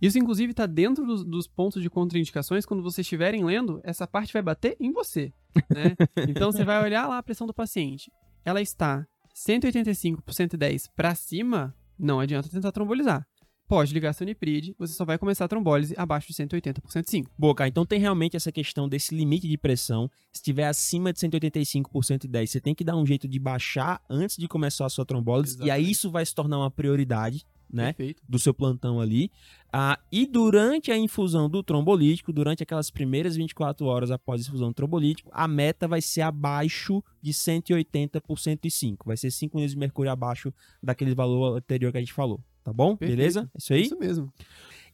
Isso, 0.00 0.18
inclusive, 0.18 0.50
está 0.50 0.66
dentro 0.66 1.06
dos, 1.06 1.24
dos 1.24 1.46
pontos 1.46 1.80
de 1.80 1.88
contraindicações. 1.88 2.66
Quando 2.66 2.82
vocês 2.82 3.04
estiverem 3.04 3.44
lendo, 3.44 3.80
essa 3.82 4.06
parte 4.06 4.32
vai 4.32 4.42
bater 4.42 4.76
em 4.78 4.92
você. 4.92 5.32
Né? 5.70 5.96
então, 6.28 6.52
você 6.52 6.64
vai 6.64 6.82
olhar 6.82 7.06
lá 7.06 7.18
a 7.18 7.22
pressão 7.22 7.46
do 7.46 7.54
paciente. 7.54 8.10
Ela 8.44 8.60
está 8.60 9.06
185 9.36 10.22
por 10.22 10.32
110 10.32 10.88
para 10.96 11.14
cima, 11.14 11.74
não 11.98 12.18
adianta 12.18 12.48
tentar 12.48 12.72
trombolizar. 12.72 13.26
Pode 13.68 13.92
ligar 13.92 14.14
seu 14.14 14.24
Nipride, 14.24 14.74
você 14.78 14.94
só 14.94 15.04
vai 15.04 15.18
começar 15.18 15.44
a 15.44 15.48
trombólise 15.48 15.92
abaixo 15.98 16.28
de 16.28 16.34
180 16.34 16.80
por 16.80 16.90
105. 16.90 17.30
Boa, 17.38 17.54
cara. 17.54 17.68
Então 17.68 17.84
tem 17.84 18.00
realmente 18.00 18.34
essa 18.34 18.50
questão 18.50 18.88
desse 18.88 19.14
limite 19.14 19.46
de 19.46 19.58
pressão. 19.58 20.10
Se 20.32 20.38
estiver 20.38 20.66
acima 20.66 21.12
de 21.12 21.20
185 21.20 21.90
por 21.90 22.02
110, 22.02 22.50
você 22.50 22.60
tem 22.62 22.74
que 22.74 22.82
dar 22.82 22.96
um 22.96 23.04
jeito 23.04 23.28
de 23.28 23.38
baixar 23.38 24.00
antes 24.08 24.38
de 24.38 24.48
começar 24.48 24.86
a 24.86 24.88
sua 24.88 25.04
trombólise. 25.04 25.58
E 25.58 25.64
aí 25.64 25.66
Exatamente. 25.66 25.90
isso 25.90 26.10
vai 26.10 26.24
se 26.24 26.34
tornar 26.34 26.56
uma 26.56 26.70
prioridade, 26.70 27.44
né? 27.70 27.92
Perfeito. 27.92 28.22
do 28.28 28.38
seu 28.38 28.54
plantão 28.54 29.00
ali. 29.00 29.30
Ah, 29.72 29.98
e 30.10 30.26
durante 30.26 30.90
a 30.90 30.96
infusão 30.96 31.50
do 31.50 31.62
trombolítico, 31.62 32.32
durante 32.32 32.62
aquelas 32.62 32.90
primeiras 32.90 33.36
24 33.36 33.84
horas 33.86 34.10
após 34.10 34.40
a 34.40 34.48
infusão 34.48 34.68
do 34.68 34.74
trombolítico, 34.74 35.30
a 35.32 35.46
meta 35.46 35.86
vai 35.86 36.00
ser 36.00 36.22
abaixo 36.22 37.02
de 37.20 37.32
180 37.32 38.20
por 38.20 38.38
105. 38.38 39.06
Vai 39.06 39.16
ser 39.16 39.30
5 39.30 39.56
unidades 39.56 39.74
de 39.74 39.78
mercúrio 39.78 40.10
abaixo 40.10 40.52
daquele 40.82 41.14
valor 41.14 41.58
anterior 41.58 41.92
que 41.92 41.98
a 41.98 42.00
gente 42.00 42.12
falou. 42.12 42.40
Tá 42.64 42.72
bom? 42.72 42.96
Perfeito. 42.96 43.18
Beleza? 43.18 43.50
Isso 43.56 43.72
aí? 43.72 43.82
Isso 43.82 43.98
mesmo. 43.98 44.32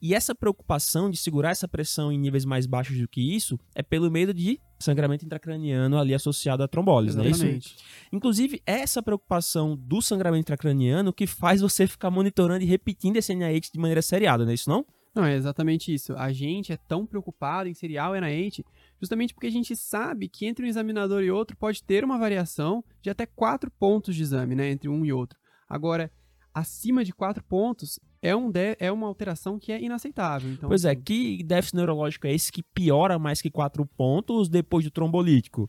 E 0.03 0.15
essa 0.15 0.35
preocupação 0.35 1.09
de 1.09 1.17
segurar 1.17 1.51
essa 1.51 1.69
pressão 1.69 2.11
em 2.11 2.19
níveis 2.19 2.45
mais 2.45 2.67
baixos 2.67 2.99
do 2.99 3.07
que 3.07 3.35
isso 3.35 3.57
é 3.73 3.85
pelo 3.85 4.11
medo 4.11 4.35
de 4.35 4.61
sangramento 4.81 5.25
intracraniano 5.25 5.97
ali 5.97 6.13
associado 6.13 6.61
à 6.61 6.67
trombólise, 6.67 7.17
não 7.17 7.25
é 7.25 7.29
isso? 7.29 7.45
Exatamente. 7.45 7.77
Inclusive, 8.13 8.61
é 8.67 8.81
essa 8.81 9.01
preocupação 9.01 9.77
do 9.77 10.03
sangramento 10.03 10.41
intracraniano 10.41 11.13
que 11.13 11.25
faz 11.25 11.61
você 11.61 11.87
ficar 11.87 12.11
monitorando 12.11 12.65
e 12.65 12.67
repetindo 12.67 13.17
esse 13.17 13.33
NIH 13.33 13.69
de 13.73 13.79
maneira 13.79 14.03
seriada, 14.03 14.45
não 14.45 14.51
é 14.51 14.55
isso 14.55 14.69
não? 14.69 14.85
Não, 15.15 15.25
é 15.25 15.37
exatamente 15.37 15.95
isso. 15.95 16.17
A 16.17 16.33
gente 16.33 16.73
é 16.73 16.77
tão 16.77 17.07
preocupado 17.07 17.69
em 17.69 17.75
serial 17.75 18.15
NIH 18.17 18.65
justamente 19.01 19.33
porque 19.33 19.47
a 19.47 19.53
gente 19.53 19.77
sabe 19.77 20.29
que 20.29 20.47
entre 20.47 20.67
um 20.67 20.69
examinador 20.69 21.23
e 21.23 21.31
outro 21.31 21.57
pode 21.57 21.81
ter 21.81 22.03
uma 22.03 22.19
variação 22.19 22.83
de 23.01 23.09
até 23.09 23.25
4 23.25 23.71
pontos 23.71 24.17
de 24.17 24.23
exame, 24.23 24.57
né, 24.57 24.69
entre 24.69 24.89
um 24.89 25.05
e 25.05 25.13
outro. 25.13 25.39
Agora, 25.69 26.11
acima 26.53 27.05
de 27.05 27.13
4 27.13 27.45
pontos 27.45 28.01
é, 28.23 28.35
um 28.37 28.51
de- 28.51 28.77
é 28.79 28.91
uma 28.93 29.07
alteração 29.09 29.59
que 29.59 29.73
é 29.73 29.83
inaceitável. 29.83 30.51
Então, 30.53 30.69
pois 30.69 30.85
é, 30.85 30.93
assim, 30.93 31.01
que 31.03 31.43
déficit 31.43 31.77
neurológico 31.77 32.27
é 32.27 32.33
esse 32.33 32.51
que 32.53 32.63
piora 32.63 33.19
mais 33.19 33.43
que 33.43 33.51
4 33.51 33.85
pontos 33.85 34.49
depois 34.49 34.85
do 34.85 34.91
trombolítico? 34.91 35.69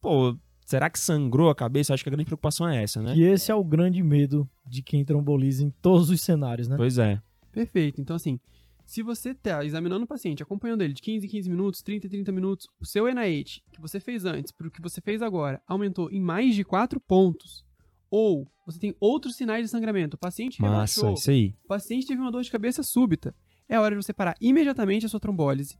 Pô, 0.00 0.36
será 0.66 0.90
que 0.90 0.98
sangrou 0.98 1.48
a 1.50 1.54
cabeça? 1.54 1.94
Acho 1.94 2.02
que 2.02 2.08
a 2.08 2.12
grande 2.12 2.26
preocupação 2.26 2.68
é 2.68 2.82
essa, 2.82 3.00
né? 3.00 3.14
E 3.16 3.22
esse 3.22 3.50
é 3.50 3.54
o 3.54 3.64
grande 3.64 4.02
medo 4.02 4.48
de 4.66 4.82
quem 4.82 5.04
tromboliza 5.04 5.62
em 5.64 5.70
todos 5.70 6.10
os 6.10 6.20
cenários, 6.20 6.68
né? 6.68 6.76
Pois 6.76 6.98
é. 6.98 7.20
Perfeito. 7.52 8.00
Então, 8.00 8.16
assim, 8.16 8.38
se 8.84 9.02
você 9.02 9.30
está 9.30 9.64
examinando 9.64 10.04
o 10.04 10.08
paciente, 10.08 10.42
acompanhando 10.42 10.82
ele 10.82 10.92
de 10.94 11.02
15 11.02 11.26
em 11.26 11.28
15 11.28 11.50
minutos, 11.50 11.82
30 11.82 12.06
em 12.06 12.10
30 12.10 12.32
minutos, 12.32 12.66
o 12.80 12.86
seu 12.86 13.06
NIH 13.06 13.60
que 13.72 13.80
você 13.80 14.00
fez 14.00 14.24
antes 14.24 14.50
para 14.52 14.66
o 14.66 14.70
que 14.70 14.80
você 14.82 15.00
fez 15.00 15.22
agora 15.22 15.60
aumentou 15.66 16.10
em 16.10 16.20
mais 16.20 16.54
de 16.54 16.64
4 16.64 16.98
pontos, 17.00 17.64
ou 18.10 18.46
você 18.66 18.78
tem 18.78 18.94
outros 19.00 19.36
sinais 19.36 19.64
de 19.64 19.68
sangramento, 19.70 20.14
o 20.16 20.18
paciente 20.18 20.60
Massa, 20.60 20.72
relaxou, 20.72 21.14
isso 21.14 21.30
aí. 21.30 21.54
o 21.64 21.68
paciente 21.68 22.06
teve 22.06 22.20
uma 22.20 22.30
dor 22.30 22.42
de 22.42 22.50
cabeça 22.50 22.82
súbita, 22.82 23.34
é 23.68 23.78
hora 23.78 23.96
de 23.96 24.02
você 24.04 24.12
parar 24.12 24.34
imediatamente 24.40 25.06
a 25.06 25.08
sua 25.08 25.20
trombólise, 25.20 25.78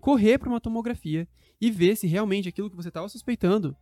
correr 0.00 0.38
para 0.38 0.48
uma 0.48 0.60
tomografia 0.60 1.26
e 1.60 1.70
ver 1.70 1.96
se 1.96 2.06
realmente 2.06 2.48
aquilo 2.48 2.68
que 2.70 2.76
você 2.76 2.88
estava 2.88 3.08
suspeitando 3.08 3.76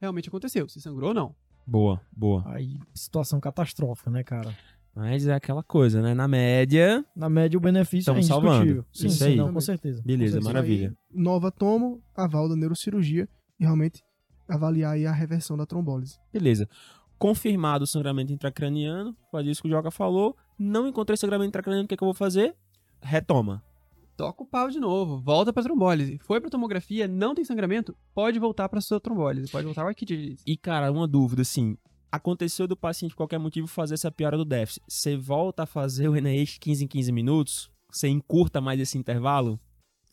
realmente 0.00 0.28
aconteceu, 0.28 0.68
se 0.68 0.80
sangrou 0.80 1.08
ou 1.08 1.14
não. 1.14 1.34
Boa, 1.66 2.00
boa. 2.12 2.42
Aí, 2.54 2.78
situação 2.94 3.40
catastrófica, 3.40 4.10
né, 4.10 4.22
cara? 4.22 4.54
Mas 4.94 5.26
é 5.26 5.32
aquela 5.34 5.62
coisa, 5.62 6.00
né? 6.02 6.14
Na 6.14 6.28
média, 6.28 7.04
Na 7.16 7.28
média, 7.28 7.56
o 7.56 7.60
benefício 7.60 8.04
Tamo 8.06 8.18
é 8.18 8.20
indiscutível. 8.20 8.52
salvando. 8.52 8.86
Sim, 8.92 9.06
Isso 9.06 9.16
sim, 9.18 9.24
aí. 9.24 9.36
não, 9.36 9.52
com 9.52 9.60
certeza. 9.60 10.02
beleza, 10.04 10.36
Com 10.38 10.42
certeza. 10.44 10.52
maravilha. 10.52 10.96
Nova 11.12 11.50
tomo, 11.50 12.00
aval 12.14 12.48
da 12.48 12.54
neurocirurgia 12.54 13.28
e 13.58 13.64
realmente 13.64 14.04
avaliar 14.46 14.92
aí 14.92 15.06
a 15.06 15.10
reversão 15.12 15.56
da 15.56 15.64
trombólise. 15.66 16.18
Beleza. 16.32 16.68
Confirmado 17.18 17.84
o 17.84 17.86
sangramento 17.86 18.32
intracraniano, 18.32 19.16
faz 19.30 19.46
isso 19.46 19.62
que 19.62 19.68
o 19.68 19.70
Joga 19.70 19.90
falou. 19.90 20.36
Não 20.58 20.86
encontrei 20.88 21.16
sangramento 21.16 21.48
intracraniano, 21.48 21.84
o 21.84 21.88
que, 21.88 21.94
é 21.94 21.96
que 21.96 22.02
eu 22.02 22.06
vou 22.06 22.14
fazer? 22.14 22.54
Retoma. 23.00 23.62
toca 24.16 24.42
o 24.42 24.46
pau 24.46 24.70
de 24.70 24.78
novo, 24.78 25.18
volta 25.18 25.52
pra 25.52 25.62
trombólise. 25.62 26.18
Foi 26.18 26.40
pra 26.40 26.48
tomografia, 26.50 27.08
não 27.08 27.34
tem 27.34 27.44
sangramento, 27.44 27.96
pode 28.14 28.38
voltar 28.38 28.68
pra 28.68 28.80
sua 28.80 29.00
trombólise, 29.00 29.50
pode 29.50 29.64
voltar 29.64 29.82
ao 29.82 29.88
arquidíase. 29.88 30.42
E, 30.46 30.56
cara, 30.56 30.90
uma 30.92 31.06
dúvida, 31.08 31.42
assim. 31.42 31.76
Aconteceu 32.12 32.68
do 32.68 32.76
paciente, 32.76 33.10
por 33.10 33.18
qualquer 33.18 33.38
motivo, 33.38 33.66
fazer 33.66 33.94
essa 33.94 34.10
piora 34.10 34.36
do 34.36 34.44
déficit. 34.44 34.82
Você 34.86 35.16
volta 35.16 35.64
a 35.64 35.66
fazer 35.66 36.08
o 36.08 36.14
NIH 36.14 36.58
15 36.60 36.84
em 36.84 36.86
15 36.86 37.10
minutos? 37.12 37.70
Você 37.90 38.06
encurta 38.08 38.60
mais 38.60 38.78
esse 38.78 38.96
intervalo? 38.96 39.58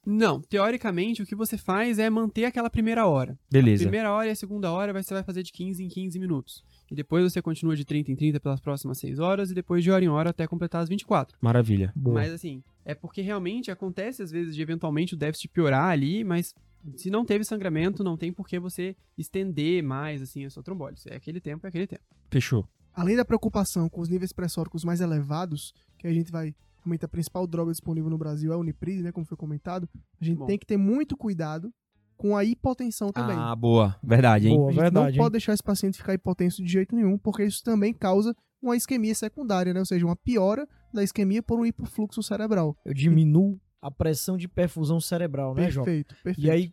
Não, 0.06 0.42
teoricamente 0.42 1.22
o 1.22 1.26
que 1.26 1.36
você 1.36 1.58
faz 1.58 2.00
é 2.00 2.10
manter 2.10 2.46
aquela 2.46 2.70
primeira 2.70 3.06
hora. 3.06 3.38
Beleza. 3.52 3.84
Primeira 3.84 4.12
hora 4.12 4.28
e 4.28 4.32
a 4.32 4.36
segunda 4.36 4.72
hora 4.72 4.92
você 4.92 5.14
vai 5.14 5.24
fazer 5.24 5.44
de 5.44 5.52
15 5.52 5.84
em 5.84 5.88
15 5.88 6.20
minutos. 6.20 6.64
E 6.90 6.96
depois 6.96 7.24
você 7.24 7.42
continua 7.42 7.76
de 7.76 7.86
30 7.86 8.12
em 8.12 8.16
30 8.16 8.40
pelas 8.40 8.60
próximas 8.60 8.98
6 8.98 9.20
horas 9.20 9.52
e 9.52 9.54
depois 9.54 9.84
de 9.84 9.92
hora 9.92 10.04
em 10.04 10.10
hora 10.10 10.32
até 10.32 10.48
completar 10.48 10.82
as 10.82 10.90
24. 10.90 11.38
Maravilha. 11.40 11.94
Boa. 11.96 12.16
Mas 12.16 12.34
assim, 12.34 12.64
é 12.84 12.96
porque 12.96 13.22
realmente 13.22 13.70
acontece 13.70 14.24
às 14.24 14.32
vezes 14.32 14.56
de 14.56 14.62
eventualmente 14.62 15.14
o 15.14 15.18
déficit 15.18 15.50
piorar 15.50 15.90
ali, 15.90 16.24
mas 16.24 16.54
se 16.96 17.10
não 17.10 17.24
teve 17.24 17.44
sangramento, 17.44 18.04
não 18.04 18.18
tem 18.18 18.34
por 18.34 18.48
que 18.48 18.60
você 18.60 18.96
estender 19.18 19.84
mais 19.84 20.22
assim 20.22 20.46
a 20.46 20.50
sua 20.50 20.64
trombólise. 20.64 21.08
É 21.10 21.16
aquele 21.16 21.40
tempo, 21.40 21.66
é 21.66 21.70
aquele 21.70 21.88
tempo. 21.88 22.04
Fechou. 22.30 22.68
Além 22.94 23.16
da 23.16 23.24
preocupação 23.24 23.88
com 23.88 24.02
os 24.02 24.10
níveis 24.10 24.34
pressóricos 24.34 24.84
mais 24.84 25.00
elevados, 25.00 25.74
que 25.98 26.08
a 26.08 26.14
gente 26.14 26.32
vai 26.32 26.54
realmente 26.84 27.06
a 27.06 27.08
principal 27.08 27.46
droga 27.48 27.72
disponível 27.72 28.10
no 28.10 28.17
Brasil 28.17 28.52
é 28.52 28.56
a 28.56 28.58
Unipride, 28.58 29.04
né, 29.04 29.12
como 29.12 29.26
foi 29.26 29.38
comentado, 29.38 29.88
a 30.20 30.26
gente 30.26 30.38
Bom. 30.38 30.46
tem 30.46 30.58
que 30.58 30.65
ter 30.65 30.78
muito 30.78 31.15
cuidado 31.15 31.74
com 32.17 32.38
a 32.38 32.44
hipotensão 32.44 33.12
também. 33.12 33.36
Ah, 33.36 33.56
boa. 33.56 33.96
Verdade, 34.04 34.48
hein? 34.48 34.56
Boa, 34.56 34.70
a 34.70 34.72
gente 34.72 34.82
verdade. 34.82 35.06
não 35.06 35.12
hein? 35.12 35.17
pode 35.17 35.32
deixar 35.32 35.54
esse 35.54 35.63
paciente 35.63 35.98
ficar 35.98 36.13
hipotenso 36.13 36.63
de 36.63 36.72
jeito 36.72 36.96
nenhum, 36.96 37.17
porque 37.17 37.44
isso 37.44 37.63
também 37.63 37.94
causa 37.94 38.36
uma 38.62 38.76
isquemia 38.76 39.15
secundária, 39.15 39.74
né? 39.74 39.80
Ou 39.80 39.86
seja, 39.86 40.06
uma 40.06 40.15
piora 40.15 40.67
da 40.94 41.04
isquemia 41.04 41.41
por 41.41 41.60
um 41.60 41.65
hipofluxo 41.65 42.22
cerebral. 42.22 42.78
Eu 42.86 42.94
diminuo 42.94 43.60
a 43.82 43.89
pressão 43.89 44.38
de 44.38 44.48
perfusão 44.48 45.00
cerebral, 45.00 45.56
né, 45.56 45.71
João? 45.71 45.84
perfeito, 45.84 46.15
perfeito. 46.23 46.48
E 46.48 46.52
aí, 46.52 46.71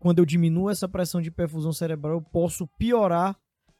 quando 0.00 0.18
eu 0.18 0.24
diminuo 0.24 0.68
essa 0.68 0.88
pressão 0.88 1.20
de 1.22 1.30
perfusão 1.30 1.72
cerebral, 1.72 2.14
eu 2.14 2.20
posso 2.20 2.66
piorar 2.76 3.38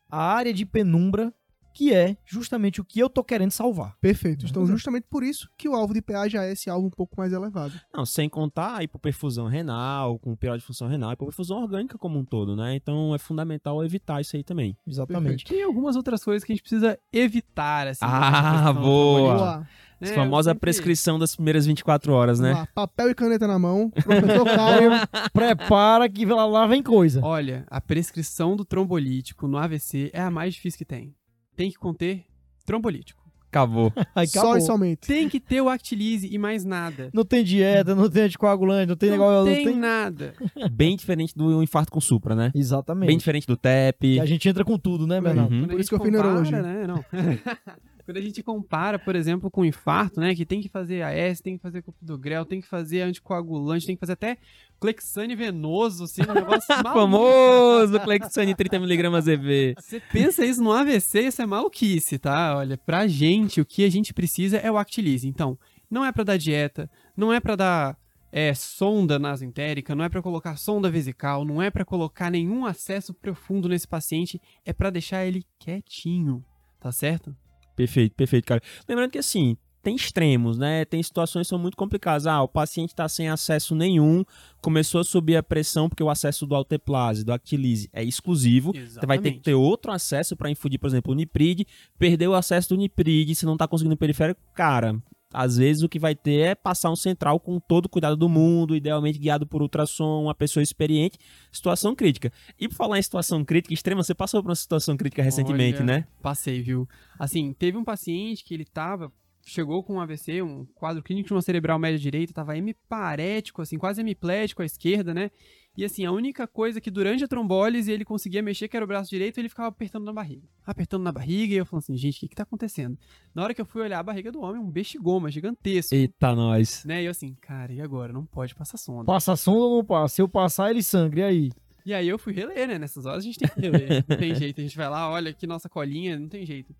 a 0.08 0.22
área 0.22 0.54
de 0.54 0.64
penumbra, 0.64 1.34
que 1.72 1.92
é 1.92 2.16
justamente 2.24 2.80
o 2.80 2.84
que 2.84 3.00
eu 3.00 3.08
tô 3.08 3.24
querendo 3.24 3.50
salvar. 3.50 3.96
Perfeito. 4.00 4.46
Então, 4.46 4.66
justamente 4.66 5.06
por 5.08 5.22
isso 5.22 5.48
que 5.56 5.68
o 5.68 5.74
alvo 5.74 5.94
de 5.94 6.02
PA 6.02 6.28
já 6.28 6.44
é 6.44 6.52
esse 6.52 6.68
alvo 6.68 6.86
um 6.86 6.90
pouco 6.90 7.14
mais 7.16 7.32
elevado. 7.32 7.74
Não, 7.92 8.04
sem 8.04 8.28
contar 8.28 8.76
a 8.76 8.84
hipoperfusão 8.84 9.46
renal, 9.46 10.18
com 10.18 10.36
pior 10.36 10.56
de 10.58 10.64
função 10.64 10.88
renal, 10.88 11.12
hipoperfusão 11.12 11.62
orgânica 11.62 11.98
como 11.98 12.18
um 12.18 12.24
todo, 12.24 12.54
né? 12.56 12.74
Então 12.74 13.14
é 13.14 13.18
fundamental 13.18 13.84
evitar 13.84 14.20
isso 14.20 14.36
aí 14.36 14.44
também. 14.44 14.76
Exatamente. 14.86 15.44
Tem 15.44 15.62
algumas 15.62 15.96
outras 15.96 16.22
coisas 16.22 16.44
que 16.44 16.52
a 16.52 16.54
gente 16.54 16.62
precisa 16.62 16.98
evitar, 17.12 17.88
assim. 17.88 18.00
Ah, 18.02 18.72
boa. 18.72 19.66
né? 20.00 20.10
A 20.10 20.14
famosa 20.14 20.52
prescrição 20.52 21.16
das 21.16 21.36
primeiras 21.36 21.64
24 21.64 22.12
horas, 22.12 22.40
né? 22.40 22.52
Lá, 22.52 22.68
papel 22.74 23.10
e 23.10 23.14
caneta 23.14 23.46
na 23.46 23.58
mão. 23.58 23.88
Professor 23.90 24.44
Caio. 24.44 24.90
Prepara 25.32 26.08
que 26.08 26.24
lá, 26.26 26.44
lá 26.44 26.66
vem 26.66 26.82
coisa. 26.82 27.20
Olha, 27.22 27.64
a 27.68 27.80
prescrição 27.80 28.56
do 28.56 28.64
trombolítico 28.64 29.46
no 29.46 29.56
AVC 29.56 30.10
é 30.12 30.20
a 30.20 30.30
mais 30.30 30.54
difícil 30.54 30.78
que 30.78 30.84
tem. 30.84 31.14
Tem 31.56 31.70
que 31.70 31.78
conter 31.78 32.24
trombolítico. 32.64 33.22
Acabou. 33.52 33.92
Aí 34.16 34.26
só 34.26 34.56
e 34.56 34.62
somente. 34.62 35.06
Tem 35.06 35.28
que 35.28 35.38
ter 35.38 35.60
o 35.60 35.68
Actilise 35.68 36.26
e 36.32 36.38
mais 36.38 36.64
nada. 36.64 37.10
Não 37.12 37.22
tem 37.22 37.44
dieta, 37.44 37.94
não 37.94 38.08
tem 38.08 38.22
anticoagulante, 38.22 38.88
não 38.88 38.96
tem 38.96 39.10
não 39.10 39.18
negócio. 39.18 39.54
tem 39.54 39.66
não 39.66 39.72
tem... 39.72 39.80
nada. 39.80 40.34
Bem 40.72 40.96
diferente 40.96 41.36
do 41.36 41.62
infarto 41.62 41.92
com 41.92 42.00
supra, 42.00 42.34
né? 42.34 42.50
Exatamente. 42.54 43.08
Bem 43.08 43.18
diferente 43.18 43.46
do 43.46 43.56
TEP. 43.56 44.14
E 44.14 44.20
a 44.20 44.24
gente 44.24 44.48
entra 44.48 44.64
com 44.64 44.78
tudo, 44.78 45.06
né, 45.06 45.20
Bernardo? 45.20 45.54
Uhum. 45.54 45.68
Por 45.68 45.78
isso 45.78 45.90
que 45.90 45.94
eu 45.94 45.98
compara, 45.98 46.22
neurologia. 46.22 46.62
Né? 46.62 46.86
Não. 46.86 47.04
Quando 48.06 48.16
a 48.16 48.20
gente 48.22 48.42
compara, 48.42 48.98
por 48.98 49.14
exemplo, 49.14 49.50
com 49.50 49.66
infarto, 49.66 50.18
né? 50.18 50.34
Que 50.34 50.46
tem 50.46 50.62
que 50.62 50.68
fazer 50.68 51.02
AS, 51.02 51.42
tem 51.42 51.56
que 51.58 51.62
fazer 51.62 51.82
clopidogrel, 51.82 52.46
tem 52.46 52.60
que 52.60 52.66
fazer 52.66 53.02
anticoagulante, 53.02 53.86
tem 53.86 53.94
que 53.94 54.00
fazer 54.00 54.14
até 54.14 54.38
clexane 54.82 55.36
venoso, 55.36 56.04
assim, 56.04 56.22
um 56.28 56.34
negócio 56.34 56.66
maluco. 56.82 56.92
Famoso 56.92 58.00
Clexane 58.00 58.54
30mg 58.54 59.28
EV. 59.28 59.74
Você 59.78 60.00
pensa 60.00 60.44
isso 60.44 60.62
no 60.62 60.72
AVC, 60.72 61.20
isso 61.20 61.40
é 61.40 61.46
maluquice, 61.46 62.18
tá? 62.18 62.56
Olha, 62.56 62.76
pra 62.76 63.06
gente, 63.06 63.60
o 63.60 63.64
que 63.64 63.84
a 63.84 63.90
gente 63.90 64.12
precisa 64.12 64.56
é 64.56 64.70
o 64.70 64.76
Actilise. 64.76 65.28
Então, 65.28 65.56
não 65.88 66.04
é 66.04 66.10
pra 66.10 66.24
dar 66.24 66.36
dieta, 66.36 66.90
não 67.16 67.32
é 67.32 67.38
pra 67.38 67.54
dar 67.54 67.96
é, 68.32 68.52
sonda 68.54 69.18
nasentérica, 69.18 69.94
não 69.94 70.04
é 70.04 70.08
pra 70.08 70.22
colocar 70.22 70.56
sonda 70.56 70.90
vesical, 70.90 71.44
não 71.44 71.62
é 71.62 71.70
pra 71.70 71.84
colocar 71.84 72.30
nenhum 72.30 72.66
acesso 72.66 73.14
profundo 73.14 73.68
nesse 73.68 73.86
paciente, 73.86 74.40
é 74.64 74.72
pra 74.72 74.90
deixar 74.90 75.24
ele 75.24 75.44
quietinho, 75.58 76.44
tá 76.80 76.90
certo? 76.90 77.36
Perfeito, 77.76 78.16
perfeito, 78.16 78.46
cara. 78.46 78.60
Lembrando 78.88 79.10
que 79.10 79.18
assim, 79.18 79.56
tem 79.82 79.96
extremos, 79.96 80.56
né? 80.56 80.84
Tem 80.84 81.02
situações 81.02 81.46
que 81.46 81.50
são 81.50 81.58
muito 81.58 81.76
complicadas. 81.76 82.26
Ah, 82.26 82.42
o 82.42 82.48
paciente 82.48 82.90
está 82.90 83.08
sem 83.08 83.28
acesso 83.28 83.74
nenhum, 83.74 84.24
começou 84.60 85.00
a 85.00 85.04
subir 85.04 85.36
a 85.36 85.42
pressão 85.42 85.88
porque 85.88 86.02
o 86.02 86.10
acesso 86.10 86.46
do 86.46 86.54
alteplase, 86.54 87.24
do 87.24 87.32
actilise 87.32 87.90
é 87.92 88.02
exclusivo. 88.02 88.72
Você 88.72 89.06
vai 89.06 89.18
ter 89.18 89.32
que 89.32 89.40
ter 89.40 89.54
outro 89.54 89.90
acesso 89.92 90.36
para 90.36 90.50
infundir, 90.50 90.78
por 90.78 90.86
exemplo, 90.86 91.12
o 91.12 91.14
Nipride. 91.14 91.66
Perdeu 91.98 92.30
o 92.30 92.34
acesso 92.34 92.70
do 92.70 92.76
Nipride, 92.76 93.34
se 93.34 93.44
não 93.44 93.54
está 93.54 93.66
conseguindo 93.66 93.94
o 93.94 93.98
periférico, 93.98 94.40
cara, 94.54 95.02
às 95.32 95.56
vezes 95.56 95.82
o 95.82 95.88
que 95.88 95.98
vai 95.98 96.14
ter 96.14 96.40
é 96.40 96.54
passar 96.54 96.90
um 96.90 96.96
central 96.96 97.40
com 97.40 97.58
todo 97.58 97.86
o 97.86 97.88
cuidado 97.88 98.16
do 98.16 98.28
mundo, 98.28 98.76
idealmente 98.76 99.18
guiado 99.18 99.46
por 99.46 99.62
ultrassom, 99.62 100.24
uma 100.24 100.34
pessoa 100.34 100.62
experiente, 100.62 101.18
situação 101.50 101.94
crítica. 101.94 102.30
E 102.58 102.68
por 102.68 102.74
falar 102.74 102.98
em 102.98 103.02
situação 103.02 103.44
crítica 103.44 103.72
extrema, 103.72 104.02
você 104.02 104.14
passou 104.14 104.42
por 104.42 104.50
uma 104.50 104.54
situação 104.54 104.96
crítica 104.96 105.22
recentemente, 105.22 105.78
Olha, 105.78 105.86
né? 105.86 106.06
Passei, 106.20 106.60
viu? 106.60 106.88
Assim, 107.18 107.52
teve 107.54 107.78
um 107.78 107.84
paciente 107.84 108.44
que 108.44 108.52
ele 108.52 108.64
tava. 108.64 109.10
Chegou 109.44 109.82
com 109.82 109.94
um 109.94 110.00
AVC, 110.00 110.40
um 110.40 110.64
quadro 110.74 111.02
clínico 111.02 111.28
de 111.28 111.34
uma 111.34 111.42
cerebral 111.42 111.78
média 111.78 111.98
direita, 111.98 112.32
tava 112.32 112.56
hemiparético, 112.56 113.60
assim, 113.60 113.76
quase 113.76 114.00
hemiplético 114.00 114.62
à 114.62 114.64
esquerda, 114.64 115.12
né? 115.12 115.30
E 115.76 115.84
assim, 115.84 116.04
a 116.04 116.12
única 116.12 116.46
coisa 116.46 116.80
que 116.80 116.90
durante 116.90 117.24
a 117.24 117.28
trombólise 117.28 117.90
ele 117.90 118.04
conseguia 118.04 118.42
mexer, 118.42 118.68
que 118.68 118.76
era 118.76 118.84
o 118.84 118.88
braço 118.88 119.08
direito, 119.08 119.38
ele 119.38 119.48
ficava 119.48 119.68
apertando 119.68 120.04
na 120.04 120.12
barriga. 120.12 120.46
Apertando 120.66 121.02
na 121.02 121.10
barriga, 121.10 121.54
e 121.54 121.56
eu 121.56 121.64
falando 121.64 121.82
assim, 121.82 121.96
gente, 121.96 122.18
o 122.18 122.20
que 122.20 122.28
que 122.28 122.34
tá 122.36 122.42
acontecendo? 122.42 122.98
Na 123.34 123.42
hora 123.42 123.54
que 123.54 123.60
eu 123.60 123.64
fui 123.64 123.80
olhar 123.80 123.98
a 123.98 124.02
barriga 124.02 124.30
do 124.30 124.40
homem, 124.42 124.60
um 124.60 124.70
bexigoma 124.70 125.30
gigantesco. 125.30 125.94
Eita, 125.94 126.34
nós. 126.34 126.84
Né? 126.84 127.02
E 127.02 127.06
eu 127.06 127.10
assim, 127.10 127.34
cara, 127.40 127.72
e 127.72 127.80
agora? 127.80 128.12
Não 128.12 128.26
pode 128.26 128.54
passar 128.54 128.76
sonda. 128.76 129.06
Passa 129.06 129.34
sonda 129.34 129.60
ou 129.60 129.76
não 129.78 129.84
passa? 129.84 130.16
Se 130.16 130.22
eu 130.22 130.28
passar, 130.28 130.70
ele 130.70 130.82
sangra. 130.82 131.20
E 131.20 131.24
aí? 131.24 131.50
E 131.84 131.92
aí 131.92 132.08
eu 132.08 132.18
fui 132.18 132.32
reler, 132.32 132.68
né? 132.68 132.78
Nessas 132.78 133.06
horas 133.06 133.24
a 133.24 133.26
gente 133.26 133.38
tem 133.38 133.48
que 133.48 133.60
reler. 133.60 134.04
Não 134.06 134.16
tem 134.16 134.34
jeito. 134.36 134.60
A 134.60 134.62
gente 134.62 134.76
vai 134.76 134.88
lá, 134.88 135.10
olha 135.10 135.30
aqui 135.30 135.46
nossa 135.46 135.68
colinha, 135.68 136.18
não 136.18 136.28
tem 136.28 136.46
jeito. 136.46 136.74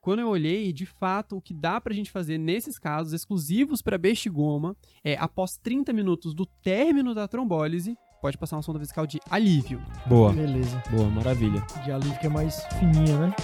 Quando 0.00 0.20
eu 0.20 0.28
olhei, 0.28 0.72
de 0.72 0.86
fato, 0.86 1.36
o 1.36 1.40
que 1.42 1.52
dá 1.52 1.80
pra 1.80 1.92
gente 1.92 2.10
fazer 2.10 2.38
nesses 2.38 2.78
casos 2.78 3.12
exclusivos 3.12 3.82
para 3.82 3.98
bestigoma 3.98 4.76
é, 5.04 5.16
após 5.16 5.56
30 5.56 5.92
minutos 5.92 6.34
do 6.34 6.46
término 6.46 7.14
da 7.14 7.26
trombólise, 7.26 7.96
pode 8.22 8.38
passar 8.38 8.56
uma 8.56 8.62
sonda 8.62 8.78
vesical 8.78 9.06
de 9.06 9.18
alívio. 9.28 9.82
Boa, 10.06 10.32
Beleza. 10.32 10.82
boa, 10.90 11.10
maravilha. 11.10 11.60
De 11.84 11.90
alívio 11.90 12.18
que 12.20 12.26
é 12.26 12.30
mais 12.30 12.62
fininha, 12.78 13.18
né? 13.18 13.34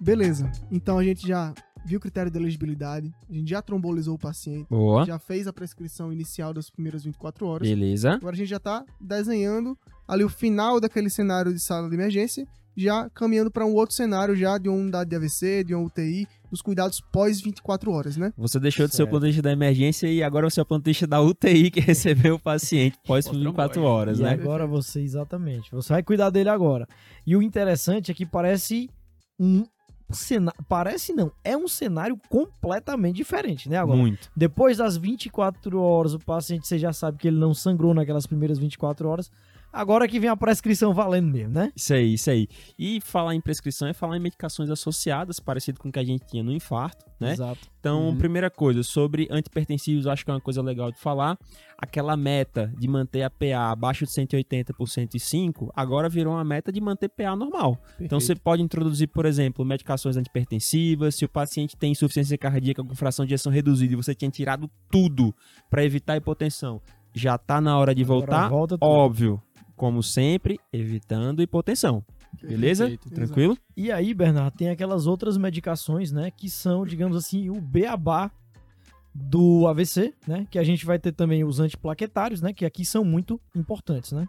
Beleza. 0.00 0.50
Então 0.70 0.98
a 0.98 1.04
gente 1.04 1.26
já 1.26 1.52
viu 1.84 1.98
o 1.98 2.00
critério 2.00 2.30
de 2.30 2.38
elegibilidade, 2.38 3.12
a 3.28 3.32
gente 3.32 3.48
já 3.50 3.62
trombolizou 3.62 4.14
o 4.14 4.18
paciente, 4.18 4.66
Boa. 4.68 5.04
já 5.04 5.18
fez 5.18 5.46
a 5.46 5.52
prescrição 5.52 6.12
inicial 6.12 6.52
das 6.52 6.70
primeiras 6.70 7.04
24 7.04 7.46
horas. 7.46 7.68
Beleza. 7.68 8.12
Agora 8.12 8.34
a 8.34 8.38
gente 8.38 8.48
já 8.48 8.60
tá 8.60 8.84
desenhando 9.00 9.76
ali 10.06 10.24
o 10.24 10.28
final 10.28 10.80
daquele 10.80 11.08
cenário 11.10 11.52
de 11.52 11.60
sala 11.60 11.88
de 11.88 11.94
emergência, 11.94 12.46
já 12.76 13.10
caminhando 13.10 13.50
para 13.50 13.66
um 13.66 13.74
outro 13.74 13.94
cenário 13.94 14.34
já 14.36 14.56
de 14.56 14.68
uma 14.68 14.78
unidade 14.78 15.10
de 15.10 15.16
AVC, 15.16 15.64
de 15.64 15.74
uma 15.74 15.84
UTI, 15.84 16.26
dos 16.50 16.62
cuidados 16.62 17.00
pós 17.12 17.40
24 17.40 17.90
horas, 17.92 18.16
né? 18.16 18.32
Você 18.36 18.58
deixou 18.58 18.86
de 18.86 18.92
ser 18.92 19.02
o 19.02 19.04
Certo. 19.04 19.10
plantonista 19.10 19.42
da 19.42 19.52
emergência 19.52 20.06
e 20.08 20.22
agora 20.22 20.48
você 20.50 20.60
é 20.60 20.62
o 20.62 20.66
plantonista 20.66 21.06
da 21.06 21.20
UTI 21.20 21.70
que 21.70 21.80
recebeu 21.80 22.36
o 22.36 22.38
paciente 22.38 22.98
pós 23.06 23.26
Outra 23.26 23.38
24 23.40 23.80
morte. 23.80 23.92
horas, 23.92 24.18
e 24.18 24.22
né? 24.22 24.30
agora 24.30 24.66
você, 24.66 25.00
exatamente. 25.00 25.70
Você 25.70 25.92
vai 25.92 26.02
cuidar 26.02 26.30
dele 26.30 26.48
agora. 26.48 26.86
E 27.26 27.36
o 27.36 27.42
interessante 27.42 28.10
é 28.10 28.14
que 28.14 28.24
parece 28.26 28.88
um 29.38 29.64
Parece 30.68 31.12
não, 31.12 31.32
é 31.44 31.56
um 31.56 31.68
cenário 31.68 32.18
completamente 32.28 33.16
diferente, 33.16 33.68
né? 33.68 33.78
Agora, 33.78 33.98
Muito. 33.98 34.30
depois 34.36 34.78
das 34.78 34.96
24 34.96 35.80
horas, 35.80 36.14
o 36.14 36.18
paciente 36.18 36.66
você 36.66 36.78
já 36.78 36.92
sabe 36.92 37.18
que 37.18 37.28
ele 37.28 37.38
não 37.38 37.54
sangrou 37.54 37.94
naquelas 37.94 38.26
primeiras 38.26 38.58
24 38.58 39.08
horas. 39.08 39.30
Agora 39.72 40.08
que 40.08 40.18
vem 40.18 40.28
a 40.28 40.36
prescrição 40.36 40.92
valendo 40.92 41.28
mesmo, 41.30 41.54
né? 41.54 41.70
Isso 41.76 41.94
aí, 41.94 42.14
isso 42.14 42.28
aí. 42.30 42.48
E 42.78 43.00
falar 43.00 43.34
em 43.34 43.40
prescrição 43.40 43.86
é 43.86 43.92
falar 43.92 44.16
em 44.16 44.20
medicações 44.20 44.68
associadas, 44.68 45.38
parecido 45.38 45.78
com 45.78 45.88
o 45.88 45.92
que 45.92 45.98
a 45.98 46.04
gente 46.04 46.26
tinha 46.26 46.42
no 46.42 46.50
infarto, 46.52 47.04
né? 47.20 47.32
Exato. 47.32 47.60
Então, 47.78 48.08
Uhum. 48.08 48.16
primeira 48.16 48.50
coisa, 48.50 48.82
sobre 48.82 49.28
antipertensivos, 49.30 50.06
acho 50.06 50.24
que 50.24 50.30
é 50.30 50.34
uma 50.34 50.40
coisa 50.40 50.60
legal 50.60 50.90
de 50.90 50.98
falar. 50.98 51.38
Aquela 51.78 52.16
meta 52.16 52.72
de 52.78 52.86
manter 52.88 53.22
a 53.22 53.30
PA 53.30 53.70
abaixo 53.70 54.04
de 54.04 54.12
180 54.12 54.74
por 54.74 54.86
105, 54.88 55.70
agora 55.74 56.08
virou 56.08 56.34
uma 56.34 56.44
meta 56.44 56.70
de 56.72 56.80
manter 56.80 57.08
PA 57.08 57.34
normal. 57.36 57.78
Então, 58.00 58.18
você 58.20 58.34
pode 58.34 58.62
introduzir, 58.62 59.08
por 59.08 59.24
exemplo, 59.24 59.64
medicações 59.64 60.16
antipertensivas. 60.16 61.14
Se 61.14 61.24
o 61.24 61.28
paciente 61.28 61.76
tem 61.76 61.92
insuficiência 61.92 62.36
cardíaca 62.36 62.82
com 62.84 62.94
fração 62.94 63.24
de 63.24 63.32
ejeção 63.34 63.52
reduzida 63.52 63.92
e 63.92 63.96
você 63.96 64.14
tinha 64.14 64.30
tirado 64.30 64.68
tudo 64.90 65.34
para 65.70 65.84
evitar 65.84 66.14
a 66.14 66.16
hipotensão, 66.16 66.82
já 67.14 67.36
tá 67.38 67.60
na 67.60 67.76
hora 67.78 67.94
de 67.94 68.02
Agora 68.02 68.18
voltar. 68.20 68.48
volta. 68.48 68.78
Óbvio, 68.80 69.42
como 69.80 70.02
sempre, 70.02 70.60
evitando 70.70 71.40
hipotensão. 71.40 72.04
Beleza? 72.42 72.86
Perfeito. 72.86 73.14
Tranquilo? 73.14 73.56
E 73.74 73.90
aí, 73.90 74.12
Bernardo, 74.12 74.54
tem 74.54 74.68
aquelas 74.68 75.06
outras 75.06 75.38
medicações, 75.38 76.12
né, 76.12 76.30
que 76.30 76.50
são, 76.50 76.84
digamos 76.84 77.16
assim, 77.16 77.48
o 77.48 77.58
beabá 77.58 78.30
do 79.14 79.66
AVC, 79.66 80.12
né, 80.28 80.46
que 80.50 80.58
a 80.58 80.62
gente 80.62 80.84
vai 80.84 80.98
ter 80.98 81.12
também 81.12 81.44
os 81.44 81.60
antiplaquetários, 81.60 82.42
né, 82.42 82.52
que 82.52 82.66
aqui 82.66 82.84
são 82.84 83.02
muito 83.02 83.40
importantes, 83.56 84.12
né? 84.12 84.28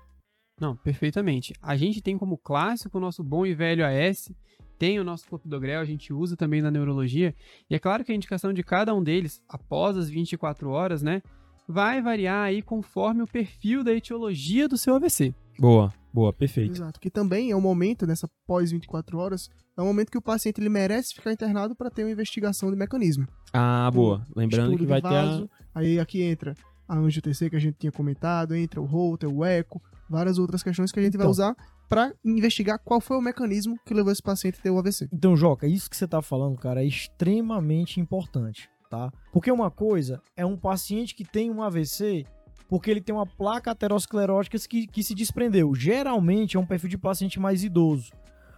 Não, 0.58 0.74
perfeitamente. 0.74 1.54
A 1.62 1.76
gente 1.76 2.02
tem 2.02 2.18
como 2.18 2.38
clássico 2.38 2.98
o 2.98 3.02
nosso 3.02 3.22
bom 3.22 3.46
e 3.46 3.54
velho 3.54 3.86
AS, 3.86 4.32
tem 4.80 5.02
o 5.02 5.04
nosso 5.04 5.28
clopidogrel, 5.28 5.82
a 5.82 5.86
gente 5.86 6.14
usa 6.14 6.38
também 6.38 6.62
na 6.62 6.72
neurologia, 6.72 7.36
e 7.70 7.76
é 7.76 7.80
claro 7.80 8.06
que 8.06 8.14
a 8.14 8.16
indicação 8.16 8.54
de 8.54 8.64
cada 8.64 8.96
um 8.96 9.04
deles, 9.04 9.44
após 9.50 9.98
as 9.98 10.10
24 10.10 10.70
horas, 10.70 11.04
né, 11.04 11.22
vai 11.72 12.02
variar 12.02 12.44
aí 12.46 12.62
conforme 12.62 13.24
o 13.24 13.28
perfil 13.28 13.84
da 13.84 13.94
etiologia 13.94 14.68
do 14.68 14.78
seu 14.78 14.96
AVC. 14.96 15.34
Boa, 15.60 15.94
boa, 16.14 16.32
perfeito. 16.34 16.74
Exato. 16.76 17.00
Que 17.00 17.10
também 17.10 17.52
é 17.52 17.56
um 17.56 17.62
momento, 17.62 18.06
nessa 18.06 18.28
pós 18.46 18.72
24 18.72 19.18
horas, 19.18 19.50
é 19.78 19.82
um 19.82 19.86
momento 19.86 20.12
que 20.12 20.18
o 20.18 20.22
paciente 20.22 20.60
ele 20.60 20.70
merece 20.70 21.14
ficar 21.14 21.32
internado 21.32 21.76
para 21.76 21.90
ter 21.90 22.04
uma 22.04 22.12
investigação 22.12 22.70
de 22.70 22.76
mecanismo. 22.78 23.28
Ah, 23.54 23.90
boa. 23.92 24.26
Lembrando 24.36 24.78
que 24.78 24.86
vai 24.86 25.02
ter 25.02 25.08
a... 25.08 25.12
vaso, 25.26 25.50
Aí 25.74 26.00
aqui 26.00 26.22
entra 26.22 26.54
a 26.88 26.98
angiotensina 26.98 27.50
que 27.50 27.56
a 27.56 27.60
gente 27.60 27.78
tinha 27.80 27.92
comentado, 27.92 28.54
entra 28.54 28.82
o 28.82 28.86
Holter, 28.86 29.30
o 29.30 29.46
eco, 29.46 29.82
várias 30.10 30.38
outras 30.38 30.62
questões 30.62 30.92
que 30.92 31.00
a 31.00 31.04
gente 31.04 31.16
vai 31.16 31.24
Então. 31.26 31.32
usar 31.32 31.56
para 31.88 32.14
investigar 32.24 32.80
qual 32.80 33.00
foi 33.02 33.18
o 33.18 33.22
mecanismo 33.22 33.78
que 33.86 33.94
levou 33.94 34.12
esse 34.12 34.22
paciente 34.22 34.58
a 34.60 34.62
ter 34.62 34.70
o 34.70 34.78
AVC. 34.80 35.08
Então, 35.14 35.36
Joca, 35.36 35.68
isso 35.68 35.90
que 35.90 35.96
você 35.96 36.08
tá 36.08 36.22
falando, 36.22 36.58
cara, 36.58 36.82
é 36.84 36.86
extremamente 36.88 38.00
importante, 38.00 38.70
tá? 38.92 39.10
Porque 39.32 39.50
uma 39.50 39.72
coisa 39.72 40.22
é 40.36 40.46
um 40.46 40.58
paciente 40.58 41.16
que 41.16 41.24
tem 41.24 41.50
um 41.50 41.64
AVC 41.64 42.26
porque 42.68 42.92
ele 42.92 43.02
tem 43.02 43.14
uma 43.16 43.26
placa 43.26 43.72
aterosclerótica 43.72 44.58
que, 44.70 44.88
que 44.88 45.04
se 45.04 45.16
desprendeu. 45.16 45.74
Geralmente 45.74 46.56
é 46.56 46.60
um 46.60 46.66
perfil 46.66 46.90
de 46.90 46.98
paciente 46.98 47.40
mais 47.40 47.64
idoso. 47.64 48.12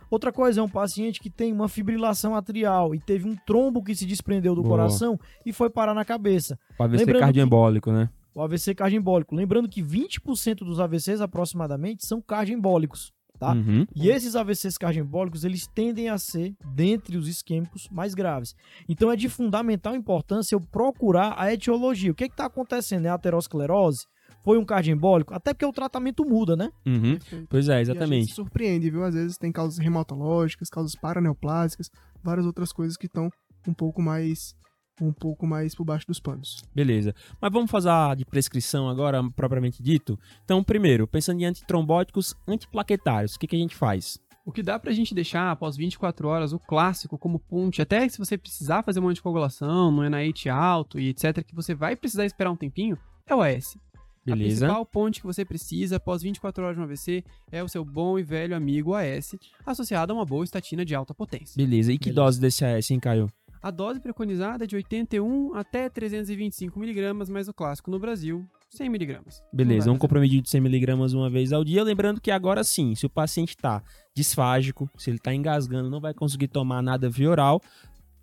Outra 0.10 0.32
coisa 0.32 0.60
é 0.60 0.64
um 0.64 0.70
paciente 0.70 1.20
que 1.20 1.30
tem 1.30 1.52
uma 1.52 1.68
fibrilação 1.68 2.36
atrial 2.36 2.94
e 2.94 3.00
teve 3.00 3.28
um 3.28 3.36
trombo 3.36 3.84
que 3.84 3.96
se 3.96 4.06
desprendeu 4.06 4.54
do 4.54 4.62
Boa. 4.62 4.78
coração 4.78 5.20
e 5.44 5.52
foi 5.52 5.70
parar 5.70 5.96
na 5.96 6.06
cabeça. 6.06 6.60
o 6.78 6.84
AVC 6.84 6.98
Lembrando 7.00 7.20
cardioembólico, 7.22 7.92
né? 7.92 8.10
O 8.36 8.42
AVC 8.42 8.76
cardioembólico. 8.76 9.36
Lembrando 9.36 9.68
que 9.68 9.82
20% 9.82 10.58
dos 10.58 10.80
AVCs 10.80 11.22
aproximadamente 11.22 12.06
são 12.06 12.22
cardioembólicos, 12.22 13.12
tá? 13.44 13.54
Uhum. 13.54 13.86
E 13.94 14.10
esses 14.10 14.36
AVCs 14.36 14.78
cardioembólicos, 14.78 15.44
eles 15.44 15.68
tendem 15.68 16.10
a 16.10 16.18
ser, 16.18 16.56
dentre 16.74 17.18
os 17.18 17.28
isquêmicos, 17.28 17.90
mais 17.92 18.14
graves. 18.14 18.56
Então 18.88 19.12
é 19.12 19.16
de 19.18 19.28
fundamental 19.28 19.94
importância 19.96 20.56
eu 20.56 20.62
procurar 20.62 21.36
a 21.38 21.52
etiologia. 21.54 22.12
O 22.12 22.16
que 22.16 22.24
está 22.24 22.46
acontecendo? 22.46 23.06
É 23.06 23.10
aterosclerose? 23.10 24.06
Foi 24.44 24.58
um 24.58 24.66
cardioembólico? 24.66 25.34
Até 25.34 25.54
porque 25.54 25.66
o 25.66 25.72
tratamento 25.72 26.26
muda, 26.26 26.56
né? 26.56 26.70
Uhum. 26.86 27.18
Pois 27.50 27.68
é, 27.68 27.74
E 27.74 27.76
a 27.76 27.84
gente 27.84 27.92
exatamente. 27.92 28.28
se 28.28 28.34
surpreende, 28.34 28.90
viu? 28.90 29.04
Às 29.04 29.14
vezes 29.14 29.38
tem 29.38 29.52
causas 29.52 29.78
reumatológicas, 29.78 30.70
causas 30.70 30.96
paraneoplásicas, 30.96 31.90
várias 32.24 32.46
outras 32.46 32.72
coisas 32.72 32.98
que 32.98 33.06
estão 33.06 33.30
um 33.68 33.74
pouco 33.74 34.02
mais 34.02 34.54
um 35.02 35.12
pouco 35.12 35.46
mais 35.48 35.74
por 35.76 35.84
baixo 35.84 36.08
dos 36.08 36.20
panos. 36.20 36.62
Beleza. 36.74 37.16
Mas 37.42 37.52
vamos 37.52 37.72
fazer 37.72 37.90
a 37.90 38.14
de 38.16 38.26
prescrição 38.26 38.88
agora, 38.90 39.24
propriamente 39.32 39.82
dito? 39.82 40.20
Então, 40.44 40.64
primeiro, 40.64 41.08
pensando 41.08 41.42
em 41.42 41.46
antitrombóticos 41.46 42.36
antiplaquetários, 42.48 43.36
o 43.36 43.40
que, 43.40 43.48
que 43.48 43.56
a 43.56 43.60
gente 43.60 43.76
faz? 43.76 44.20
O 44.46 44.52
que 44.52 44.62
dá 44.62 44.78
pra 44.78 44.92
gente 44.92 45.16
deixar 45.16 45.52
após 45.52 45.78
24 45.78 46.28
horas 46.28 46.52
o 46.52 46.60
clássico 46.60 47.18
como 47.18 47.40
ponte, 47.40 47.82
até 47.82 48.08
se 48.10 48.18
você 48.18 48.38
precisar 48.38 48.84
fazer 48.84 49.00
uma 49.00 49.10
anticoagulação, 49.10 49.90
no 49.90 50.04
NIH 50.04 50.54
alto 50.54 51.00
e 51.00 51.10
etc, 51.10 51.42
que 51.44 51.56
você 51.56 51.74
vai 51.74 51.96
precisar 51.96 52.26
esperar 52.26 52.52
um 52.52 52.56
tempinho, 52.56 52.98
é 53.26 53.34
o 53.34 53.42
AS. 53.42 53.78
A 54.26 54.32
Beleza? 54.36 54.66
principal 54.66 54.86
ponte 54.86 55.20
que 55.20 55.26
você 55.28 55.44
precisa 55.44 55.98
após 55.98 56.22
24 56.22 56.64
horas 56.64 56.76
de 56.76 56.82
um 56.82 56.86
AVC 56.86 57.24
é 57.52 57.62
o 57.62 57.68
seu 57.68 57.84
bom 57.84 58.18
e 58.18 58.24
velho 58.24 58.56
amigo 58.56 58.94
AS, 58.94 59.36
associado 59.66 60.14
a 60.14 60.16
uma 60.16 60.26
boa 60.26 60.44
estatina 60.46 60.86
de 60.86 60.96
alta 60.96 61.14
potência. 61.14 61.56
Beleza. 61.58 61.92
E 61.92 61.98
que 61.98 62.06
Beleza. 62.06 62.22
dose 62.22 62.40
desse 62.42 62.64
AS, 62.64 62.90
hein, 62.92 63.00
Caio? 63.00 63.30
A 63.64 63.72
dose 63.72 63.98
preconizada 63.98 64.66
é 64.66 64.68
de 64.68 64.76
81 64.76 65.56
até 65.56 65.88
325 65.88 66.78
miligramas, 66.78 67.30
mas 67.30 67.48
o 67.48 67.54
clássico 67.54 67.90
no 67.90 67.98
Brasil, 67.98 68.46
100 68.70 68.90
miligramas. 68.90 69.42
Beleza, 69.54 69.86
Não 69.86 69.94
um 69.94 69.96
vai 69.96 70.02
comprimido 70.02 70.42
de 70.42 70.50
100mg 70.50 71.16
uma 71.16 71.30
vez 71.30 71.54
ao 71.54 71.64
dia. 71.64 71.82
Lembrando 71.82 72.20
que 72.20 72.30
agora 72.30 72.62
sim, 72.66 72.94
se 72.94 73.06
o 73.06 73.10
paciente 73.10 73.52
está 73.52 73.82
disfágico, 74.14 74.90
se 74.98 75.10
ele 75.10 75.16
está 75.16 75.34
engasgando, 75.34 75.90
não 75.90 76.02
vai 76.02 76.14
conseguir 76.14 76.50
tomar 76.50 76.84
nada 76.84 77.10
via 77.10 77.30
oral, 77.30 77.62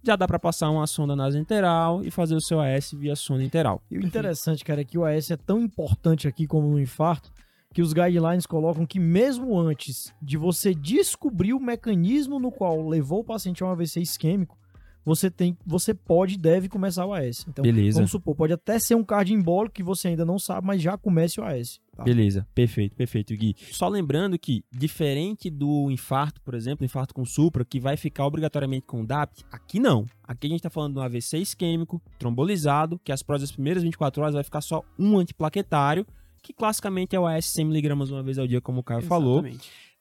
já 0.02 0.14
dá 0.14 0.28
para 0.28 0.38
passar 0.38 0.68
uma 0.68 0.86
sonda 0.86 1.16
nasoenteral 1.16 2.04
e 2.04 2.10
fazer 2.10 2.34
o 2.34 2.40
seu 2.42 2.60
AS 2.60 2.92
via 2.92 3.16
sonda 3.16 3.42
enteral. 3.42 3.82
E 3.90 3.96
o 3.96 4.04
interessante, 4.04 4.62
cara, 4.62 4.82
é 4.82 4.84
que 4.84 4.98
o 4.98 5.06
AS 5.06 5.30
é 5.30 5.38
tão 5.38 5.58
importante 5.58 6.28
aqui 6.28 6.46
como 6.46 6.68
no 6.68 6.78
infarto, 6.78 7.32
que 7.72 7.80
os 7.80 7.94
guidelines 7.94 8.44
colocam 8.44 8.84
que 8.84 9.00
mesmo 9.00 9.58
antes 9.58 10.12
de 10.20 10.36
você 10.36 10.74
descobrir 10.74 11.54
o 11.54 11.60
mecanismo 11.60 12.38
no 12.38 12.52
qual 12.52 12.86
levou 12.86 13.20
o 13.20 13.24
paciente 13.24 13.62
a 13.62 13.66
um 13.66 13.70
AVC 13.70 14.02
isquêmico, 14.02 14.59
você 15.04 15.30
tem, 15.30 15.56
você 15.66 15.94
pode 15.94 16.34
e 16.34 16.38
deve 16.38 16.68
começar 16.68 17.06
o 17.06 17.12
AS. 17.12 17.44
Então, 17.48 17.62
Beleza. 17.62 17.98
vamos 17.98 18.10
supor, 18.10 18.34
pode 18.34 18.52
até 18.52 18.78
ser 18.78 18.94
um 18.94 19.04
cardioembólico 19.04 19.74
que 19.74 19.82
você 19.82 20.08
ainda 20.08 20.24
não 20.24 20.38
sabe, 20.38 20.66
mas 20.66 20.82
já 20.82 20.96
comece 20.96 21.40
o 21.40 21.44
AS. 21.44 21.80
tá? 21.96 22.02
Beleza, 22.04 22.46
perfeito, 22.54 22.94
perfeito, 22.94 23.34
Gui. 23.34 23.54
Só 23.72 23.88
lembrando 23.88 24.38
que, 24.38 24.64
diferente 24.72 25.50
do 25.50 25.90
infarto, 25.90 26.40
por 26.42 26.54
exemplo, 26.54 26.84
infarto 26.84 27.14
com 27.14 27.24
supra, 27.24 27.64
que 27.64 27.80
vai 27.80 27.96
ficar 27.96 28.26
obrigatoriamente 28.26 28.86
com 28.86 29.04
DAPT, 29.04 29.44
aqui 29.50 29.78
não. 29.78 30.06
Aqui 30.24 30.46
a 30.46 30.50
gente 30.50 30.62
tá 30.62 30.70
falando 30.70 30.94
de 30.94 30.98
um 31.00 31.02
AVC 31.02 31.38
isquêmico, 31.38 32.00
trombolizado, 32.18 33.00
que 33.02 33.12
as 33.12 33.22
próximas 33.22 33.52
primeiras 33.52 33.82
24 33.82 34.22
horas 34.22 34.34
vai 34.34 34.44
ficar 34.44 34.60
só 34.60 34.82
um 34.98 35.18
antiplaquetário, 35.18 36.06
que 36.42 36.52
classicamente 36.52 37.14
é 37.14 37.20
o 37.20 37.26
AS 37.26 37.46
100mg 37.46 38.10
uma 38.10 38.22
vez 38.22 38.38
ao 38.38 38.46
dia, 38.46 38.60
como 38.60 38.80
o 38.80 38.82
Caio 38.82 39.02
falou. 39.02 39.44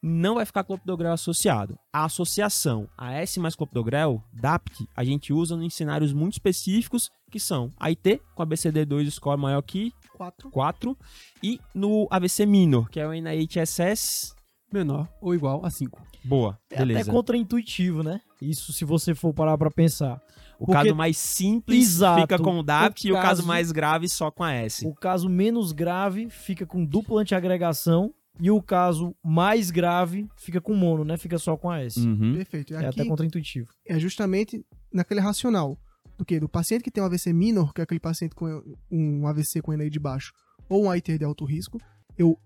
Não 0.01 0.35
vai 0.35 0.45
ficar 0.45 0.63
clopidogrel 0.63 1.11
associado. 1.11 1.77
A 1.91 2.05
associação 2.05 2.87
AS 2.97 3.35
mais 3.37 3.55
clopidogrel, 3.55 4.23
DAPT, 4.33 4.87
a 4.95 5.03
gente 5.03 5.33
usa 5.33 5.55
em 5.55 5.69
cenários 5.69 6.13
muito 6.13 6.33
específicos, 6.33 7.09
que 7.29 7.39
são 7.39 7.69
AIT, 7.77 8.21
com 8.33 8.41
ABCD2 8.43 9.11
score 9.11 9.39
maior 9.39 9.61
que 9.61 9.91
Quatro. 10.15 10.49
4, 10.51 10.97
e 11.43 11.59
no 11.73 12.07
AVC 12.09 12.45
minor, 12.45 12.89
que 12.89 12.99
é 12.99 13.05
o 13.07 13.11
NIHSS. 13.11 14.33
Menor 14.71 15.07
ou 15.19 15.33
igual 15.33 15.65
a 15.65 15.69
5. 15.69 15.99
Boa, 16.23 16.57
É 16.69 16.75
até 16.75 16.85
beleza. 16.85 17.11
contraintuitivo, 17.11 18.03
né? 18.03 18.21
Isso 18.41 18.71
se 18.71 18.85
você 18.85 19.15
for 19.15 19.33
parar 19.33 19.57
pra 19.57 19.71
pensar. 19.71 20.21
O 20.59 20.65
porque- 20.65 20.73
caso 20.83 20.95
mais 20.95 21.17
simples 21.17 21.87
Exato. 21.87 22.21
fica 22.21 22.37
com 22.37 22.59
o 22.59 22.63
DAPT 22.63 23.07
O 23.07 23.09
e 23.09 23.11
o 23.11 23.15
caso 23.15 23.27
caso- 23.27 23.47
mais 23.47 23.71
grave 23.71 24.07
só 24.07 24.29
com 24.29 24.43
a 24.43 24.53
S. 24.53 24.85
O 24.85 24.93
caso 24.93 25.27
menos 25.29 25.71
grave 25.71 26.29
fica 26.29 26.65
com 26.65 26.85
dupla 26.85 27.21
antiagregação 27.21 28.13
e 28.39 28.49
o 28.49 28.61
caso 28.61 29.15
mais 29.23 29.69
grave 29.69 30.27
fica 30.37 30.61
com 30.61 30.73
mono, 30.73 31.03
né? 31.03 31.17
Fica 31.17 31.37
só 31.37 31.57
com 31.57 31.69
AS. 31.69 31.97
Uhum. 31.97 32.33
Perfeito. 32.35 32.73
E 32.73 32.75
É 32.75 32.79
aqui 32.79 33.01
até 33.01 33.05
contraintuitivo. 33.05 33.69
é 33.87 33.99
justamente 33.99 34.63
naquele 34.93 35.19
racional 35.19 35.77
do 36.17 36.25
que 36.25 36.39
do 36.39 36.49
paciente 36.49 36.83
que 36.83 36.91
tem 36.91 37.01
um 37.03 37.05
AVC 37.05 37.31
minor, 37.33 37.73
que 37.73 37.81
é 37.81 37.83
aquele 37.83 37.99
paciente 37.99 38.35
com 38.35 38.61
um 38.91 39.27
AVC 39.27 39.61
com 39.61 39.73
NI 39.73 39.89
de 39.89 39.99
baixo 39.99 40.33
ou 40.67 40.85
um 40.85 40.89
AIT 40.91 41.17
de 41.17 41.25
alto 41.25 41.45
risco, 41.45 41.79
eu 42.17 42.37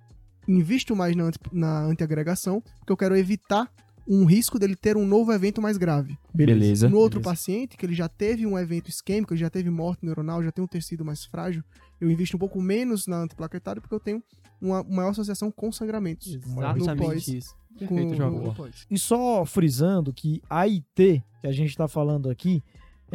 invisto 0.48 0.96
mais 0.96 1.16
na, 1.16 1.24
anti, 1.26 1.40
na 1.52 1.86
antiagregação, 1.86 2.62
porque 2.80 2.92
eu 2.92 2.98
quero 2.98 3.16
evitar 3.18 3.70
um 4.08 4.26
risco 4.26 4.60
dele 4.60 4.76
ter 4.76 4.98
um 4.98 5.06
novo 5.06 5.32
evento 5.32 5.62
mais 5.62 5.78
grave. 5.78 6.18
Beleza. 6.34 6.90
No 6.90 6.98
outro 6.98 7.20
beleza. 7.22 7.32
paciente, 7.32 7.78
que 7.78 7.86
ele 7.86 7.94
já 7.96 8.10
teve 8.10 8.46
um 8.46 8.58
evento 8.60 8.90
isquêmico, 8.90 9.34
ele 9.34 9.40
já 9.40 9.50
teve 9.50 9.70
morte 9.70 10.06
neuronal, 10.06 10.44
já 10.44 10.52
tem 10.52 10.64
um 10.64 10.68
tecido 10.68 11.06
mais 11.06 11.24
frágil, 11.24 11.64
eu 12.04 12.12
invisto 12.12 12.36
um 12.36 12.40
pouco 12.40 12.62
menos 12.62 13.08
na 13.08 13.18
antiplaquetária 13.24 13.82
porque 13.82 13.96
eu 13.96 14.00
tenho 14.00 14.22
uma 14.62 14.84
maior 14.84 15.10
associação 15.10 15.52
com 15.52 15.72
sangramentos. 15.72 16.36
No 16.36 16.56
pós- 16.56 16.78
Exatamente 16.78 17.38
isso. 17.38 17.56
com- 17.88 17.96
Perfeito, 17.96 18.54
pós. 18.56 18.86
E 18.90 18.98
só 19.00 19.46
frisando 19.46 20.14
que 20.14 20.42
AIT, 20.50 21.24
que 21.42 21.48
a 21.48 21.52
gente 21.52 21.76
tá 21.76 21.88
falando 21.88 22.30
aqui, 22.30 22.62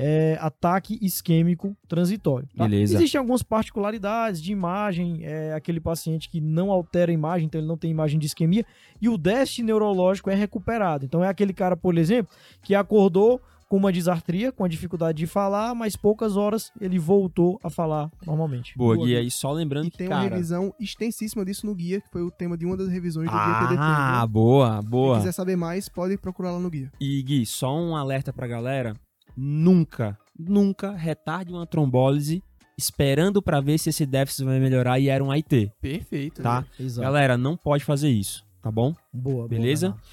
é 0.00 0.38
ataque 0.40 0.96
isquêmico 1.02 1.76
transitório. 1.88 2.48
tá? 2.56 2.64
Beleza. 2.68 2.94
Existem 2.96 3.18
algumas 3.18 3.42
particularidades 3.42 4.40
de 4.40 4.52
imagem, 4.52 5.24
é 5.24 5.52
aquele 5.54 5.80
paciente 5.80 6.28
que 6.28 6.40
não 6.40 6.70
altera 6.70 7.10
a 7.10 7.14
imagem, 7.14 7.46
então 7.46 7.60
ele 7.60 7.66
não 7.66 7.76
tem 7.76 7.90
imagem 7.90 8.18
de 8.18 8.26
isquemia, 8.26 8.64
e 9.00 9.08
o 9.08 9.18
déficit 9.18 9.62
neurológico 9.64 10.30
é 10.30 10.34
recuperado. 10.34 11.04
Então 11.04 11.22
é 11.24 11.28
aquele 11.28 11.52
cara, 11.52 11.76
por 11.76 11.96
exemplo, 11.98 12.32
que 12.62 12.74
acordou 12.76 13.40
com 13.68 13.76
uma 13.76 13.92
disartria, 13.92 14.50
com 14.50 14.64
a 14.64 14.68
dificuldade 14.68 15.18
de 15.18 15.26
falar, 15.26 15.74
mas 15.74 15.94
poucas 15.94 16.36
horas 16.36 16.72
ele 16.80 16.98
voltou 16.98 17.60
a 17.62 17.68
falar 17.68 18.10
normalmente. 18.26 18.72
Boa, 18.76 18.94
Boa, 18.94 19.06
Gui. 19.06 19.12
Gui. 19.14 19.20
Aí 19.20 19.30
só 19.30 19.52
lembrando 19.52 19.88
E 19.88 19.90
que, 19.90 19.98
tem 19.98 20.06
uma 20.08 20.16
cara... 20.16 20.28
revisão 20.30 20.74
extensíssima 20.80 21.44
disso 21.44 21.66
no 21.66 21.74
guia, 21.74 22.00
que 22.00 22.08
foi 22.10 22.22
o 22.22 22.30
tema 22.30 22.56
de 22.56 22.64
uma 22.64 22.76
das 22.76 22.88
revisões 22.88 23.26
do 23.30 23.36
guia 23.36 23.58
TDT. 23.60 23.76
Ah, 23.78 24.26
boa, 24.26 24.80
boa. 24.82 25.18
quiser 25.18 25.32
saber 25.32 25.56
mais, 25.56 25.88
pode 25.88 26.16
procurar 26.16 26.52
lá 26.52 26.58
no 26.58 26.70
guia. 26.70 26.90
E 27.00 27.22
Gui, 27.22 27.44
só 27.44 27.78
um 27.78 27.94
alerta 27.94 28.32
pra 28.32 28.46
galera: 28.46 28.94
nunca, 29.36 30.18
nunca 30.38 30.92
retarde 30.92 31.52
uma 31.52 31.66
trombólise 31.66 32.42
esperando 32.76 33.42
pra 33.42 33.60
ver 33.60 33.76
se 33.78 33.90
esse 33.90 34.06
déficit 34.06 34.44
vai 34.44 34.60
melhorar 34.60 34.98
e 34.98 35.08
era 35.08 35.22
um 35.22 35.30
AIT, 35.30 35.72
Perfeito. 35.80 36.42
tá? 36.42 36.64
Exato. 36.78 37.04
Galera, 37.04 37.36
não 37.36 37.56
pode 37.56 37.84
fazer 37.84 38.08
isso, 38.08 38.44
tá 38.62 38.70
bom? 38.70 38.94
Boa, 39.12 39.34
boa, 39.36 39.48
Beleza? 39.48 39.88
Bernardo. 39.88 40.08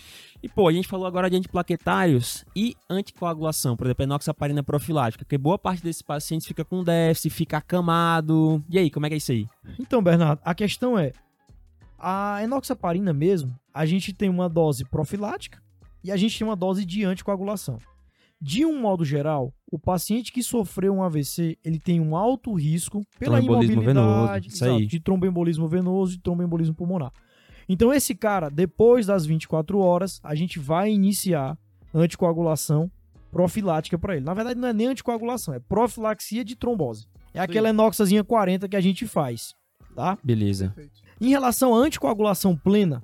E 0.45 0.47
pô, 0.47 0.67
a 0.67 0.71
gente 0.71 0.87
falou 0.87 1.07
agora 1.07 1.27
de 1.27 1.35
antiplaquetários 1.35 2.45
e 2.55 2.75
anticoagulação, 2.87 3.75
por 3.75 3.87
exemplo, 3.87 4.03
enoxaparina 4.03 4.61
profilática, 4.61 5.25
porque 5.25 5.39
boa 5.39 5.57
parte 5.57 5.81
desses 5.81 6.03
pacientes 6.03 6.45
fica 6.45 6.63
com 6.63 6.83
déficit, 6.83 7.31
fica 7.33 7.57
acamado. 7.57 8.63
E 8.69 8.77
aí, 8.77 8.91
como 8.91 9.07
é 9.07 9.09
que 9.09 9.15
é 9.15 9.17
isso 9.17 9.31
aí? 9.31 9.47
Então, 9.79 10.03
Bernardo, 10.03 10.39
a 10.45 10.53
questão 10.53 10.99
é: 10.99 11.13
a 11.97 12.43
enoxaparina 12.43 13.11
mesmo, 13.11 13.59
a 13.73 13.87
gente 13.87 14.13
tem 14.13 14.29
uma 14.29 14.47
dose 14.47 14.85
profilática 14.85 15.59
e 16.03 16.11
a 16.11 16.15
gente 16.15 16.37
tem 16.37 16.45
uma 16.45 16.55
dose 16.55 16.85
de 16.85 17.03
anticoagulação. 17.03 17.79
De 18.39 18.63
um 18.63 18.79
modo 18.79 19.03
geral, 19.03 19.51
o 19.71 19.79
paciente 19.79 20.31
que 20.31 20.43
sofreu 20.43 20.93
um 20.93 21.01
AVC, 21.01 21.57
ele 21.65 21.79
tem 21.79 21.99
um 21.99 22.15
alto 22.15 22.53
risco 22.53 23.01
pela 23.17 23.39
imobilidade, 23.39 23.83
venoso, 23.83 24.33
exato, 24.45 24.85
de 24.85 24.99
tromboembolismo 24.99 25.67
venoso 25.67 26.13
e 26.13 26.19
tromboembolismo 26.19 26.75
pulmonar. 26.75 27.11
Então, 27.67 27.93
esse 27.93 28.13
cara, 28.13 28.49
depois 28.49 29.05
das 29.05 29.25
24 29.25 29.79
horas, 29.79 30.19
a 30.23 30.35
gente 30.35 30.59
vai 30.59 30.91
iniciar 30.91 31.57
anticoagulação 31.93 32.91
profilática 33.31 33.97
para 33.97 34.15
ele. 34.15 34.25
Na 34.25 34.33
verdade, 34.33 34.59
não 34.59 34.67
é 34.67 34.73
nem 34.73 34.87
anticoagulação, 34.87 35.53
é 35.53 35.59
profilaxia 35.59 36.43
de 36.45 36.55
trombose. 36.55 37.07
É 37.33 37.39
aquela 37.39 37.69
enoxazinha 37.69 38.23
40 38.23 38.69
que 38.69 38.75
a 38.77 38.81
gente 38.81 39.05
faz, 39.05 39.53
tá? 39.93 40.17
Beleza. 40.23 40.69
Perfeito. 40.69 41.01
Em 41.19 41.29
relação 41.29 41.75
à 41.75 41.77
anticoagulação 41.79 42.55
plena, 42.55 43.03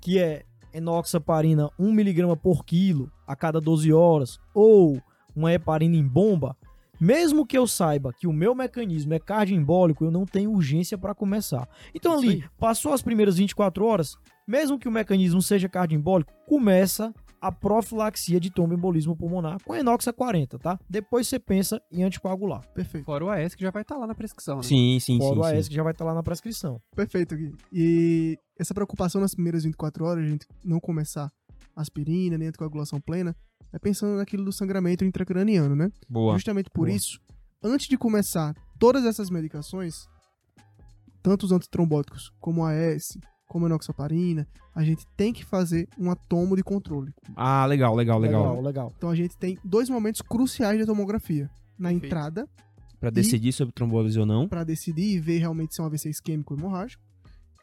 que 0.00 0.18
é 0.18 0.44
enoxaparina 0.72 1.68
1mg 1.80 2.36
por 2.36 2.64
quilo 2.64 3.10
a 3.26 3.34
cada 3.34 3.60
12 3.60 3.92
horas, 3.92 4.38
ou 4.54 5.00
uma 5.34 5.52
heparina 5.52 5.96
em 5.96 6.06
bomba, 6.06 6.56
mesmo 7.02 7.44
que 7.44 7.58
eu 7.58 7.66
saiba 7.66 8.12
que 8.12 8.28
o 8.28 8.32
meu 8.32 8.54
mecanismo 8.54 9.12
é 9.12 9.18
cardioembólico, 9.18 10.04
eu 10.04 10.10
não 10.12 10.24
tenho 10.24 10.52
urgência 10.52 10.96
para 10.96 11.12
começar. 11.12 11.68
Então 11.92 12.16
ali, 12.16 12.44
passou 12.56 12.92
as 12.92 13.02
primeiras 13.02 13.38
24 13.38 13.84
horas, 13.84 14.16
mesmo 14.46 14.78
que 14.78 14.86
o 14.86 14.92
mecanismo 14.92 15.42
seja 15.42 15.68
cardioembólico, 15.68 16.32
começa 16.46 17.12
a 17.40 17.50
profilaxia 17.50 18.38
de 18.38 18.52
tromboembolismo 18.52 19.16
pulmonar 19.16 19.58
com 19.64 19.74
enoxa 19.74 20.12
40, 20.12 20.60
tá? 20.60 20.78
Depois 20.88 21.26
você 21.26 21.40
pensa 21.40 21.82
em 21.90 22.04
anticoagular. 22.04 22.64
Perfeito. 22.72 23.04
Fora 23.04 23.24
o 23.24 23.30
AS 23.30 23.56
que 23.56 23.64
já 23.64 23.72
vai 23.72 23.82
estar 23.82 23.96
lá 23.96 24.06
na 24.06 24.14
prescrição, 24.14 24.58
né? 24.58 24.62
Sim, 24.62 25.00
sim, 25.00 25.18
Fora 25.18 25.40
o 25.40 25.42
sim. 25.42 25.56
AS 25.56 25.64
sim. 25.64 25.70
que 25.70 25.74
já 25.74 25.82
vai 25.82 25.90
estar 25.90 26.04
lá 26.04 26.14
na 26.14 26.22
prescrição. 26.22 26.80
Perfeito, 26.94 27.34
Gui. 27.34 27.52
E 27.72 28.38
essa 28.56 28.72
preocupação 28.72 29.20
nas 29.20 29.34
primeiras 29.34 29.64
24 29.64 30.04
horas, 30.04 30.24
a 30.24 30.28
gente 30.28 30.46
não 30.64 30.78
começar 30.78 31.32
aspirina, 31.74 32.38
nem 32.38 32.48
anticoagulação 32.48 33.00
plena, 33.00 33.34
é 33.72 33.78
pensando 33.78 34.16
naquilo 34.16 34.44
do 34.44 34.52
sangramento 34.52 35.04
intracraniano, 35.04 35.74
né? 35.74 35.90
Boa. 36.08 36.34
Justamente 36.34 36.70
por 36.70 36.86
Boa. 36.86 36.96
isso, 36.96 37.18
antes 37.62 37.86
de 37.88 37.96
começar 37.96 38.54
todas 38.78 39.04
essas 39.04 39.30
medicações, 39.30 40.06
tanto 41.22 41.46
os 41.46 41.52
antitrombóticos 41.52 42.32
como 42.40 42.64
a 42.64 42.70
AS, 42.72 43.16
como 43.46 43.66
a 43.66 43.68
enoxaparina, 43.68 44.46
a 44.74 44.82
gente 44.82 45.06
tem 45.16 45.32
que 45.32 45.44
fazer 45.44 45.88
uma 45.98 46.16
tomo 46.16 46.56
de 46.56 46.62
controle. 46.62 47.12
Ah, 47.36 47.64
legal, 47.66 47.94
legal, 47.94 48.18
legal. 48.18 48.42
Legal, 48.42 48.62
legal. 48.62 48.92
Então 48.96 49.10
a 49.10 49.14
gente 49.14 49.36
tem 49.36 49.58
dois 49.64 49.88
momentos 49.88 50.22
cruciais 50.22 50.78
da 50.78 50.86
tomografia. 50.86 51.50
Na 51.78 51.88
Perfeito. 51.88 52.06
entrada, 52.06 52.48
Pra 53.02 53.10
decidir 53.10 53.52
sobre 53.52 53.74
trombose 53.74 54.16
ou 54.16 54.24
não. 54.24 54.46
Pra 54.48 54.62
decidir 54.62 55.16
e 55.16 55.18
ver 55.18 55.38
realmente 55.38 55.74
se 55.74 55.80
é 55.80 55.84
um 55.84 55.88
AVC 55.88 56.08
isquêmico 56.08 56.54
ou 56.54 56.60
hemorrágico. 56.60 57.02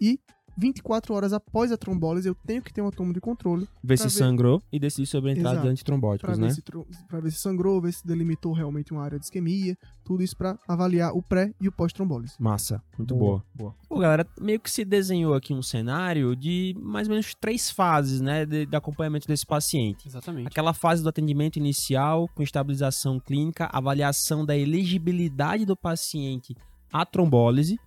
E 0.01 0.19
24 0.57 1.13
horas 1.13 1.33
após 1.33 1.71
a 1.71 1.77
trombólise, 1.77 2.27
eu 2.27 2.35
tenho 2.45 2.61
que 2.61 2.73
ter 2.73 2.81
uma 2.81 2.91
toma 2.91 3.13
de 3.13 3.19
controle 3.21 3.67
Ver 3.83 3.97
se 3.97 4.03
ver- 4.05 4.09
sangrou 4.09 4.61
e 4.71 4.79
decidir 4.79 5.07
sobre 5.07 5.29
a 5.29 5.33
entrada 5.33 5.51
Exato. 5.55 5.67
de 5.67 5.71
antitrombóticos, 5.71 6.35
pra 6.37 6.45
né? 6.47 6.53
ver, 6.53 6.61
tro- 6.61 6.87
pra 7.07 7.19
ver 7.19 7.31
se 7.31 7.37
sangrou, 7.39 7.81
ver 7.81 7.93
se 7.93 8.05
delimitou 8.05 8.53
realmente 8.53 8.91
uma 8.91 9.03
área 9.03 9.17
de 9.19 9.25
isquemia. 9.25 9.77
Tudo 10.03 10.23
isso 10.23 10.35
pra 10.35 10.57
avaliar 10.67 11.13
o 11.13 11.21
pré 11.21 11.53
e 11.61 11.67
o 11.67 11.71
pós-trombólise. 11.71 12.33
Massa, 12.39 12.81
muito 12.97 13.15
Boa, 13.15 13.43
boa. 13.53 13.75
Pô, 13.87 13.99
galera, 13.99 14.25
meio 14.41 14.59
que 14.59 14.71
se 14.71 14.83
desenhou 14.83 15.35
aqui 15.35 15.53
um 15.53 15.61
cenário 15.61 16.35
de 16.35 16.75
mais 16.81 17.07
ou 17.07 17.11
menos 17.11 17.35
três 17.35 17.69
fases, 17.69 18.19
né, 18.19 18.43
de, 18.45 18.65
de 18.65 18.75
acompanhamento 18.75 19.27
desse 19.27 19.45
paciente. 19.45 20.07
Exatamente. 20.07 20.47
Aquela 20.47 20.73
fase 20.73 21.03
do 21.03 21.09
atendimento 21.09 21.57
inicial, 21.57 22.27
com 22.35 22.41
estabilização 22.41 23.19
clínica, 23.19 23.69
avaliação 23.71 24.43
da 24.43 24.57
elegibilidade 24.57 25.65
do 25.65 25.77
paciente 25.77 26.55
à 26.91 27.05
trombólise, 27.05 27.77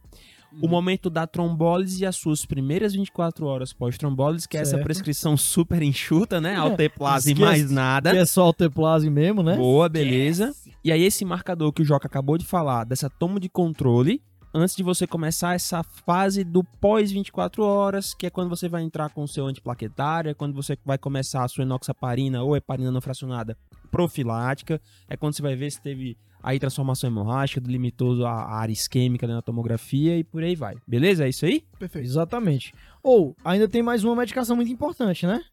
o 0.61 0.69
momento 0.69 1.09
da 1.09 1.27
trombólise 1.27 2.03
e 2.03 2.07
as 2.07 2.17
suas 2.17 2.45
primeiras 2.45 2.93
24 2.93 3.47
horas 3.47 3.73
pós-trombólise, 3.73 4.49
que 4.49 4.57
é 4.57 4.61
essa 4.61 4.79
prescrição 4.79 5.37
super 5.37 5.83
enxuta, 5.83 6.41
né? 6.41 6.55
É, 6.55 6.57
Alteplase 6.57 7.31
e 7.31 7.33
esquece 7.33 7.51
mais 7.51 7.71
nada. 7.71 8.11
Que 8.11 8.19
é 8.19 8.27
só 8.27 8.49
o 8.49 8.53
teplase 8.53 9.09
mesmo, 9.09 9.43
né? 9.43 9.57
Boa, 9.57 9.89
beleza. 9.89 10.55
E 10.85 10.93
aí 10.93 11.03
esse 11.03 11.25
marcador 11.25 11.73
que 11.73 11.83
o 11.83 11.85
Joca 11.85 12.07
acabou 12.07 12.37
de 12.37 12.45
falar, 12.45 12.85
dessa 12.85 13.09
toma 13.09 13.41
de 13.41 13.49
controle, 13.49 14.23
antes 14.55 14.77
de 14.77 14.83
você 14.83 15.07
começar 15.07 15.55
essa 15.55 15.83
fase 15.83 16.45
do 16.45 16.63
pós 16.63 17.11
24 17.11 17.63
horas, 17.63 18.15
que 18.15 18.27
é 18.27 18.31
quando 18.31 18.49
você 18.49 18.69
vai 18.69 18.83
entrar 18.83 19.11
com 19.11 19.23
o 19.23 19.29
seu 19.29 19.47
antiplaquetário, 19.47 20.31
é 20.31 20.35
quando 20.35 20.55
você 20.55 20.77
vai 20.85 20.99
começar 20.99 21.45
a 21.45 21.49
sua 21.49 21.63
enoxaparina 21.63 22.43
ou 22.43 22.57
heparina 22.57 22.91
não 22.91 23.01
fracionada 23.01 23.57
profilática, 23.93 24.81
é 25.07 25.17
quando 25.17 25.37
você 25.37 25.43
vai 25.43 25.55
ver 25.55 25.71
se 25.71 25.81
teve 25.81 26.17
aí 26.43 26.59
transformação 26.59 27.09
hemorrágica, 27.09 27.61
delimitou 27.61 28.27
a 28.27 28.33
a 28.33 28.57
área 28.57 28.73
isquêmica 28.73 29.27
na 29.27 29.43
tomografia 29.43 30.19
e 30.19 30.25
por 30.25 30.43
aí 30.43 30.57
vai. 30.57 30.75
Beleza? 30.89 31.27
É 31.27 31.29
isso 31.29 31.45
aí? 31.45 31.63
Perfeito. 31.79 32.07
Exatamente. 32.07 32.75
Ou, 33.03 33.37
ainda 33.45 33.69
tem 33.69 33.83
mais 33.83 34.03
uma 34.03 34.17
medicação 34.17 34.57
muito 34.57 34.73
importante, 34.73 35.27
né? 35.27 35.45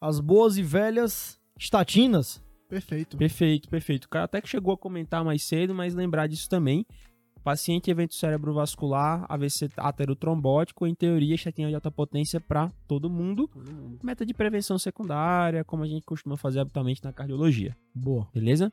As 0.00 0.20
boas 0.20 0.58
e 0.58 0.62
velhas 0.62 1.40
estatinas. 1.58 2.40
Perfeito. 2.68 3.16
Perfeito, 3.16 3.68
perfeito. 3.68 4.04
O 4.04 4.08
cara 4.08 4.26
até 4.26 4.40
que 4.40 4.48
chegou 4.48 4.74
a 4.74 4.78
comentar 4.78 5.24
mais 5.24 5.42
cedo, 5.42 5.74
mas 5.74 5.94
lembrar 5.94 6.26
disso 6.26 6.48
também. 6.48 6.86
Paciente 7.48 7.90
evento 7.90 8.14
cerebrovascular, 8.14 9.24
AVC 9.26 9.70
aterotrombótico, 9.78 10.86
em 10.86 10.94
teoria, 10.94 11.34
estatina 11.34 11.70
de 11.70 11.74
alta 11.74 11.90
potência 11.90 12.38
para 12.38 12.70
todo 12.86 13.08
mundo. 13.08 13.48
Meta 14.02 14.26
de 14.26 14.34
prevenção 14.34 14.78
secundária, 14.78 15.64
como 15.64 15.82
a 15.82 15.86
gente 15.86 16.04
costuma 16.04 16.36
fazer 16.36 16.60
habitualmente 16.60 17.02
na 17.02 17.10
cardiologia. 17.10 17.74
Boa. 17.94 18.28
Beleza? 18.34 18.70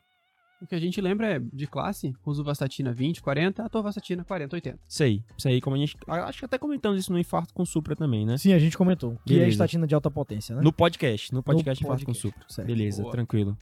O 0.61 0.67
que 0.67 0.75
a 0.75 0.79
gente 0.79 0.99
lembra 0.99 1.37
é 1.37 1.39
de 1.39 1.65
classe, 1.67 2.13
rosuvastatina 2.21 2.91
20, 2.91 3.21
40, 3.21 3.63
atorvastatina 3.63 4.25
40, 4.25 4.57
80. 4.57 4.79
Isso 4.89 5.03
aí. 5.03 5.23
Isso 5.37 5.47
aí, 5.47 5.61
como 5.61 5.77
a 5.77 5.79
gente. 5.79 5.95
Acho 6.05 6.39
que 6.39 6.45
até 6.45 6.57
comentamos 6.57 6.99
isso 6.99 7.13
no 7.13 7.17
infarto 7.19 7.53
com 7.53 7.63
Supra 7.63 7.95
também, 7.95 8.25
né? 8.25 8.37
Sim, 8.37 8.51
a 8.51 8.59
gente 8.59 8.77
comentou. 8.77 9.17
Que 9.25 9.35
é 9.35 9.37
Beleza. 9.37 9.51
estatina 9.51 9.87
de 9.87 9.95
alta 9.95 10.11
potência, 10.11 10.53
né? 10.53 10.61
No 10.61 10.73
podcast. 10.73 11.33
No 11.33 11.41
podcast 11.41 11.81
No 11.81 11.87
infarto 11.87 12.05
com 12.05 12.11
podcast, 12.11 12.27
Supra. 12.39 12.53
certo. 12.53 12.67
Beleza, 12.67 13.03
Boa. 13.03 13.13
tranquilo. 13.13 13.57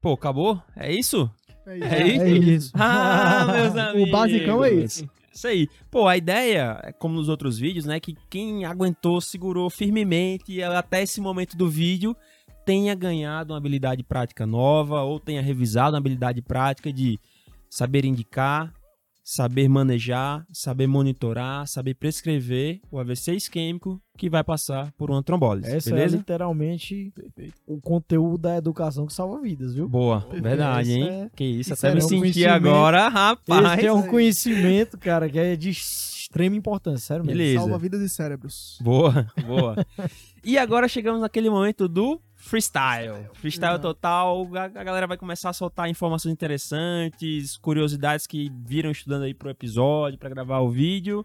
Pô, 0.00 0.14
acabou? 0.14 0.60
É 0.76 0.92
isso? 0.92 1.30
É 1.66 1.76
isso. 1.76 1.94
É 1.94 2.08
isso? 2.08 2.22
É 2.24 2.28
isso. 2.28 2.72
Ah, 2.74 3.46
meus 3.52 3.76
amigos. 3.76 4.08
O 4.08 4.10
basicão 4.10 4.64
é 4.64 4.72
esse. 4.72 5.08
Isso 5.32 5.46
aí. 5.46 5.68
Pô, 5.90 6.06
a 6.06 6.16
ideia, 6.16 6.78
é 6.82 6.92
como 6.92 7.14
nos 7.14 7.28
outros 7.28 7.58
vídeos, 7.58 7.86
né, 7.86 7.98
que 7.98 8.16
quem 8.28 8.64
aguentou, 8.64 9.20
segurou 9.20 9.70
firmemente 9.70 10.52
e 10.52 10.62
até 10.62 11.02
esse 11.02 11.20
momento 11.20 11.56
do 11.56 11.68
vídeo 11.68 12.14
tenha 12.64 12.94
ganhado 12.94 13.52
uma 13.52 13.58
habilidade 13.58 14.02
prática 14.02 14.46
nova 14.46 15.02
ou 15.02 15.18
tenha 15.18 15.42
revisado 15.42 15.94
uma 15.94 15.98
habilidade 15.98 16.40
prática 16.42 16.92
de 16.92 17.18
saber 17.68 18.04
indicar, 18.04 18.72
saber 19.22 19.68
manejar, 19.68 20.44
saber 20.52 20.86
monitorar, 20.86 21.66
saber 21.66 21.94
prescrever 21.94 22.80
o 22.90 22.98
AVC 22.98 23.34
isquêmico 23.34 24.00
que 24.18 24.28
vai 24.28 24.42
passar 24.44 24.92
por 24.92 25.10
uma 25.10 25.22
trombólise. 25.22 25.70
Essa 25.70 25.90
beleza? 25.90 26.16
é 26.16 26.18
literalmente 26.18 27.12
o 27.66 27.80
conteúdo 27.80 28.38
da 28.38 28.56
educação 28.56 29.06
que 29.06 29.12
salva 29.12 29.40
vidas, 29.40 29.74
viu? 29.74 29.88
Boa, 29.88 30.26
verdade, 30.40 30.92
hein? 30.92 31.08
É- 31.08 31.30
Que 31.34 31.44
isso, 31.44 31.72
isso 31.72 31.74
até 31.74 31.92
é 31.92 31.94
me 31.98 32.04
um 32.04 32.08
senti 32.08 32.44
agora, 32.46 33.08
rapaz. 33.08 33.78
Esse 33.78 33.86
é 33.86 33.92
um 33.92 34.02
conhecimento, 34.02 34.98
cara, 34.98 35.28
que 35.28 35.38
é 35.38 35.56
de 35.56 35.70
extrema 35.70 36.56
importância, 36.56 37.06
sério 37.06 37.24
mesmo. 37.24 37.38
Beleza. 37.38 37.60
Salva 37.60 37.78
vidas 37.78 38.00
e 38.02 38.08
cérebros. 38.08 38.78
Boa, 38.82 39.26
boa. 39.46 39.76
e 40.44 40.58
agora 40.58 40.88
chegamos 40.88 41.20
naquele 41.20 41.48
momento 41.48 41.88
do 41.88 42.20
freestyle. 42.42 43.28
Freestyle 43.34 43.74
Exato. 43.74 43.94
total. 43.94 44.48
A, 44.56 44.64
a 44.64 44.84
galera 44.84 45.06
vai 45.06 45.16
começar 45.16 45.50
a 45.50 45.52
soltar 45.52 45.88
informações 45.88 46.32
interessantes, 46.32 47.56
curiosidades 47.56 48.26
que 48.26 48.50
viram 48.66 48.90
estudando 48.90 49.22
aí 49.22 49.32
pro 49.32 49.48
episódio, 49.48 50.18
pra 50.18 50.28
gravar 50.28 50.58
o 50.58 50.70
vídeo. 50.70 51.24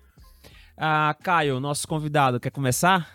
Ah, 0.78 1.16
Caio, 1.24 1.60
nosso 1.60 1.88
convidado, 1.88 2.40
quer 2.40 2.52
começar? 2.52 3.10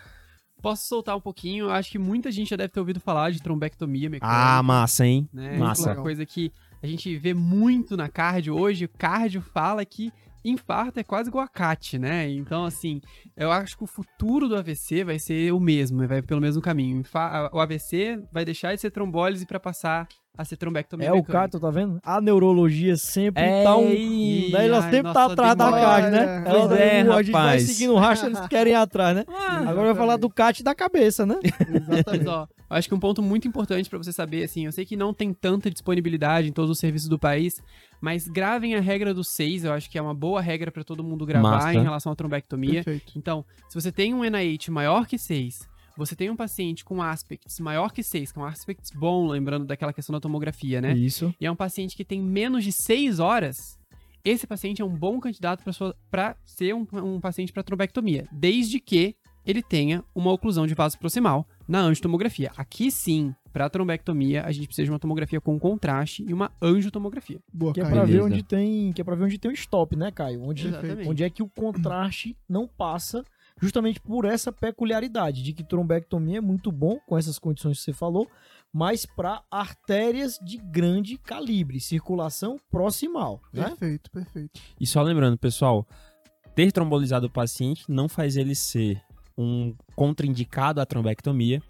Posso 0.61 0.85
soltar 0.87 1.15
um 1.15 1.21
pouquinho? 1.21 1.65
Eu 1.65 1.71
acho 1.71 1.89
que 1.89 1.97
muita 1.97 2.31
gente 2.31 2.49
já 2.49 2.55
deve 2.55 2.69
ter 2.69 2.79
ouvido 2.79 2.99
falar 2.99 3.31
de 3.31 3.41
trombectomia 3.41 4.09
mecânica. 4.09 4.57
Ah, 4.57 4.61
massa, 4.61 5.05
hein? 5.05 5.27
né? 5.33 5.57
Massa. 5.57 5.93
Uma 5.93 6.01
coisa 6.01 6.25
que 6.25 6.51
a 6.81 6.87
gente 6.87 7.17
vê 7.17 7.33
muito 7.33 7.95
na 7.97 8.09
cardio 8.09 8.55
hoje. 8.55 8.85
O 8.85 8.89
cardio 8.89 9.41
fala 9.41 9.83
que 9.85 10.11
infarto 10.43 10.99
é 10.99 11.03
quase 11.03 11.29
igual 11.29 11.45
a 11.45 11.47
CAT, 11.47 11.97
né? 11.97 12.29
Então, 12.29 12.65
assim, 12.65 12.99
eu 13.35 13.51
acho 13.51 13.77
que 13.77 13.83
o 13.83 13.87
futuro 13.87 14.47
do 14.47 14.55
AVC 14.55 15.03
vai 15.03 15.19
ser 15.19 15.51
o 15.51 15.59
mesmo, 15.59 16.07
vai 16.07 16.21
pelo 16.21 16.41
mesmo 16.41 16.61
caminho. 16.61 17.03
O 17.51 17.59
AVC 17.59 18.21
vai 18.31 18.43
deixar 18.43 18.75
de 18.75 18.81
ser 18.81 18.91
trombólise 18.91 19.45
para 19.45 19.59
passar 19.59 20.07
a 20.35 20.43
ser 20.43 20.57
trombectomia 20.57 21.07
É 21.07 21.11
o 21.11 21.15
mecânica. 21.17 21.33
Cato, 21.33 21.59
tá 21.59 21.69
vendo? 21.69 21.99
A 22.03 22.19
neurologia 22.19 22.97
sempre 22.97 23.43
É, 23.43 23.63
tá 23.63 23.77
um. 23.77 23.89
Ih, 23.91 24.49
Daí 24.51 24.67
ela 24.67 24.83
ai, 24.83 24.91
sempre 24.91 25.13
tá 25.13 25.19
nossa, 25.21 25.33
atrás 25.33 25.55
da 25.55 25.71
caixa, 25.71 26.09
né? 26.09 26.43
É, 26.45 26.49
Ela- 26.49 26.79
é, 26.79 27.01
a 27.01 27.03
gente 27.21 27.31
vai 27.31 27.41
rapaz. 27.43 27.61
seguindo 27.63 27.93
o 27.93 27.97
rastro, 27.99 28.29
eles 28.29 28.39
querem 28.47 28.73
ir 28.73 28.75
atrás, 28.75 29.15
né? 29.15 29.25
Ah, 29.53 29.57
Agora 29.69 29.87
vai 29.87 29.95
falar 29.95 30.17
do 30.17 30.29
CAT 30.29 30.63
da 30.63 30.73
cabeça, 30.73 31.25
né? 31.25 31.35
Exatamente. 31.69 32.27
ó, 32.27 32.43
eu 32.69 32.75
acho 32.77 32.87
que 32.89 32.95
um 32.95 32.99
ponto 32.99 33.21
muito 33.21 33.47
importante 33.47 33.87
pra 33.89 33.99
você 33.99 34.11
saber, 34.11 34.43
assim, 34.43 34.65
eu 34.65 34.71
sei 34.71 34.83
que 34.85 34.95
não 34.97 35.13
tem 35.13 35.31
tanta 35.31 35.69
disponibilidade 35.69 36.47
em 36.49 36.51
todos 36.51 36.71
os 36.71 36.79
serviços 36.79 37.07
do 37.07 37.19
país, 37.19 37.61
mas 38.01 38.27
gravem 38.27 38.73
a 38.75 38.81
regra 38.81 39.13
dos 39.13 39.29
seis, 39.29 39.63
eu 39.63 39.71
acho 39.71 39.87
que 39.89 39.97
é 39.99 40.01
uma 40.01 40.15
boa 40.15 40.41
regra 40.41 40.71
pra 40.71 40.83
todo 40.83 41.03
mundo 41.03 41.25
gravar 41.27 41.51
Massa. 41.51 41.73
em 41.75 41.83
relação 41.83 42.11
à 42.11 42.15
trombectomia. 42.15 42.83
Perfeito. 42.83 43.13
Então, 43.15 43.45
se 43.69 43.79
você 43.79 43.91
tem 43.91 44.13
um 44.15 44.23
NIH 44.23 44.71
maior 44.71 45.05
que 45.05 45.17
6, 45.19 45.69
você 45.97 46.15
tem 46.15 46.29
um 46.29 46.35
paciente 46.35 46.83
com 46.83 47.01
aspects 47.01 47.59
maior 47.59 47.91
que 47.91 48.03
6, 48.03 48.31
que 48.31 48.39
é 48.39 48.41
um 48.41 48.45
aspects 48.45 48.91
bom, 48.91 49.27
lembrando 49.27 49.65
daquela 49.65 49.93
questão 49.93 50.13
da 50.13 50.19
tomografia, 50.19 50.81
né? 50.81 50.93
Isso. 50.93 51.33
E 51.39 51.45
é 51.45 51.51
um 51.51 51.55
paciente 51.55 51.95
que 51.95 52.05
tem 52.05 52.21
menos 52.21 52.63
de 52.63 52.71
6 52.71 53.19
horas, 53.19 53.77
esse 54.23 54.47
paciente 54.47 54.81
é 54.81 54.85
um 54.85 54.95
bom 54.95 55.19
candidato 55.19 55.63
para 56.09 56.35
ser 56.45 56.73
um, 56.73 56.87
um 56.93 57.19
paciente 57.19 57.51
para 57.51 57.61
trombectomia, 57.61 58.27
desde 58.31 58.79
que 58.79 59.15
ele 59.45 59.61
tenha 59.61 60.03
uma 60.15 60.31
oclusão 60.31 60.65
de 60.65 60.73
vaso 60.73 60.97
proximal 60.97 61.45
na 61.67 61.81
angiotomografia. 61.81 62.51
Aqui 62.55 62.89
sim, 62.89 63.35
para 63.51 63.69
trombectomia, 63.69 64.43
a 64.45 64.51
gente 64.51 64.67
precisa 64.67 64.85
de 64.85 64.91
uma 64.91 64.99
tomografia 64.99 65.41
com 65.41 65.59
contraste 65.59 66.23
e 66.25 66.33
uma 66.33 66.51
angiotomografia. 66.61 67.39
Boa, 67.53 67.73
Que 67.73 67.81
é 67.81 67.85
pra 67.85 68.05
ver 68.05 68.21
onde 68.21 68.41
tem, 68.41 68.93
que 68.93 69.01
é 69.01 69.03
para 69.03 69.15
ver 69.15 69.25
onde 69.25 69.37
tem 69.37 69.51
o 69.51 69.53
stop, 69.53 69.95
né, 69.95 70.11
Caio? 70.11 70.41
Onde, 70.41 70.67
Exatamente. 70.67 71.09
onde 71.09 71.23
é 71.23 71.29
que 71.29 71.43
o 71.43 71.49
contraste 71.49 72.37
não 72.47 72.65
passa, 72.65 73.25
justamente 73.61 73.99
por 74.01 74.25
essa 74.25 74.51
peculiaridade 74.51 75.43
de 75.43 75.53
que 75.53 75.63
trombectomia 75.63 76.37
é 76.37 76.41
muito 76.41 76.71
bom 76.71 76.99
com 77.07 77.17
essas 77.17 77.39
condições 77.39 77.77
que 77.77 77.83
você 77.83 77.93
falou, 77.93 78.27
mas 78.71 79.05
para 79.05 79.43
artérias 79.51 80.39
de 80.43 80.57
grande 80.57 81.17
calibre, 81.17 81.79
circulação 81.79 82.59
proximal, 82.71 83.41
né? 83.53 83.65
Perfeito, 83.65 84.11
perfeito. 84.11 84.59
E 84.79 84.87
só 84.87 85.01
lembrando, 85.01 85.37
pessoal, 85.37 85.87
ter 86.55 86.71
trombolizado 86.71 87.27
o 87.27 87.31
paciente 87.31 87.85
não 87.87 88.09
faz 88.09 88.35
ele 88.35 88.55
ser 88.55 89.01
um 89.37 89.75
contraindicado 89.95 90.79
à 90.79 90.85
trombectomia. 90.85 91.61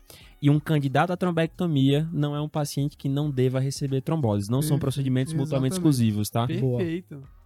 E 0.41 0.49
um 0.49 0.59
candidato 0.59 1.11
à 1.13 1.17
trombectomia 1.17 2.07
não 2.11 2.35
é 2.35 2.41
um 2.41 2.49
paciente 2.49 2.97
que 2.97 3.07
não 3.07 3.31
deva 3.31 3.59
receber 3.59 4.01
trombose. 4.01 4.51
Não 4.51 4.61
são 4.61 4.71
Perfeito, 4.71 4.81
procedimentos 4.81 5.33
mutuamente 5.33 5.73
exatamente. 5.73 5.97
exclusivos, 5.97 6.29
tá? 6.29 6.45
Boa. 6.59 6.81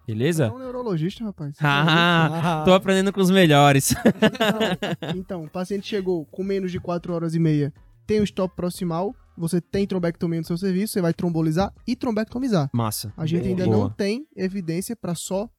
Perfeito. 0.07 0.11
É 0.11 0.13
Beleza? 0.13 0.53
um 0.53 0.59
neurologista, 0.59 1.23
rapaz. 1.23 1.55
Ah, 1.59 2.63
tô 2.65 2.71
aprendendo 2.73 3.11
com 3.11 3.21
os 3.21 3.29
melhores. 3.29 3.91
Então, 3.91 5.15
então, 5.15 5.43
o 5.43 5.49
paciente 5.49 5.85
chegou 5.87 6.25
com 6.25 6.43
menos 6.43 6.71
de 6.71 6.79
4 6.79 7.13
horas 7.13 7.35
e 7.35 7.39
meia, 7.39 7.73
tem 8.05 8.21
o 8.21 8.23
stop 8.23 8.55
proximal, 8.55 9.13
você 9.37 9.59
tem 9.59 9.85
trombectomia 9.85 10.39
no 10.39 10.45
seu 10.45 10.57
serviço, 10.57 10.93
você 10.93 11.01
vai 11.01 11.13
trombolizar 11.13 11.73
e 11.85 11.95
trombectomizar. 11.95 12.69
Massa. 12.73 13.13
A 13.17 13.25
gente 13.25 13.41
Boa. 13.41 13.49
ainda 13.49 13.65
Boa. 13.65 13.77
não 13.77 13.89
tem 13.89 14.25
evidência 14.35 14.95
para 14.95 15.13
só 15.13 15.49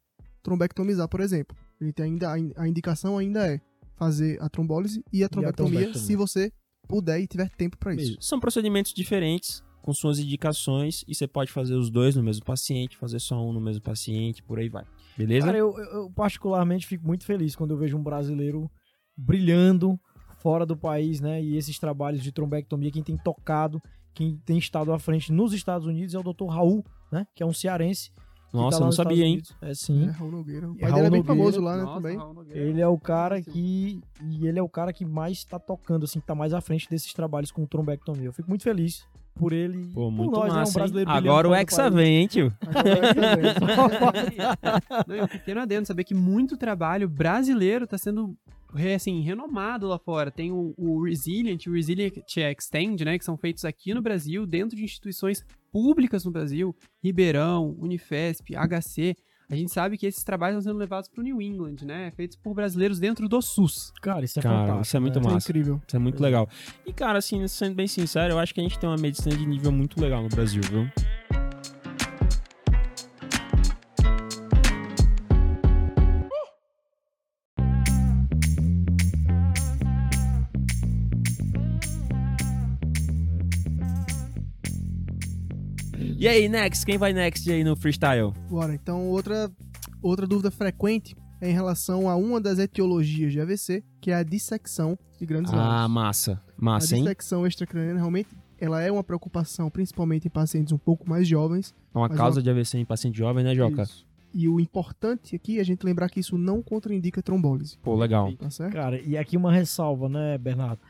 trombectomizar, 0.42 1.06
por 1.08 1.20
exemplo. 1.20 1.56
A 1.80 1.84
gente 1.84 2.02
ainda 2.02 2.30
a, 2.30 2.62
a 2.62 2.68
indicação 2.68 3.18
ainda 3.18 3.46
é 3.46 3.60
fazer 3.96 4.40
a 4.42 4.48
trombólise 4.48 5.04
e 5.12 5.22
a 5.22 5.28
trombectomia, 5.28 5.72
trombectomia. 5.72 6.06
se 6.06 6.16
você 6.16 6.52
puder 6.88 7.20
e 7.20 7.26
tiver 7.26 7.50
tempo 7.50 7.76
para 7.76 7.94
isso. 7.94 8.16
São 8.20 8.40
procedimentos 8.40 8.94
diferentes, 8.94 9.62
com 9.82 9.92
suas 9.94 10.18
indicações, 10.18 11.04
e 11.08 11.14
você 11.14 11.26
pode 11.26 11.50
fazer 11.50 11.74
os 11.74 11.90
dois 11.90 12.14
no 12.16 12.22
mesmo 12.22 12.44
paciente, 12.44 12.96
fazer 12.96 13.18
só 13.20 13.40
um 13.42 13.52
no 13.52 13.60
mesmo 13.60 13.82
paciente, 13.82 14.42
por 14.42 14.58
aí 14.58 14.68
vai. 14.68 14.84
Beleza? 15.16 15.46
Cara, 15.46 15.58
eu, 15.58 15.76
eu- 15.78 16.10
particularmente 16.10 16.86
fico 16.86 17.06
muito 17.06 17.24
feliz 17.24 17.56
quando 17.56 17.70
eu 17.72 17.76
vejo 17.78 17.96
um 17.96 18.02
brasileiro 18.02 18.70
brilhando 19.16 19.98
fora 20.38 20.64
do 20.64 20.76
país, 20.76 21.20
né? 21.20 21.42
E 21.42 21.56
esses 21.56 21.78
trabalhos 21.78 22.22
de 22.22 22.30
trombectomia, 22.32 22.90
quem 22.90 23.02
tem 23.02 23.16
tocado, 23.16 23.80
quem 24.14 24.36
tem 24.44 24.58
estado 24.58 24.92
à 24.92 24.98
frente 24.98 25.32
nos 25.32 25.52
Estados 25.52 25.86
Unidos 25.86 26.14
é 26.14 26.18
o 26.18 26.22
Dr. 26.22 26.46
Raul, 26.48 26.84
né? 27.10 27.26
Que 27.34 27.42
é 27.42 27.46
um 27.46 27.52
cearense 27.52 28.10
tá 28.12 28.56
Nossa, 28.58 28.76
eu 28.76 28.80
lá 28.80 28.86
não 28.86 28.92
sabia, 28.92 29.24
hein? 29.26 29.42
É 29.60 29.74
sim. 29.74 30.06
É, 30.08 30.10
Raul 30.10 30.30
Nogueira. 30.30 30.70
O 30.70 30.78
pai 30.78 30.90
Raul 30.90 30.94
dele 31.02 31.06
é 31.06 31.10
bem 31.10 31.20
Nogueira. 31.20 31.40
famoso 31.52 31.60
lá, 31.60 31.76
né, 31.76 31.82
Nossa, 31.82 31.94
também. 32.00 32.18
Ele 32.56 32.80
é 32.80 32.86
o 32.88 32.98
cara 32.98 33.42
que. 33.42 34.00
E 34.22 34.46
ele 34.46 34.58
é 34.58 34.62
o 34.62 34.68
cara 34.68 34.92
que 34.92 35.04
mais 35.04 35.44
tá 35.44 35.58
tocando, 35.58 36.04
assim, 36.04 36.20
que 36.20 36.26
tá 36.26 36.34
mais 36.34 36.54
à 36.54 36.60
frente 36.60 36.88
desses 36.88 37.12
trabalhos 37.12 37.50
com 37.50 37.66
trombectomia. 37.66 38.26
Eu 38.26 38.32
fico 38.32 38.48
muito 38.48 38.62
feliz 38.62 39.04
por 39.38 39.52
ele. 39.52 39.86
Pô, 39.94 40.06
por 40.06 40.10
muito 40.10 40.32
nós, 40.32 40.48
né, 40.48 40.54
um 40.54 40.56
massa, 40.56 40.78
brasileiro 40.78 41.10
Agora 41.10 41.48
o 41.48 41.54
Hexa 41.54 41.88
vem, 41.88 42.16
hein, 42.16 42.26
tio? 42.26 42.52
Não, 45.06 45.16
e 45.16 45.22
um 45.22 45.28
pequeno 45.28 45.60
adendo, 45.60 45.86
saber 45.86 46.04
que 46.04 46.14
muito 46.14 46.56
trabalho 46.56 47.08
brasileiro 47.08 47.84
está 47.84 47.96
sendo 47.96 48.36
assim, 48.94 49.20
renomado 49.20 49.86
lá 49.86 49.98
fora. 49.98 50.30
Tem 50.30 50.52
o, 50.52 50.74
o 50.76 51.02
Resilient, 51.04 51.66
o 51.66 51.72
Resilient 51.72 52.14
Extend, 52.36 53.04
né, 53.04 53.18
que 53.18 53.24
são 53.24 53.36
feitos 53.36 53.64
aqui 53.64 53.94
no 53.94 54.02
Brasil, 54.02 54.46
dentro 54.46 54.76
de 54.76 54.84
instituições 54.84 55.44
públicas 55.72 56.24
no 56.24 56.30
Brasil, 56.30 56.74
Ribeirão, 57.02 57.76
Unifesp, 57.78 58.54
HC. 58.54 59.16
A 59.50 59.56
gente 59.56 59.72
sabe 59.72 59.96
que 59.96 60.04
esses 60.06 60.22
trabalhos 60.22 60.58
estão 60.58 60.72
sendo 60.72 60.78
levados 60.78 61.08
para 61.08 61.20
o 61.20 61.24
New 61.24 61.40
England, 61.40 61.76
né, 61.82 62.10
feitos 62.14 62.36
por 62.36 62.52
brasileiros 62.54 62.98
dentro 62.98 63.26
do 63.28 63.40
SUS. 63.40 63.92
Cara, 64.02 64.22
isso 64.24 64.38
é 64.38 64.42
Cara, 64.42 64.54
fantástico. 64.58 64.82
isso 64.82 64.96
é 64.96 65.00
muito 65.00 65.14
né? 65.14 65.20
Isso 65.20 65.28
é 65.30 65.32
massa. 65.32 65.50
incrível. 65.50 65.80
Isso 65.86 65.96
é 65.96 65.98
muito 65.98 66.22
legal. 66.22 66.48
E, 66.84 66.92
cara, 66.92 67.18
assim, 67.18 67.48
sendo 67.48 67.74
bem 67.74 67.86
sincero, 67.86 68.34
eu 68.34 68.38
acho 68.38 68.52
que 68.52 68.60
a 68.60 68.62
gente 68.62 68.78
tem 68.78 68.88
uma 68.88 68.98
medicina 68.98 69.34
de 69.34 69.46
nível 69.46 69.72
muito 69.72 69.98
legal 70.00 70.22
no 70.22 70.28
Brasil, 70.28 70.60
viu? 70.70 70.86
E 86.16 86.26
aí, 86.28 86.48
next? 86.48 86.84
Quem 86.86 86.96
vai 86.98 87.12
next 87.12 87.50
aí 87.50 87.62
no 87.64 87.76
freestyle? 87.76 88.32
Bora, 88.48 88.74
então 88.74 89.08
outra, 89.08 89.50
outra 90.02 90.26
dúvida 90.26 90.50
frequente 90.50 91.16
é 91.40 91.50
em 91.50 91.52
relação 91.52 92.08
a 92.08 92.16
uma 92.16 92.40
das 92.40 92.58
etiologias 92.58 93.32
de 93.32 93.40
AVC, 93.40 93.82
que 94.00 94.10
é 94.10 94.14
a 94.14 94.22
dissecção 94.22 94.98
de 95.18 95.26
grandes 95.26 95.52
Ah, 95.52 95.56
vasos. 95.56 95.90
massa. 95.92 96.32
A 96.32 96.64
Massa, 96.64 96.96
hein? 96.96 97.02
dissecção 97.02 97.46
extracraniana 97.46 97.98
realmente 97.98 98.28
ela 98.60 98.82
é 98.82 98.90
uma 98.90 99.04
preocupação, 99.04 99.70
principalmente 99.70 100.26
em 100.26 100.30
pacientes 100.30 100.72
um 100.72 100.78
pouco 100.78 101.08
mais 101.08 101.28
jovens. 101.28 101.72
É 101.94 101.98
uma 101.98 102.08
causa 102.08 102.42
de 102.42 102.50
AVC 102.50 102.78
em 102.78 102.84
paciente 102.84 103.16
jovem, 103.16 103.44
né, 103.44 103.54
Joca? 103.54 103.82
Isso. 103.84 104.04
E 104.34 104.48
o 104.48 104.58
importante 104.58 105.36
aqui 105.36 105.58
é 105.58 105.60
a 105.60 105.64
gente 105.64 105.84
lembrar 105.84 106.08
que 106.10 106.18
isso 106.20 106.36
não 106.36 106.60
contraindica 106.60 107.22
trombólise, 107.22 107.78
Pô, 107.82 107.94
legal. 107.94 108.32
tá 108.36 108.50
certo? 108.50 108.72
Cara, 108.72 109.00
e 109.00 109.16
aqui 109.16 109.36
uma 109.36 109.52
ressalva, 109.52 110.08
né, 110.08 110.36
Bernardo? 110.36 110.80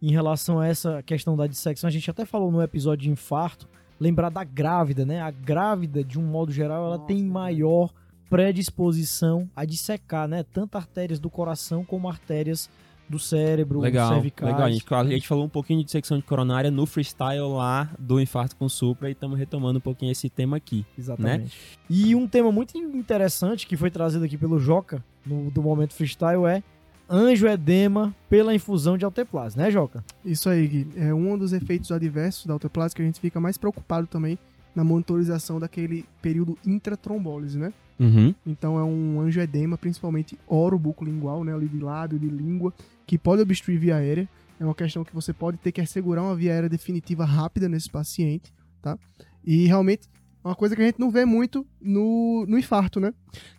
Em 0.00 0.12
relação 0.12 0.60
a 0.60 0.66
essa 0.66 1.02
questão 1.02 1.36
da 1.36 1.46
dissecção, 1.46 1.88
a 1.88 1.90
gente 1.90 2.08
até 2.10 2.24
falou 2.24 2.50
no 2.50 2.62
episódio 2.62 3.02
de 3.04 3.10
infarto, 3.10 3.68
lembrar 4.00 4.30
da 4.30 4.42
grávida, 4.42 5.04
né? 5.04 5.20
A 5.20 5.30
grávida, 5.30 6.02
de 6.02 6.18
um 6.18 6.22
modo 6.22 6.50
geral, 6.50 6.86
ela 6.86 6.96
Nossa, 6.96 7.06
tem 7.06 7.22
maior 7.22 7.92
predisposição 8.30 9.48
a 9.54 9.64
dissecar, 9.64 10.26
né? 10.26 10.42
Tanto 10.42 10.76
artérias 10.76 11.20
do 11.20 11.28
coração 11.28 11.84
como 11.84 12.08
artérias 12.08 12.70
do 13.08 13.18
cérebro, 13.18 13.80
Legal, 13.80 14.14
cervicais. 14.14 14.52
legal. 14.52 14.66
A 14.66 14.70
gente, 14.70 14.94
a 14.94 15.04
gente 15.04 15.26
falou 15.26 15.44
um 15.44 15.48
pouquinho 15.48 15.80
de 15.80 15.84
dissecção 15.84 16.16
de 16.16 16.22
coronária 16.22 16.70
no 16.70 16.86
freestyle 16.86 17.40
lá 17.40 17.90
do 17.98 18.20
infarto 18.20 18.54
com 18.54 18.68
supra 18.68 19.08
e 19.08 19.12
estamos 19.12 19.36
retomando 19.36 19.78
um 19.78 19.82
pouquinho 19.82 20.12
esse 20.12 20.30
tema 20.30 20.56
aqui. 20.56 20.86
Exatamente. 20.96 21.58
E 21.90 22.14
um 22.14 22.28
tema 22.28 22.52
muito 22.52 22.78
interessante 22.78 23.66
que 23.66 23.76
foi 23.76 23.90
trazido 23.90 24.24
aqui 24.24 24.38
pelo 24.38 24.60
Joca, 24.60 25.04
no, 25.26 25.50
do 25.50 25.60
momento 25.60 25.92
freestyle, 25.92 26.46
é 26.46 26.62
angioedema 27.10 28.14
pela 28.28 28.54
infusão 28.54 28.96
de 28.96 29.04
alteplase, 29.04 29.58
né, 29.58 29.70
Joca? 29.70 30.04
Isso 30.24 30.48
aí, 30.48 30.66
Gui. 30.66 30.86
É 30.96 31.12
um 31.12 31.36
dos 31.36 31.52
efeitos 31.52 31.90
adversos 31.90 32.46
da 32.46 32.52
autoplase 32.52 32.94
que 32.94 33.02
a 33.02 33.04
gente 33.04 33.20
fica 33.20 33.40
mais 33.40 33.58
preocupado 33.58 34.06
também 34.06 34.38
na 34.74 34.84
monitorização 34.84 35.58
daquele 35.58 36.04
período 36.22 36.56
intratrombólise, 36.64 37.58
né? 37.58 37.72
Uhum. 37.98 38.34
Então 38.46 38.78
é 38.78 38.84
um 38.84 39.20
angioedema, 39.20 39.76
principalmente 39.76 40.38
orobucolingual, 40.46 41.44
né, 41.44 41.52
ali 41.52 41.68
de 41.68 41.78
lábio, 41.78 42.18
de 42.18 42.28
língua, 42.28 42.72
que 43.06 43.18
pode 43.18 43.42
obstruir 43.42 43.78
via 43.78 43.96
aérea. 43.96 44.28
É 44.58 44.64
uma 44.64 44.74
questão 44.74 45.04
que 45.04 45.14
você 45.14 45.32
pode 45.32 45.58
ter 45.58 45.72
que 45.72 45.80
assegurar 45.80 46.24
uma 46.24 46.36
via 46.36 46.52
aérea 46.52 46.68
definitiva 46.68 47.24
rápida 47.24 47.68
nesse 47.68 47.90
paciente, 47.90 48.52
tá? 48.80 48.98
E 49.44 49.66
realmente 49.66 50.08
é 50.42 50.48
uma 50.48 50.54
coisa 50.54 50.74
que 50.74 50.82
a 50.82 50.84
gente 50.86 50.98
não 50.98 51.10
vê 51.10 51.24
muito 51.24 51.66
no, 51.80 52.46
no 52.46 52.58
infarto, 52.58 53.00
né? 53.00 53.12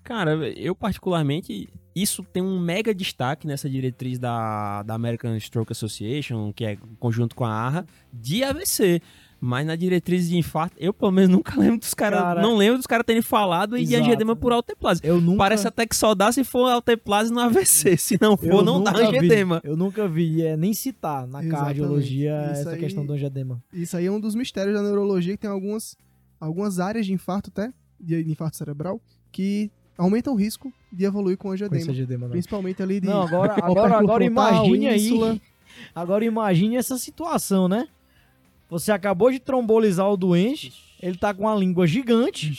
Cara, 0.04 0.32
eu 0.50 0.76
particularmente, 0.76 1.70
isso 1.96 2.24
tem 2.24 2.42
um 2.42 2.60
mega 2.60 2.94
destaque 2.94 3.46
nessa 3.46 3.70
diretriz 3.70 4.18
da, 4.18 4.84
da 4.84 4.94
American 4.94 5.38
Stroke 5.40 5.72
Association, 5.72 6.54
que 6.54 6.64
é 6.66 6.78
conjunto 7.00 7.36
com 7.36 7.44
a 7.46 7.52
ARRA, 7.52 7.86
de 8.14 8.44
AVC. 8.44 9.02
Mas 9.44 9.66
na 9.66 9.76
diretriz 9.76 10.30
de 10.30 10.38
infarto, 10.38 10.76
eu 10.80 10.94
pelo 10.94 11.12
menos 11.12 11.32
nunca 11.36 11.60
lembro 11.60 11.80
dos 11.80 11.96
caras. 11.96 12.20
Cara, 12.20 12.42
não 12.44 12.56
lembro 12.56 12.78
dos 12.78 12.86
caras 12.86 13.04
terem 13.04 13.24
falado 13.24 13.76
em 13.76 13.82
exato. 13.82 14.04
angioedema 14.04 14.36
por 14.36 14.52
alteplase. 14.54 15.02
Eu 15.04 15.20
nunca 15.20 15.40
Parece 15.40 15.68
até 15.68 15.88
que 15.88 15.96
só 15.96 16.14
dá 16.14 16.32
se 16.32 16.44
for 16.44 16.68
alteplase 16.70 17.34
no 17.34 17.40
AVC. 17.40 17.98
Se 17.98 18.20
não 18.22 18.38
for, 18.38 18.46
eu 18.46 18.62
não 18.62 18.84
dá 18.84 18.92
nunca 18.92 19.20
vi. 19.20 19.30
Eu 19.64 19.76
nunca 19.76 20.08
vi, 20.08 20.44
é, 20.46 20.56
nem 20.56 20.76
citar 20.76 21.26
na 21.26 21.40
Exatamente. 21.44 21.66
cardiologia 21.66 22.40
Isso 22.52 22.62
essa 22.62 22.70
aí- 22.70 22.80
questão 22.80 23.04
do 23.04 23.14
angioedema. 23.14 23.64
Isso 23.74 23.98
aí 23.98 24.06
é 24.06 24.12
um 24.12 24.20
dos 24.20 24.36
mistérios 24.36 24.76
da 24.76 24.84
neurologia, 24.84 25.34
que 25.34 25.42
tem 25.42 25.50
algumas, 25.50 25.98
algumas 26.40 26.80
áreas 26.80 27.08
de 27.08 27.12
infarto 27.14 27.50
até, 27.50 27.74
de 28.00 28.30
infarto 28.32 28.58
cerebral, 28.58 29.02
que 29.32 29.72
aumentam 30.02 30.34
o 30.34 30.36
risco 30.36 30.74
de 30.92 31.06
evoluir 31.06 31.38
com 31.38 31.50
Com 31.50 31.54
angioedema. 31.54 32.26
não. 32.26 32.32
Principalmente 32.32 32.82
ali 32.82 33.00
de 33.00 33.08
Não, 33.08 33.22
agora, 33.22 33.54
agora, 33.64 33.98
agora 33.98 34.24
imagine 34.24 34.88
aí. 34.88 35.42
Agora 35.96 36.24
imagine 36.26 36.76
essa 36.76 36.98
situação, 36.98 37.68
né? 37.68 37.88
Você 38.70 38.92
acabou 38.92 39.32
de 39.32 39.40
trombolizar 39.40 40.08
o 40.12 40.18
doente, 40.18 40.74
ele 41.02 41.18
tá 41.18 41.34
com 41.34 41.48
a 41.48 41.56
língua 41.56 41.88
gigante 41.88 42.54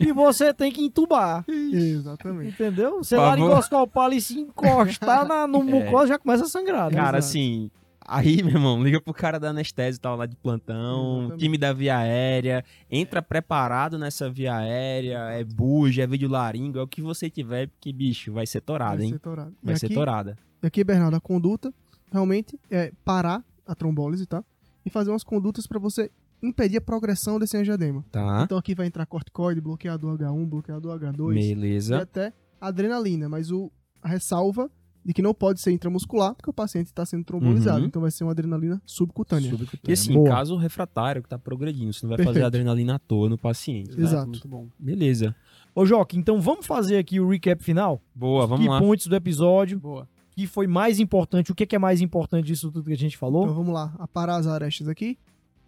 e 0.00 0.10
você 0.10 0.52
tem 0.54 0.72
que 0.72 0.82
entubar. 0.82 1.44
Exatamente. 1.48 2.48
Entendeu? 2.50 2.96
Você 2.98 3.14
favor. 3.14 3.28
laringoscopar 3.28 4.04
ali 4.06 4.20
se 4.20 4.38
encostar 4.40 5.26
na, 5.26 5.46
no 5.46 5.62
mucosa 5.64 6.08
já 6.08 6.18
começa 6.18 6.44
a 6.44 6.48
sangrar. 6.48 6.90
né? 6.90 6.96
Cara, 6.96 7.18
Exato. 7.18 7.30
assim, 7.30 7.70
aí, 8.08 8.42
meu 8.42 8.54
irmão, 8.54 8.82
liga 8.82 9.00
pro 9.00 9.12
cara 9.14 9.38
da 9.38 9.50
anestesia 9.50 9.96
e 9.96 10.00
tal 10.00 10.16
lá 10.16 10.26
de 10.26 10.36
plantão, 10.36 11.18
Exatamente. 11.20 11.40
time 11.40 11.58
da 11.58 11.72
via 11.72 11.98
aérea, 11.98 12.64
entra 12.90 13.20
preparado 13.22 13.98
nessa 13.98 14.30
via 14.30 14.56
aérea, 14.56 15.18
é 15.30 15.44
buja, 15.44 16.02
é 16.02 16.06
vídeo 16.06 16.28
laringo, 16.28 16.78
é 16.78 16.82
o 16.82 16.86
que 16.88 17.02
você 17.02 17.28
tiver, 17.30 17.68
porque, 17.68 17.92
bicho, 17.92 18.32
vai 18.32 18.46
ser 18.46 18.60
torada, 18.60 18.96
Vai 18.96 19.06
hein? 19.06 19.12
ser 19.12 19.18
torado. 19.18 19.54
Vai 19.62 19.74
e 19.74 19.78
ser 19.78 19.86
aqui, 19.86 19.94
torada. 19.94 20.38
e 20.62 20.66
aqui, 20.66 20.84
Bernardo, 20.84 21.16
a 21.16 21.20
conduta 21.20 21.72
realmente 22.12 22.58
é 22.70 22.92
parar 23.04 23.44
a 23.66 23.74
trombólise, 23.74 24.26
tá? 24.26 24.44
E 24.84 24.90
fazer 24.90 25.10
umas 25.10 25.24
condutas 25.24 25.66
para 25.66 25.78
você 25.78 26.10
impedir 26.42 26.76
a 26.76 26.80
progressão 26.80 27.38
desse 27.38 27.56
angioedema. 27.56 28.04
Tá? 28.12 28.42
Então 28.44 28.56
aqui 28.58 28.74
vai 28.74 28.86
entrar 28.86 29.04
corticoide, 29.06 29.60
bloqueador 29.60 30.16
H1, 30.18 30.46
bloqueador 30.48 31.00
H2 31.00 31.30
e 31.32 31.54
Beleza. 31.54 32.02
até 32.02 32.32
adrenalina, 32.60 33.28
mas 33.28 33.50
o, 33.50 33.70
a 34.02 34.08
ressalva 34.08 34.70
de 35.06 35.14
que 35.14 35.22
não 35.22 35.32
pode 35.32 35.60
ser 35.60 35.70
intramuscular, 35.70 36.34
porque 36.34 36.50
o 36.50 36.52
paciente 36.52 36.88
está 36.88 37.06
sendo 37.06 37.22
trombolizado. 37.22 37.78
Uhum. 37.78 37.86
Então 37.86 38.02
vai 38.02 38.10
ser 38.10 38.24
uma 38.24 38.32
adrenalina 38.32 38.82
subcutânea. 38.84 39.52
E 39.86 39.92
assim, 39.92 40.12
Boa. 40.12 40.28
caso 40.28 40.56
refratário 40.56 41.22
que 41.22 41.28
tá 41.28 41.38
progredindo, 41.38 41.92
você 41.92 42.04
não 42.04 42.08
vai 42.08 42.18
fazer 42.18 42.40
Perfeito. 42.40 42.46
adrenalina 42.46 42.96
à 42.96 42.98
toa 42.98 43.28
no 43.28 43.38
paciente. 43.38 43.98
Exato. 44.00 44.30
Muito 44.30 44.48
bom. 44.48 44.66
Beleza. 44.76 45.32
Ô, 45.72 45.86
Joca, 45.86 46.16
então 46.16 46.40
vamos 46.40 46.66
fazer 46.66 46.98
aqui 46.98 47.20
o 47.20 47.28
recap 47.28 47.62
final? 47.62 48.02
Boa, 48.12 48.48
vamos 48.48 48.64
que 48.64 48.68
lá. 48.68 48.80
pontos 48.80 49.06
do 49.06 49.14
episódio, 49.14 49.78
Boa. 49.78 50.08
que 50.32 50.44
foi 50.44 50.66
mais 50.66 50.98
importante, 50.98 51.52
o 51.52 51.54
que, 51.54 51.64
que 51.64 51.76
é 51.76 51.78
mais 51.78 52.00
importante 52.00 52.46
disso 52.46 52.72
tudo 52.72 52.86
que 52.86 52.92
a 52.92 52.96
gente 52.96 53.16
falou? 53.16 53.44
Então 53.44 53.54
vamos 53.54 53.72
lá, 53.72 53.94
aparar 54.00 54.38
as 54.38 54.48
arestas 54.48 54.88
aqui. 54.88 55.16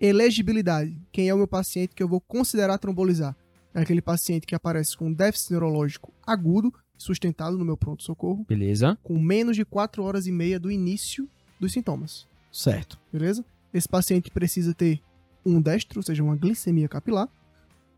Elegibilidade. 0.01 1.01
Quem 1.13 1.29
é 1.29 1.35
o 1.35 1.39
meu 1.39 1.47
paciente 1.47 1.95
que 1.95 2.03
eu 2.03 2.09
vou 2.09 2.21
considerar 2.21 2.77
trombolizar? 2.79 3.37
É 3.73 3.83
aquele 3.83 4.03
paciente 4.03 4.49
que 4.49 4.55
aparece 4.57 4.97
com 4.97 5.13
déficit 5.13 5.53
neurológico 5.53 6.13
agudo, 6.27 6.73
sustentado 6.99 7.57
no 7.57 7.65
meu 7.65 7.77
pronto-socorro, 7.77 8.45
Beleza. 8.47 8.99
com 9.03 9.19
menos 9.19 9.57
de 9.57 9.65
4 9.65 10.03
horas 10.03 10.27
e 10.27 10.33
meia 10.33 10.61
do 10.61 10.71
início 10.71 11.29
dos 11.59 11.73
sintomas. 11.73 12.27
Certo. 12.53 12.99
Beleza? 13.13 13.45
Esse 13.73 13.89
paciente 13.89 14.31
precisa 14.31 14.75
ter 14.75 15.01
um 15.47 15.61
destro, 15.61 16.01
ou 16.01 16.03
seja, 16.03 16.23
uma 16.23 16.37
glicemia 16.37 16.89
capilar, 16.89 17.29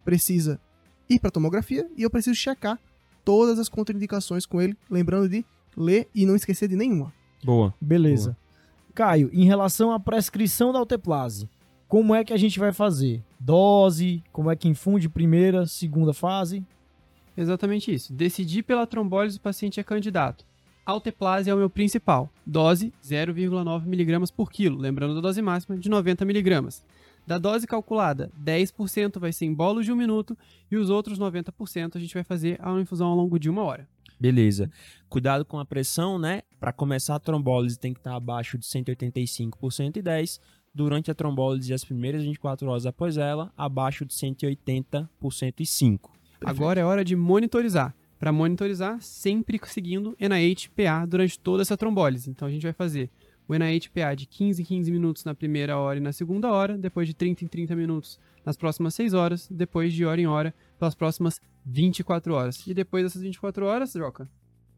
precisa 0.05 0.61
ir 1.09 1.19
para 1.19 1.31
tomografia 1.31 1.89
e 1.97 2.03
eu 2.03 2.11
preciso 2.11 2.37
checar 2.37 2.79
todas 3.25 3.59
as 3.59 3.69
contraindicações 3.69 4.47
com 4.47 4.61
ele, 4.61 4.77
lembrando 4.89 5.29
de 5.29 5.45
ler 5.77 6.09
e 6.15 6.27
não 6.27 6.37
esquecer 6.37 6.69
de 6.69 6.77
nenhuma. 6.77 7.13
Boa. 7.43 7.75
Beleza. 7.81 8.37
Caio, 8.95 9.31
em 9.33 9.45
relação 9.45 9.93
à 9.93 9.99
prescrição 9.99 10.73
da 10.73 10.79
alteplase, 10.79 11.49
como 11.89 12.15
é 12.15 12.25
que 12.25 12.33
a 12.33 12.37
gente 12.37 12.59
vai 12.59 12.73
fazer? 12.73 13.23
Dose, 13.39 14.23
como 14.33 14.51
é 14.51 14.57
que 14.57 14.69
infunde 14.69 15.09
primeira, 15.09 15.67
segunda 15.67 16.13
fase? 16.13 16.65
Exatamente 17.41 17.91
isso. 17.91 18.13
Decidir 18.13 18.63
pela 18.63 18.87
trombólise 18.87 19.39
o 19.39 19.41
paciente 19.41 19.81
é 19.81 19.83
candidato. 19.83 20.45
Alteplase 20.85 21.49
é 21.49 21.55
o 21.55 21.57
meu 21.57 21.71
principal. 21.71 22.31
Dose 22.45 22.93
0,9 23.03 23.87
mg 23.87 24.33
por 24.33 24.51
quilo, 24.53 24.77
lembrando 24.77 25.15
da 25.15 25.23
dose 25.23 25.41
máxima 25.41 25.79
de 25.79 25.89
90 25.89 26.23
mg. 26.25 26.83
Da 27.27 27.39
dose 27.39 27.67
calculada, 27.67 28.31
10% 28.45 29.19
vai 29.19 29.33
ser 29.33 29.47
em 29.47 29.55
bolos 29.55 29.87
de 29.87 29.93
um 29.93 29.97
minuto 29.97 30.37
e 30.71 30.77
os 30.77 30.91
outros 30.91 31.19
90% 31.19 31.97
a 31.97 31.99
gente 31.99 32.13
vai 32.13 32.25
fazer 32.25 32.59
a 32.61 32.79
infusão 32.79 33.09
ao 33.09 33.17
longo 33.17 33.39
de 33.39 33.49
uma 33.49 33.63
hora. 33.63 33.89
Beleza. 34.19 34.71
Cuidado 35.09 35.43
com 35.47 35.59
a 35.59 35.65
pressão, 35.65 36.19
né? 36.19 36.43
Para 36.59 36.75
começar 36.75 37.15
a 37.15 37.21
trombólise 37.21 37.79
tem 37.79 37.95
que 37.95 38.01
estar 38.01 38.15
abaixo 38.15 38.59
de 38.59 38.67
185 38.67 39.59
por 39.59 39.73
110. 39.73 40.39
Durante 40.75 41.11
a 41.11 41.15
trombólise, 41.15 41.73
as 41.73 41.85
primeiras 41.85 42.23
24 42.23 42.69
horas 42.69 42.85
após 42.85 43.17
ela, 43.17 43.51
abaixo 43.57 44.05
de 44.05 44.13
180 44.13 45.09
por 45.19 45.33
105. 45.33 46.20
Agora 46.45 46.81
é 46.81 46.85
hora 46.85 47.05
de 47.05 47.15
monitorizar. 47.17 47.95
Para 48.19 48.33
monitorizar, 48.33 49.01
sempre 49.01 49.59
seguindo 49.65 50.15
NIH-PA 50.21 51.07
durante 51.07 51.39
toda 51.39 51.63
essa 51.63 51.77
trombólise. 51.77 52.29
Então 52.31 52.47
a 52.47 52.51
gente 52.51 52.63
vai 52.63 52.73
fazer 52.73 53.11
o 53.49 53.55
NIH-PA 53.55 54.15
de 54.15 54.27
15 54.27 54.63
em 54.63 54.65
15 54.65 54.93
minutos 54.93 55.25
na 55.25 55.35
primeira 55.35 55.79
hora 55.79 55.99
e 55.99 56.03
na 56.03 56.13
segunda 56.13 56.51
hora, 56.51 56.77
depois 56.77 57.09
de 57.09 57.15
30 57.15 57.45
em 57.45 57.49
30 57.49 57.75
minutos 57.75 58.19
nas 58.45 58.57
próximas 58.57 58.95
6 58.95 59.15
horas, 59.15 59.49
depois 59.51 59.93
de 59.93 60.05
hora 60.05 60.21
em 60.21 60.27
hora 60.27 60.55
pelas 60.79 60.95
próximas 60.95 61.41
24 61.65 62.35
horas. 62.35 62.67
E 62.67 62.75
depois 62.75 63.05
dessas 63.05 63.23
24 63.23 63.65
horas, 63.65 63.93
Joca, 63.93 64.29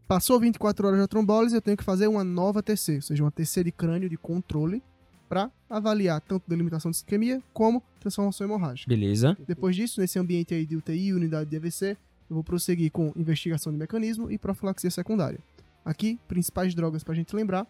Passou 0.06 0.38
24 0.38 0.86
horas 0.86 1.00
da 1.00 1.08
trombólise, 1.08 1.54
eu 1.54 1.62
tenho 1.62 1.76
que 1.76 1.82
fazer 1.82 2.06
uma 2.06 2.22
nova 2.22 2.62
TC, 2.62 2.96
ou 2.96 3.02
seja, 3.02 3.24
uma 3.24 3.30
TC 3.30 3.64
de 3.64 3.72
crânio 3.72 4.10
de 4.10 4.18
controle 4.18 4.82
para 5.32 5.50
avaliar 5.70 6.20
tanto 6.20 6.44
delimitação 6.46 6.90
de 6.90 6.98
isquemia 6.98 7.42
como 7.54 7.82
transformação 7.98 8.46
hemorrágica. 8.46 8.86
Beleza. 8.86 9.34
Depois 9.46 9.74
disso, 9.74 9.98
nesse 9.98 10.18
ambiente 10.18 10.52
aí 10.52 10.66
de 10.66 10.76
UTI 10.76 11.06
e 11.06 11.14
unidade 11.14 11.48
de 11.48 11.56
AVC, 11.56 11.96
eu 12.28 12.34
vou 12.34 12.44
prosseguir 12.44 12.92
com 12.92 13.10
investigação 13.16 13.72
de 13.72 13.78
mecanismo 13.78 14.30
e 14.30 14.36
profilaxia 14.36 14.90
secundária. 14.90 15.38
Aqui, 15.82 16.20
principais 16.28 16.74
drogas 16.74 17.02
para 17.02 17.14
a 17.14 17.16
gente 17.16 17.34
lembrar: 17.34 17.66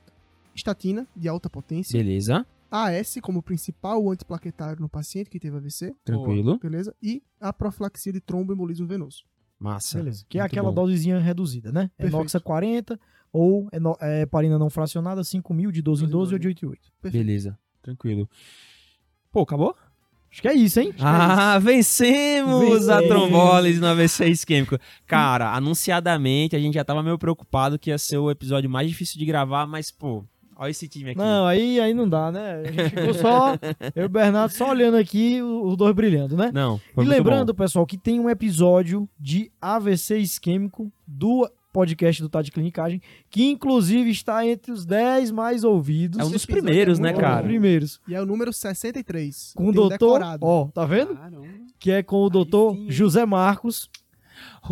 estatina, 0.52 1.06
de 1.14 1.28
alta 1.28 1.48
potência, 1.48 1.96
Beleza. 1.96 2.44
AS 2.68 3.18
como 3.22 3.40
principal 3.40 4.10
antiplaquetário 4.10 4.80
no 4.82 4.88
paciente 4.88 5.30
que 5.30 5.38
teve 5.38 5.56
AVC, 5.56 5.94
Tranquilo. 6.04 6.58
beleza? 6.58 6.92
E 7.00 7.22
a 7.40 7.52
profilaxia 7.52 8.12
de 8.12 8.20
tromboembolismo 8.20 8.88
venoso. 8.88 9.22
Massa. 9.56 9.98
Beleza. 9.98 10.24
Que 10.28 10.38
é 10.38 10.40
Muito 10.42 10.50
aquela 10.50 10.72
bom. 10.72 10.82
dosezinha 10.82 11.20
reduzida, 11.20 11.70
né? 11.70 11.88
Perfeito. 11.96 12.16
Enoxa 12.16 12.40
40 12.40 12.98
ou 13.32 13.68
eno- 13.72 13.96
é, 14.00 14.26
parina 14.26 14.58
não 14.58 14.68
fracionada 14.70 15.24
5 15.24 15.52
mil 15.54 15.70
de 15.72 15.80
12 15.82 16.04
em 16.04 16.08
12 16.08 16.32
ou 16.34 16.38
de 16.38 16.48
8 16.48 16.64
em 16.64 16.68
8. 16.68 16.80
Perfeito. 17.00 17.24
Beleza. 17.26 17.58
Tranquilo. 17.82 18.28
Pô, 19.32 19.40
acabou? 19.42 19.74
Acho 20.30 20.40
que 20.40 20.48
é 20.48 20.54
isso, 20.54 20.80
hein? 20.80 20.94
Ah, 20.98 21.58
vencemos 21.58 22.88
a 22.88 23.00
Vencemos. 23.00 23.08
trombólise 23.08 23.80
no 23.80 23.86
AVC 23.88 24.28
isquêmico. 24.28 24.78
Cara, 25.06 25.52
anunciadamente 25.54 26.56
a 26.56 26.58
gente 26.58 26.74
já 26.74 26.84
tava 26.84 27.02
meio 27.02 27.18
preocupado 27.18 27.78
que 27.78 27.90
ia 27.90 27.98
ser 27.98 28.16
o 28.18 28.30
episódio 28.30 28.68
mais 28.70 28.88
difícil 28.88 29.18
de 29.18 29.26
gravar, 29.26 29.66
mas, 29.66 29.90
pô, 29.90 30.24
olha 30.56 30.70
esse 30.70 30.88
time 30.88 31.10
aqui. 31.10 31.18
Não, 31.18 31.46
aí, 31.46 31.78
aí 31.80 31.92
não 31.92 32.08
dá, 32.08 32.32
né? 32.32 32.62
A 32.64 32.64
gente 32.72 32.90
ficou 32.90 33.12
só, 33.14 33.54
eu 33.94 34.04
e 34.04 34.06
o 34.06 34.08
Bernardo 34.08 34.52
só 34.52 34.70
olhando 34.70 34.96
aqui, 34.96 35.42
o- 35.42 35.66
os 35.66 35.76
dois 35.76 35.94
brilhando, 35.94 36.34
né? 36.34 36.50
Não, 36.52 36.78
foi 36.94 37.04
e 37.04 37.06
muito 37.06 37.10
lembrando, 37.18 37.52
bom. 37.52 37.58
pessoal, 37.62 37.86
que 37.86 37.98
tem 37.98 38.18
um 38.18 38.30
episódio 38.30 39.06
de 39.20 39.52
AVC 39.60 40.16
isquêmico 40.18 40.90
do 41.06 41.46
podcast 41.72 42.20
do 42.20 42.28
Tá 42.28 42.42
de 42.42 42.50
Clinicagem, 42.52 43.00
que 43.30 43.44
inclusive 43.48 44.10
está 44.10 44.46
entre 44.46 44.70
os 44.72 44.84
10 44.84 45.30
mais 45.30 45.64
ouvidos. 45.64 46.18
É 46.18 46.24
um 46.24 46.30
dos 46.30 46.44
primeiros, 46.44 46.98
é 46.98 47.02
né, 47.02 47.08
muito 47.08 47.18
Um 47.18 47.22
dos 47.22 47.30
cara? 47.30 47.42
primeiros. 47.46 48.00
E 48.06 48.14
é 48.14 48.20
o 48.20 48.26
número 48.26 48.52
63. 48.52 49.52
Com 49.56 49.68
o 49.68 49.72
doutor, 49.72 50.18
decorado. 50.18 50.44
ó, 50.46 50.66
tá 50.68 50.84
vendo? 50.84 51.14
Caramba. 51.16 51.46
Que 51.78 51.90
é 51.90 52.02
com 52.02 52.22
o 52.22 52.28
doutor 52.30 52.74
sim. 52.74 52.90
José 52.90 53.24
Marcos. 53.24 53.88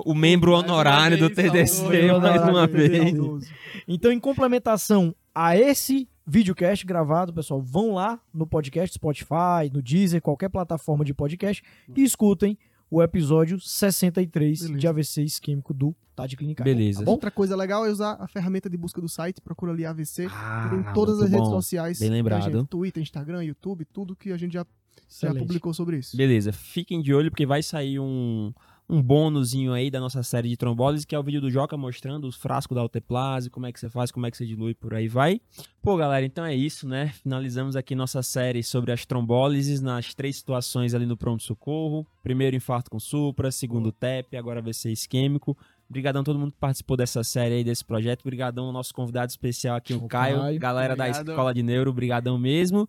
O 0.05 0.15
membro 0.15 0.53
honorário 0.53 1.19
do 1.19 1.31
TDC, 1.31 1.67
salvou. 1.67 2.21
mais 2.21 2.43
uma 2.43 2.67
vez. 2.67 3.13
TDC. 3.13 3.53
Então, 3.87 4.11
em 4.13 4.19
complementação 4.19 5.15
a 5.35 5.57
esse 5.57 6.09
videocast 6.27 6.85
gravado, 6.87 7.33
pessoal, 7.33 7.61
vão 7.61 7.95
lá 7.95 8.21
no 8.33 8.47
podcast 8.47 8.95
Spotify, 8.95 9.71
no 9.73 9.83
Deezer, 9.83 10.21
qualquer 10.23 10.49
plataforma 10.49 11.05
de 11.05 11.13
podcast 11.15 11.63
e 11.97 12.03
escutem 12.03 12.57
o 12.91 13.03
episódio 13.03 13.59
63 13.61 14.61
Beleza. 14.63 14.79
de 14.79 14.87
AVC 14.89 15.23
isquêmico 15.23 15.73
do 15.73 15.95
Tá 16.17 16.27
de 16.27 16.37
Clinicagem. 16.37 16.75
Beleza. 16.75 17.05
Bom, 17.05 17.13
Outra 17.13 17.31
coisa 17.31 17.55
legal 17.57 17.87
é 17.87 17.91
usar 17.91 18.17
a 18.21 18.27
ferramenta 18.27 18.69
de 18.69 18.77
busca 18.77 19.01
do 19.01 19.09
site, 19.09 19.41
procura 19.41 19.73
ali 19.73 19.87
AVC, 19.87 20.27
Ah, 20.31 20.71
em 20.75 20.93
todas 20.93 21.21
as 21.21 21.31
redes 21.31 21.47
bom. 21.49 21.55
sociais. 21.55 21.99
Bem 22.01 22.11
lembrado. 22.11 22.51
gente, 22.51 22.67
Twitter, 22.69 23.03
Instagram, 23.03 23.45
YouTube, 23.45 23.85
tudo 23.87 24.15
que 24.17 24.33
a 24.33 24.37
gente 24.37 24.53
já, 24.53 24.67
já 25.09 25.33
publicou 25.35 25.73
sobre 25.73 25.99
isso. 25.99 26.17
Beleza, 26.17 26.53
fiquem 26.53 27.01
de 27.01 27.15
olho 27.15 27.31
porque 27.31 27.47
vai 27.47 27.63
sair 27.63 27.99
um, 28.01 28.53
um 28.91 29.01
bônusinho 29.01 29.73
aí 29.73 29.89
da 29.89 30.01
nossa 30.01 30.21
série 30.23 30.49
de 30.49 30.57
trombólise, 30.57 31.07
que 31.07 31.15
é 31.15 31.19
o 31.19 31.23
vídeo 31.23 31.41
do 31.41 31.49
Joca 31.49 31.77
mostrando 31.77 32.27
os 32.27 32.35
frascos 32.35 32.75
da 32.75 32.81
alteplase, 32.81 33.49
como 33.49 33.67
é 33.67 33.73
que 33.73 33.79
você 33.79 33.89
faz, 33.89 34.11
como 34.11 34.27
é 34.27 34.31
que 34.31 34.37
você 34.37 34.45
dilui, 34.45 34.75
por 34.75 34.93
aí 34.95 35.07
vai. 35.07 35.41
Pô, 35.81 35.97
galera, 35.97 36.27
então 36.27 36.45
é 36.45 36.55
isso, 36.55 36.89
né? 36.89 37.09
Finalizamos 37.23 37.77
aqui 37.77 37.95
nossa 37.95 38.21
série 38.23 38.63
sobre 38.65 38.91
as 38.91 39.07
trombólises 39.07 39.81
nas 39.81 40.13
três 40.13 40.37
situações 40.37 40.93
ali 40.93 41.07
no 41.07 41.17
pronto-socorro. 41.17 42.05
Primeiro 42.23 42.57
infarto 42.57 42.91
com 42.91 42.99
supra, 42.99 43.53
segundo 43.53 43.93
TEP, 43.93 44.37
agora 44.37 44.59
AVC 44.59 44.91
isquêmico. 44.91 45.57
Obrigadão 45.89 46.23
a 46.23 46.25
todo 46.25 46.39
mundo 46.39 46.53
que 46.53 46.59
participou 46.59 46.97
dessa 46.97 47.23
série 47.23 47.55
aí, 47.55 47.65
desse 47.65 47.85
projeto. 47.85 48.23
Obrigadão 48.23 48.67
ao 48.67 48.73
nosso 48.73 48.93
convidado 48.93 49.31
especial 49.31 49.77
aqui, 49.77 49.95
o, 49.95 50.05
O 50.05 50.09
Caio, 50.09 50.39
Caio. 50.39 50.59
galera 50.61 50.97
da 50.97 51.05
Obrigado. 51.05 51.29
Escola 51.31 51.55
de 51.55 51.63
Neuro. 51.63 51.91
Obrigadão 51.91 52.39
mesmo. 52.39 52.89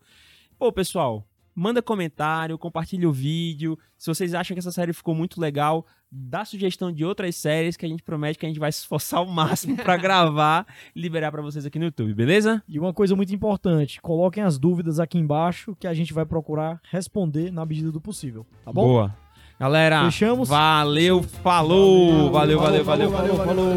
Pô, 0.57 0.71
pessoal, 0.71 1.25
manda 1.55 1.81
comentário, 1.81 2.57
compartilha 2.57 3.07
o 3.07 3.11
vídeo. 3.11 3.77
Se 3.97 4.07
vocês 4.07 4.33
acham 4.33 4.55
que 4.55 4.59
essa 4.59 4.71
série 4.71 4.93
ficou 4.93 5.13
muito 5.13 5.39
legal, 5.39 5.85
dá 6.11 6.43
sugestão 6.43 6.91
de 6.91 7.05
outras 7.05 7.35
séries 7.35 7.77
que 7.77 7.85
a 7.85 7.89
gente 7.89 8.03
promete 8.03 8.37
que 8.39 8.45
a 8.45 8.49
gente 8.49 8.59
vai 8.59 8.71
se 8.73 8.79
esforçar 8.79 9.19
ao 9.19 9.25
máximo 9.25 9.75
pra 9.77 9.97
gravar 9.97 10.65
e 10.95 11.01
liberar 11.01 11.31
pra 11.31 11.41
vocês 11.41 11.65
aqui 11.65 11.79
no 11.79 11.85
YouTube, 11.85 12.13
beleza? 12.13 12.63
E 12.67 12.79
uma 12.79 12.93
coisa 12.93 13.15
muito 13.15 13.33
importante, 13.33 14.01
coloquem 14.01 14.43
as 14.43 14.57
dúvidas 14.57 14.99
aqui 14.99 15.17
embaixo 15.17 15.75
que 15.79 15.87
a 15.87 15.93
gente 15.93 16.13
vai 16.13 16.25
procurar 16.25 16.79
responder 16.89 17.51
na 17.51 17.65
medida 17.65 17.91
do 17.91 18.01
possível, 18.01 18.45
tá 18.63 18.71
bom? 18.71 18.83
Boa. 18.85 19.15
Galera, 19.59 20.05
Fechamos? 20.05 20.49
valeu, 20.49 21.21
falou. 21.21 22.31
Valeu, 22.31 22.59
valeu, 22.59 22.83
valeu. 22.83 23.11
valeu, 23.11 23.35
falou. 23.35 23.71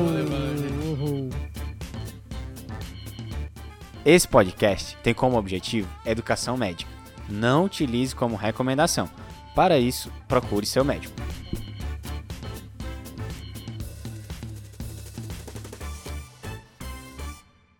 Esse 4.04 4.28
podcast 4.28 4.96
tem 5.02 5.14
como 5.14 5.38
objetivo 5.38 5.88
educação 6.04 6.56
médica. 6.56 6.93
Não 7.28 7.64
utilize 7.64 8.14
como 8.14 8.36
recomendação. 8.36 9.08
Para 9.54 9.78
isso, 9.78 10.10
procure 10.26 10.66
seu 10.66 10.84
médico. 10.84 11.14